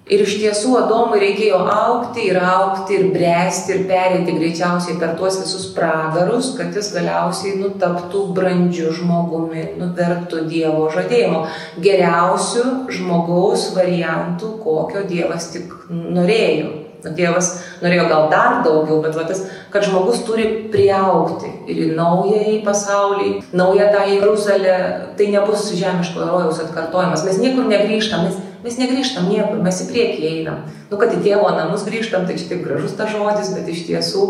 Ir 0.08 0.22
iš 0.24 0.38
tiesų 0.40 0.72
Adomui 0.80 1.20
reikėjo 1.20 1.58
aukti 1.68 2.30
ir 2.30 2.38
aukti 2.40 2.96
ir 2.96 3.10
bręsti 3.12 3.74
ir 3.76 3.82
perėti 3.90 4.38
greičiausiai 4.38 4.96
per 5.02 5.18
tuos 5.20 5.36
visus 5.42 5.66
pragarus, 5.76 6.54
kad 6.56 6.72
jis 6.72 6.94
galiausiai 6.96 7.58
nutaptų 7.60 8.24
brandžių 8.38 8.94
žmogumi, 9.02 9.66
nuvertų 9.82 10.46
Dievo 10.48 10.88
žadėjimo. 10.96 11.44
Geriausių 11.84 12.66
žmogaus 12.98 13.70
variantų, 13.76 14.56
kokio 14.64 15.04
Dievas 15.12 15.52
tik 15.52 15.76
norėjo. 15.92 16.87
Dievas 17.06 17.52
norėjo 17.84 18.08
gal 18.10 18.26
dar 18.32 18.58
daugiau, 18.66 18.98
bet 19.04 19.14
va, 19.16 19.28
tas, 19.30 19.44
kad 19.74 19.86
žmogus 19.86 20.24
turi 20.26 20.48
priaukti 20.74 21.52
ir 21.70 21.84
į 21.86 21.92
naująjį 21.98 22.58
pasaulį, 22.66 23.30
naują 23.56 23.92
tą 23.94 24.08
Jeruzalę, 24.10 24.78
tai 25.20 25.30
nebus 25.34 25.70
žemiško 25.78 26.26
rojaus 26.26 26.64
atkartojimas. 26.66 27.26
Mes 27.28 27.42
niekur 27.44 27.70
negrįžtam, 27.70 28.26
mes 28.28 28.44
Mes 28.66 28.74
negrįžtam 28.76 29.28
niekur, 29.30 29.60
mes 29.62 29.78
į 29.84 29.86
priekį 29.92 30.30
einam. 30.32 30.64
Nu, 30.90 30.98
kad 31.00 31.14
į 31.14 31.22
tėvo 31.24 31.52
namus 31.54 31.86
grįžtam, 31.86 32.26
tai 32.28 32.40
čia 32.40 32.50
taip 32.50 32.64
gražus 32.66 32.96
tas 32.98 33.12
žodis, 33.14 33.52
bet 33.54 33.70
iš 33.70 33.84
tiesų, 33.88 34.24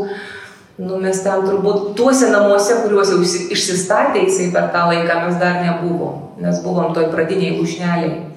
nu, 0.83 0.99
mes 1.01 1.21
ten 1.23 1.45
turbūt 1.47 1.93
tuose 1.97 2.27
namuose, 2.33 2.75
kuriuos 2.83 3.13
jau 3.15 3.21
išsistatė 3.23 4.25
jisai 4.27 4.51
per 4.53 4.67
tą 4.75 4.83
laiką, 4.91 5.21
mes 5.23 5.39
dar 5.39 5.61
nebuvom, 5.63 6.35
nes 6.43 6.59
buvom 6.65 6.91
toj 6.93 7.07
pradiniai 7.13 7.55
užneliai. 7.63 8.27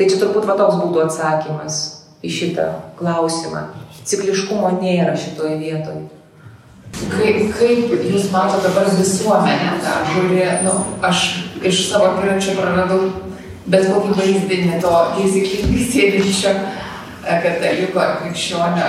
Tai 0.00 0.08
čia 0.08 0.18
turbūt 0.18 0.48
va 0.48 0.56
toks 0.58 0.80
būtų 0.80 1.04
atsakymas 1.04 1.97
į 2.24 2.32
šitą 2.34 2.68
klausimą. 2.98 3.68
Cikliškumo 4.08 4.78
nėra 4.80 5.14
šitoje 5.18 5.58
vietoje. 5.60 6.06
Kaip, 7.12 7.40
kaip 7.58 7.92
jūs 8.08 8.30
matote 8.32 8.64
dabar 8.64 8.88
visuomenę, 8.96 9.74
tą, 9.84 9.96
kuri, 10.14 10.40
nu, 10.64 10.72
aš 11.04 11.24
iš 11.68 11.84
savo 11.90 12.14
akiračio 12.14 12.56
praradau 12.56 13.10
bet 13.68 13.88
kokį 13.92 14.14
vaizdinį 14.16 14.78
to 14.82 14.92
taisyklingai 15.16 15.86
sėdinčio 15.92 16.54
kataliko 17.28 18.00
ar 18.00 18.14
krikščionio, 18.22 18.86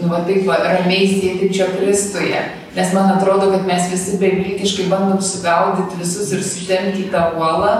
nu, 0.00 0.08
va, 0.10 0.22
taip 0.26 0.46
va, 0.48 0.58
ramiai 0.64 1.06
sėdinčio 1.12 1.68
Kristuje. 1.76 2.40
Nes 2.74 2.92
man 2.94 3.10
atrodo, 3.16 3.50
kad 3.50 3.66
mes 3.66 3.88
visi 3.90 4.18
beviltiškai 4.20 4.88
bandom 4.90 5.20
sugaudyti 5.22 5.98
visus 5.98 6.30
ir 6.34 6.42
sutemti 6.46 7.08
tą 7.12 7.24
uolą, 7.38 7.72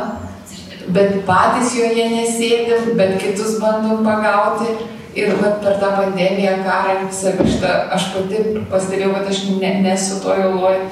bet 0.94 1.20
patys 1.28 1.74
joje 1.78 2.06
nesėdim, 2.12 2.94
bet 2.98 3.18
kitus 3.22 3.58
bandom 3.62 4.04
pagauti. 4.06 4.74
Ir 5.18 5.32
vat, 5.40 5.56
per 5.58 5.80
tą 5.82 5.88
pandemiją, 5.96 6.60
karą, 6.62 7.00
visą 7.08 7.32
šitą, 7.34 7.70
aš 7.96 8.12
pati 8.12 8.42
pastebėjau, 8.70 9.10
kad 9.16 9.32
aš 9.32 9.40
ne, 9.56 9.72
nesu 9.82 10.20
to 10.22 10.36
jauloje, 10.38 10.84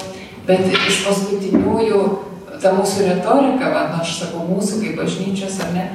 bet 0.43 0.65
iš 0.75 0.97
paskutiniųjų 1.05 2.01
ta 2.59 2.73
mūsų 2.75 3.05
retorika, 3.07 3.69
va, 3.71 3.85
na, 3.93 4.01
aš 4.03 4.17
sakau 4.25 4.43
mūsų 4.49 4.81
kaip 4.81 4.99
bažnyčios, 4.99 5.55
ar 5.63 5.71
ne, 5.71 5.85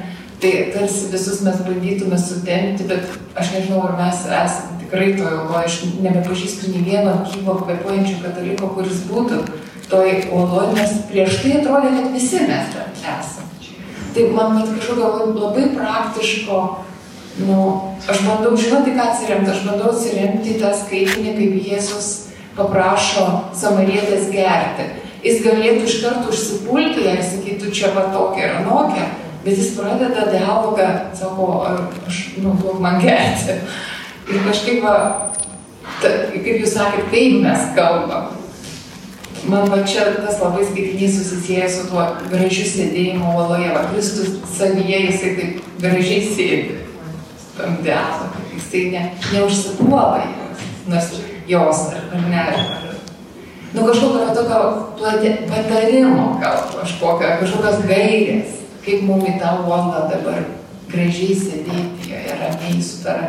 tai 0.41 0.55
tarsi 0.73 1.11
visus 1.13 1.43
mes 1.45 1.61
bandytume 1.67 2.17
sutempti, 2.17 2.89
bet 2.89 3.13
aš 3.37 3.53
nežinau, 3.59 3.83
ar 3.85 3.93
mes 4.01 4.25
esame 4.25 4.75
tikrai 4.85 5.13
to 5.17 5.29
jau, 5.29 5.45
aš 5.61 5.79
nebepažįstu 6.01 6.73
nei 6.73 6.85
vieno 6.85 7.17
gyvo 7.29 7.59
kvepuojančio 7.61 8.21
kataliko, 8.25 8.73
kuris 8.73 9.05
būtų 9.09 9.41
toj 9.89 10.13
uoloj, 10.33 10.73
nes 10.77 11.01
prieš 11.09 11.41
tai 11.41 11.57
atrodė, 11.59 11.93
kad 11.97 12.13
visi 12.13 12.45
mes 12.45 12.73
ten 12.73 12.95
esame. 12.95 13.54
Tai 14.15 14.27
man 14.31 14.53
mat 14.55 14.69
kažkokio 14.71 15.33
labai 15.35 15.69
praktiško, 15.75 16.59
nu, 17.43 17.57
aš 18.07 18.21
bandau 18.23 18.53
žinoti, 18.55 18.95
ką 18.95 19.09
atsiremti, 19.11 19.51
aš 19.51 19.65
bandau 19.67 19.91
atsiremti 19.91 20.59
tą 20.61 20.71
skaitinį, 20.79 21.33
kaip 21.35 21.57
Jėzus 21.67 22.11
paprašo 22.55 23.25
samarietės 23.59 24.29
gerti 24.31 24.93
jis 25.25 25.41
galėtų 25.45 25.87
iš 25.87 25.99
karto 26.03 26.31
užsipulti 26.33 27.05
ją 27.05 27.15
ir 27.17 27.23
sakytų, 27.25 27.71
čia 27.73 27.91
va 27.95 28.07
tokia 28.13 28.45
ir 28.45 28.57
anokia, 28.61 29.07
bet 29.45 29.57
jis 29.57 29.73
pradeda 29.77 30.27
dialogą, 30.29 30.87
sako, 31.17 31.49
aš, 32.05 32.21
nu, 32.43 32.53
duok 32.61 32.81
man 32.83 32.99
gerti. 33.01 33.57
Ir 34.29 34.41
kažkaip, 34.45 34.81
va, 34.85 34.95
ta, 36.01 36.11
kaip 36.33 36.61
jūs 36.61 36.75
sakėte, 36.77 37.09
taip 37.13 37.39
mes 37.45 37.69
kalbam. 37.77 38.33
Man 39.45 39.69
va 39.69 39.83
čia 39.85 40.07
tas 40.15 40.39
labai 40.41 40.65
skaitinys 40.65 41.19
susisieja 41.19 41.67
su 41.69 41.85
tuo 41.91 42.05
gražiu 42.31 42.65
sėdėjimu 42.65 43.33
uoloje. 43.35 43.69
Va, 43.75 43.83
Kristus 43.91 44.39
savyje 44.55 45.01
jisai 45.03 45.33
taip 45.37 45.59
gražiai 45.83 46.31
sėdi. 46.31 46.79
Tam 47.55 47.77
dialogą. 47.85 48.41
Jisai 48.55 48.83
ne, 48.95 49.03
neužsipuola 49.33 50.23
jos, 50.25 50.65
nors 50.89 51.13
jos 51.47 51.85
ar, 51.93 52.09
ar 52.17 52.27
ne. 52.31 52.41
Ar, 52.41 52.91
nu 53.75 53.85
kažkokio 53.85 54.33
tokio 54.33 54.61
plati, 54.97 55.33
patarimo 55.51 56.27
gal 56.41 56.63
kažkokio, 56.73 57.33
kažkokios 57.43 57.83
gairės, 57.89 58.61
kaip 58.85 59.03
mums 59.05 59.29
į 59.29 59.35
tą 59.43 59.57
uolą 59.65 60.07
dabar 60.09 60.41
gražiai 60.89 61.37
sėdėti 61.37 62.15
joje 62.15 62.39
ramiai 62.41 62.81
su 62.81 63.03
ta 63.03 63.19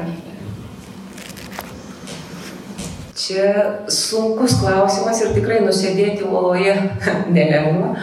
Čia 3.27 3.47
sunkus 3.91 4.55
klausimas 4.61 5.18
ir 5.24 5.33
tikrai 5.35 5.59
nusėdėti 5.64 6.29
uoloje 6.29 6.77
nelengva. 7.35 7.97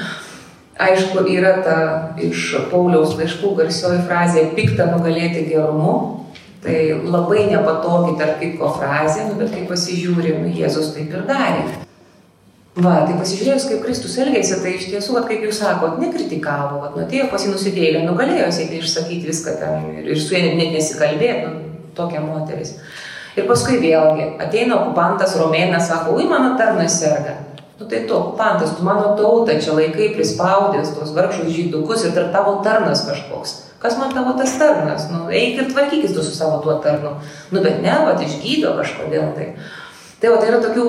Aišku, 0.84 1.22
yra 1.32 1.54
ta 1.64 1.78
iš 2.20 2.50
Pauliaus 2.72 3.14
laiškų 3.16 3.54
garsioji 3.62 4.02
frazė 4.10 4.50
piktą 4.58 4.90
nugalėti 4.90 5.46
gerumu. 5.48 5.94
Tai 6.64 6.76
labai 7.04 7.46
nepatogi 7.52 8.18
tarp 8.20 8.38
kitko 8.40 8.70
frazė, 8.76 9.30
nu, 9.30 9.38
bet 9.40 9.52
kai 9.52 9.64
pasižiūrim, 9.68 10.46
Jėzus 10.56 10.94
taip 10.96 11.12
ir 11.12 11.26
darė. 11.28 11.64
Va, 12.74 12.94
tai 13.06 13.18
pasižiūrėjus, 13.20 13.68
kaip 13.70 13.82
Kristus 13.84 14.16
elgėsi, 14.24 14.56
tai 14.64 14.72
iš 14.80 14.88
tiesų, 14.90 15.14
vat, 15.18 15.28
kaip 15.30 15.44
jūs 15.46 15.60
sakot, 15.62 16.00
nekritikavo, 16.02 16.80
vat, 16.82 16.96
nu, 16.96 17.04
atėjo 17.04 17.28
pasinusidėlę, 17.30 18.02
nugalėjo 18.08 18.48
sėkti 18.56 18.80
išsakyti 18.80 19.30
viską 19.30 19.58
ten 19.60 19.90
ir, 19.92 20.08
ir 20.16 20.22
su 20.24 20.34
ja 20.34 20.42
net 20.48 20.72
nesikalbėti, 20.74 21.52
nu, 21.52 21.76
tokia 22.00 22.24
moteris. 22.24 22.74
Ir 23.34 23.48
paskui 23.50 23.80
vėlgi 23.82 24.28
ateina 24.44 24.78
okupantas 24.78 25.34
romėnas, 25.40 25.88
sako, 25.90 26.18
ui, 26.20 26.28
mano 26.30 26.54
tarnas 26.60 27.00
serga. 27.02 27.40
Nu 27.80 27.88
tai 27.90 28.04
tu, 28.08 28.14
okupantas, 28.14 28.76
tu 28.78 28.86
mano 28.86 29.16
tautą 29.18 29.56
čia 29.60 29.74
laikai 29.74 30.12
prispaudęs, 30.14 30.94
tuos 30.94 31.14
vargšus 31.16 31.50
žydukus 31.56 32.06
ir 32.06 32.14
tarp 32.14 32.30
tavo 32.36 32.60
tarnas 32.66 33.02
kažkoks. 33.08 33.56
Kas 33.82 33.98
man 34.00 34.14
tavo 34.14 34.36
tas 34.38 34.54
tarnas? 34.60 35.10
Nu, 35.12 35.26
eik 35.34 35.58
ir 35.60 35.72
tvarkykis 35.74 36.14
tu 36.16 36.24
su 36.24 36.36
savo 36.36 36.62
tuo 36.64 36.78
tarnu. 36.84 37.18
Nu, 37.52 37.64
bet 37.66 37.82
ne, 37.84 37.96
va, 38.06 38.14
išgydo 38.22 38.78
kažkodėl 38.78 39.34
tai. 39.36 39.50
Tai 40.22 40.32
va, 40.32 40.38
tai 40.40 40.54
yra 40.54 40.62
tokių 40.64 40.86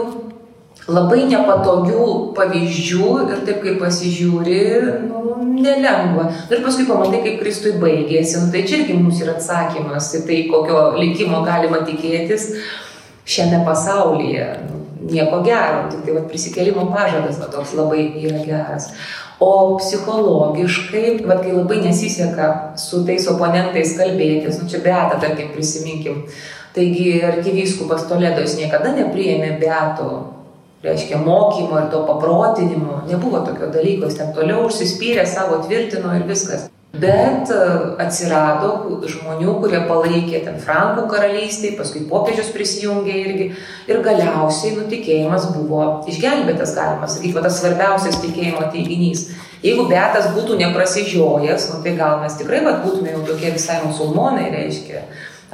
labai 0.91 1.25
nepatogių 1.31 2.07
pavyzdžių 2.37 3.11
ir 3.25 3.43
taip 3.47 3.63
kaip 3.65 3.81
pasižiūri, 3.81 4.61
nu, 5.07 5.25
nelengva. 5.65 6.29
Ir 6.53 6.63
paskui 6.65 6.87
pamatai, 6.89 7.23
kaip 7.25 7.41
Kristui 7.41 7.75
baigėsi, 7.81 8.37
nu, 8.43 8.51
tai 8.53 8.65
čia 8.69 8.83
irgi 8.83 8.99
mums 8.99 9.23
yra 9.25 9.39
atsakymas 9.39 10.11
į 10.19 10.25
tai, 10.29 10.41
kokio 10.53 10.87
likimo 10.99 11.41
galima 11.47 11.81
tikėtis 11.89 12.51
šiame 13.25 13.63
pasaulyje. 13.65 14.49
Nu, 14.69 14.83
nieko 15.09 15.41
gero, 15.47 15.87
tik 15.93 16.05
tai 16.05 16.19
va, 16.19 16.25
prisikelimo 16.29 16.89
pažadas 16.93 17.41
va, 17.41 17.49
toks 17.53 17.73
labai 17.79 18.05
yra 18.21 18.45
geras. 18.45 18.93
O 19.43 19.77
psichologiškai, 19.81 21.25
va, 21.25 21.41
kai 21.41 21.57
labai 21.57 21.81
nesiseka 21.85 22.77
su 22.81 23.03
tais 23.09 23.25
oponentais 23.33 23.97
kalbėtis, 23.97 24.61
nu 24.61 24.69
čia 24.69 24.85
beata, 24.85 25.17
tarkim, 25.23 25.51
prisiminkim. 25.57 26.27
Taigi 26.75 27.21
arkivyskupas 27.23 28.09
Toledos 28.11 28.57
niekada 28.59 28.93
nepriėmė 28.97 29.55
beato 29.61 30.09
reiškia 30.85 31.19
mokymo 31.25 31.81
ir 31.81 31.91
to 31.93 32.05
paprotinimo, 32.07 33.03
nebuvo 33.09 33.41
tokio 33.47 33.73
dalyko, 33.73 34.11
jis 34.11 34.21
ten 34.21 34.33
toliau 34.37 34.69
užsispyrė, 34.69 35.27
savo 35.29 35.63
tvirtino 35.65 36.13
ir 36.19 36.27
viskas. 36.29 36.69
Bet 36.95 37.51
e, 37.51 37.63
atsirado 38.05 39.01
žmonių, 39.11 39.57
kurie 39.59 39.81
palaikė 39.89 40.45
ten 40.45 40.61
Frankų 40.63 41.09
karalystėje, 41.11 41.75
paskui 41.81 42.05
popiežius 42.11 42.53
prisijungė 42.55 43.17
irgi. 43.19 43.49
Ir 43.91 44.03
galiausiai 44.05 44.77
nutikėjimas 44.77 45.49
buvo 45.57 46.05
išgelbėtas, 46.11 46.77
galima 46.77 47.09
sakyti, 47.11 47.35
tas 47.43 47.59
svarbiausias 47.59 48.21
tikėjimo 48.23 48.69
teiginys. 48.71 49.27
Jeigu 49.65 49.89
Betas 49.91 50.29
būtų 50.37 50.61
neprasižiojęs, 50.61 51.71
nu, 51.73 51.83
tai 51.83 51.97
gal 51.99 52.21
mes 52.23 52.39
tikrai 52.39 52.63
va, 52.63 52.77
būtume 52.85 53.11
jau 53.11 53.25
tokie 53.27 53.51
visai 53.57 53.81
musulmonai, 53.83 54.53
reiškia, 54.55 55.03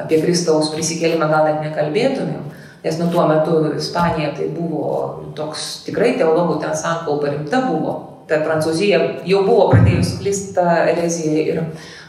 apie 0.02 0.20
Kristaus 0.20 0.74
prisikėlimą 0.74 1.30
gal 1.30 1.48
net 1.48 1.64
nekalbėtumėm. 1.70 2.50
Nes 2.84 2.96
nu 2.98 3.10
tuo 3.12 3.26
metu 3.28 3.58
Ispanija 3.76 4.32
tai 4.36 4.46
buvo 4.56 4.92
toks 5.36 5.82
tikrai 5.84 6.14
teologų 6.16 6.60
ten 6.62 6.72
sankaupa 6.76 7.28
rimta 7.34 7.60
buvo. 7.66 7.96
Ta 8.30 8.38
Prancūzija 8.44 9.00
jau 9.28 9.42
buvo 9.44 9.66
pradėjus 9.72 10.14
klisti 10.20 10.54
tą 10.56 10.64
ereziją 10.92 11.44
ir 11.52 11.60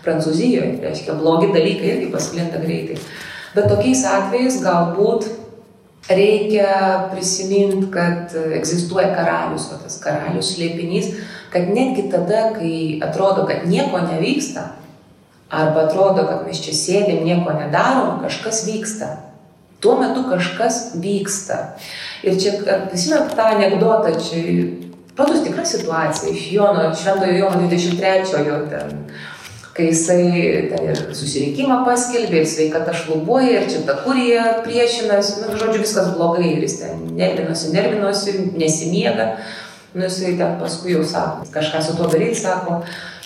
Prancūzijoje, 0.05 0.79
reiškia, 0.81 1.17
blogi 1.19 1.51
dalykai 1.53 1.89
irgi 1.95 2.07
pasklinda 2.13 2.61
greitai. 2.61 2.95
Bet 3.53 3.67
tokiais 3.69 4.01
atvejais 4.07 4.61
galbūt 4.63 5.27
reikia 6.09 7.09
prisiminti, 7.11 7.89
kad 7.93 8.33
egzistuoja 8.55 9.11
karalius, 9.17 9.67
o 9.73 9.79
tas 9.81 9.99
karalius 10.01 10.53
slėpinys, 10.55 11.11
kad 11.53 11.67
netgi 11.69 12.07
tada, 12.13 12.47
kai 12.55 13.01
atrodo, 13.03 13.43
kad 13.49 13.67
nieko 13.69 13.99
nevyksta, 14.05 14.69
arba 15.51 15.85
atrodo, 15.89 16.23
kad 16.29 16.47
mes 16.47 16.63
čia 16.63 16.77
sėdėm, 16.77 17.25
nieko 17.27 17.53
nedarom, 17.59 18.21
kažkas 18.23 18.63
vyksta 18.69 19.11
tuo 19.81 19.97
metu 19.99 20.23
kažkas 20.29 20.79
vyksta. 21.01 21.59
Ir 22.23 22.37
čia, 22.39 22.55
prisimenat 22.89 23.35
tą 23.37 23.49
anegdotą, 23.55 24.13
čia 24.21 24.69
patus 25.17 25.43
tikra 25.43 25.65
situacija 25.65 26.31
iš 26.31 26.47
Jono, 26.53 26.89
Šventojo 26.95 27.37
Jono 27.37 27.67
23-ojo 27.67 28.63
ten 28.69 29.05
kai 29.73 29.87
jisai 29.87 30.69
ten 30.71 30.89
ir 30.91 30.99
susirinkimą 31.15 31.81
paskelbė, 31.87 32.41
ir 32.41 32.49
sveikata 32.49 32.93
šlubuoja, 32.95 33.61
ir 33.61 33.69
čia 33.71 33.83
ta 33.87 33.95
kurija 34.03 34.43
priešinasi, 34.65 35.37
nu, 35.45 35.55
žodžiu, 35.55 35.81
viskas 35.85 36.11
blogai, 36.17 36.49
ir 36.57 36.65
jis 36.65 36.77
ten 36.81 37.05
nervinosi, 37.15 37.71
nervinosi, 37.75 38.35
nesimiega. 38.59 39.31
Nu, 39.93 40.05
jisai 40.05 40.35
ten 40.39 40.57
paskui 40.59 40.95
jau 40.95 41.05
sako, 41.07 41.47
kažką 41.55 41.81
su 41.83 41.95
tuo 41.97 42.11
daryti, 42.11 42.39
sako, 42.39 42.81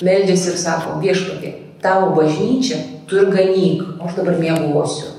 meldžiasi 0.06 0.51
ir 0.51 0.62
sako, 0.62 0.95
viešpatė, 1.01 1.51
tavo 1.82 2.14
bažnyčia, 2.18 2.80
tu 3.10 3.20
ir 3.22 3.30
ganyk, 3.34 3.84
aš 4.06 4.18
dabar 4.22 4.39
mėgosiu. 4.41 5.14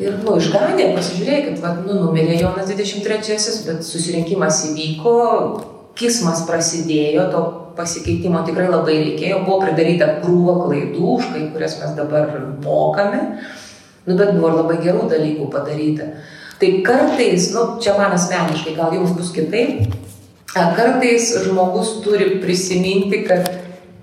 Ir, 0.00 0.14
nu, 0.22 0.38
išganė, 0.40 0.92
pasižiūrėkit, 0.96 1.58
va, 1.60 1.74
nu, 1.84 1.98
numirė 1.98 2.38
Jonas 2.40 2.70
23-asis, 2.70 3.58
bet 3.66 3.82
susirinkimas 3.84 4.62
įvyko, 4.70 5.16
kismas 5.98 6.46
prasidėjo, 6.48 7.26
to 7.32 7.42
pasikeitimo 7.76 8.40
tikrai 8.46 8.70
labai 8.72 8.96
reikėjo, 9.02 9.42
buvo 9.44 9.58
pridaryta 9.66 10.08
krūva 10.22 10.56
klaidų, 10.62 11.02
už 11.18 11.28
kai 11.34 11.42
kurias 11.52 11.76
mes 11.80 11.92
dabar 11.98 12.32
mokame, 12.64 13.20
nu, 14.06 14.16
bet 14.16 14.32
buvo 14.38 14.54
labai 14.62 14.78
gerų 14.80 15.08
dalykų 15.12 15.50
padaryta. 15.52 16.08
Tai 16.62 16.70
kartais, 16.86 17.50
nu, 17.52 17.66
čia 17.82 17.96
man 17.98 18.14
asmeniškai, 18.16 18.76
gal 18.78 18.96
jums 18.96 19.12
bus 19.18 19.32
kitaip, 19.34 19.92
kartais 20.52 21.34
žmogus 21.44 21.98
turi 22.04 22.38
prisiminti, 22.40 23.24
kad 23.28 23.50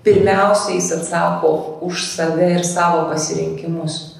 pirmiausiai 0.06 0.78
jis 0.78 0.94
atsako 1.00 1.54
už 1.88 2.06
save 2.12 2.54
ir 2.60 2.66
savo 2.68 3.08
pasirinkimus. 3.10 4.19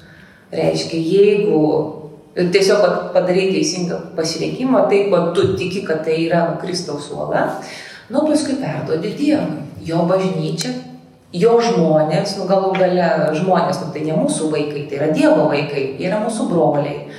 Reiškia, 0.50 0.98
jeigu 0.98 1.60
tiesiog 2.34 3.12
padarai 3.14 3.50
teisingą 3.54 3.98
pasirinkimą, 4.16 4.86
tai, 4.90 5.04
ko 5.10 5.30
tu 5.34 5.52
tiki, 5.58 5.84
kad 5.86 6.04
tai 6.06 6.16
yra 6.26 6.42
Kristaus 6.62 7.10
uola, 7.14 7.46
nu 8.10 8.24
paskui 8.26 8.58
perduodi 8.58 9.14
Dievui, 9.18 9.62
jo 9.86 10.04
bažnyčia, 10.10 10.72
jo 11.32 11.56
žmonės, 11.62 12.36
nu 12.38 12.46
galų 12.50 12.72
gale 12.78 13.10
žmonės, 13.38 13.82
nu 13.84 13.92
tai 13.94 14.04
ne 14.06 14.16
mūsų 14.18 14.50
vaikai, 14.54 14.86
tai 14.90 14.98
yra 14.98 15.10
Dievo 15.14 15.46
vaikai, 15.50 15.84
yra 16.02 16.22
mūsų 16.24 16.48
broliai. 16.50 17.10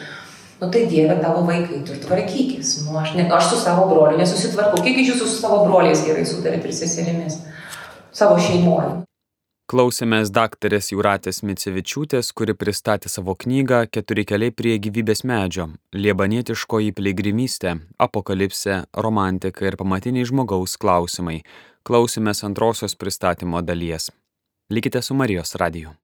Nu 0.61 0.69
tai 0.69 0.83
Dieve 0.85 1.15
tavo 1.23 1.41
vaikai, 1.47 1.79
tu 1.85 1.95
ir 1.95 2.01
tvarkykis. 2.03 2.75
Nu, 2.85 2.99
aš, 2.99 3.15
ne, 3.17 3.25
aš 3.33 3.47
su 3.49 3.61
savo 3.63 3.87
broliu 3.89 4.19
nesusitvarkau. 4.19 4.83
Kiek 4.85 4.99
iš 5.01 5.15
jūsų 5.15 5.29
su 5.29 5.39
savo 5.41 5.63
broliais 5.65 6.03
gerai 6.05 6.27
sutarėt 6.29 6.67
ir 6.67 6.75
seserimis? 6.77 7.39
Savo 8.13 8.37
šeimoje. 8.37 8.99
Klausėmės 9.71 10.33
daktarės 10.35 10.89
Jūratės 10.91 11.37
Micevičiūtės, 11.47 12.33
kuri 12.35 12.51
pristatė 12.59 13.07
savo 13.07 13.37
knygą 13.39 13.85
Keturi 13.87 14.25
keliai 14.27 14.51
prie 14.51 14.73
gyvybės 14.83 15.23
medžio- 15.23 15.69
Liebanietiškoji 16.03 16.91
piligrimystė, 16.97 17.77
apokalipsė, 17.95 18.81
romantika 19.05 19.69
ir 19.69 19.77
pamatiniai 19.79 20.27
žmogaus 20.27 20.75
klausimai. 20.75 21.39
Klausėmės 21.87 22.43
antrosios 22.43 22.99
pristatymo 22.99 23.63
dalies. 23.63 24.11
Likite 24.69 25.01
su 25.01 25.13
Marijos 25.13 25.55
radiju. 25.55 25.95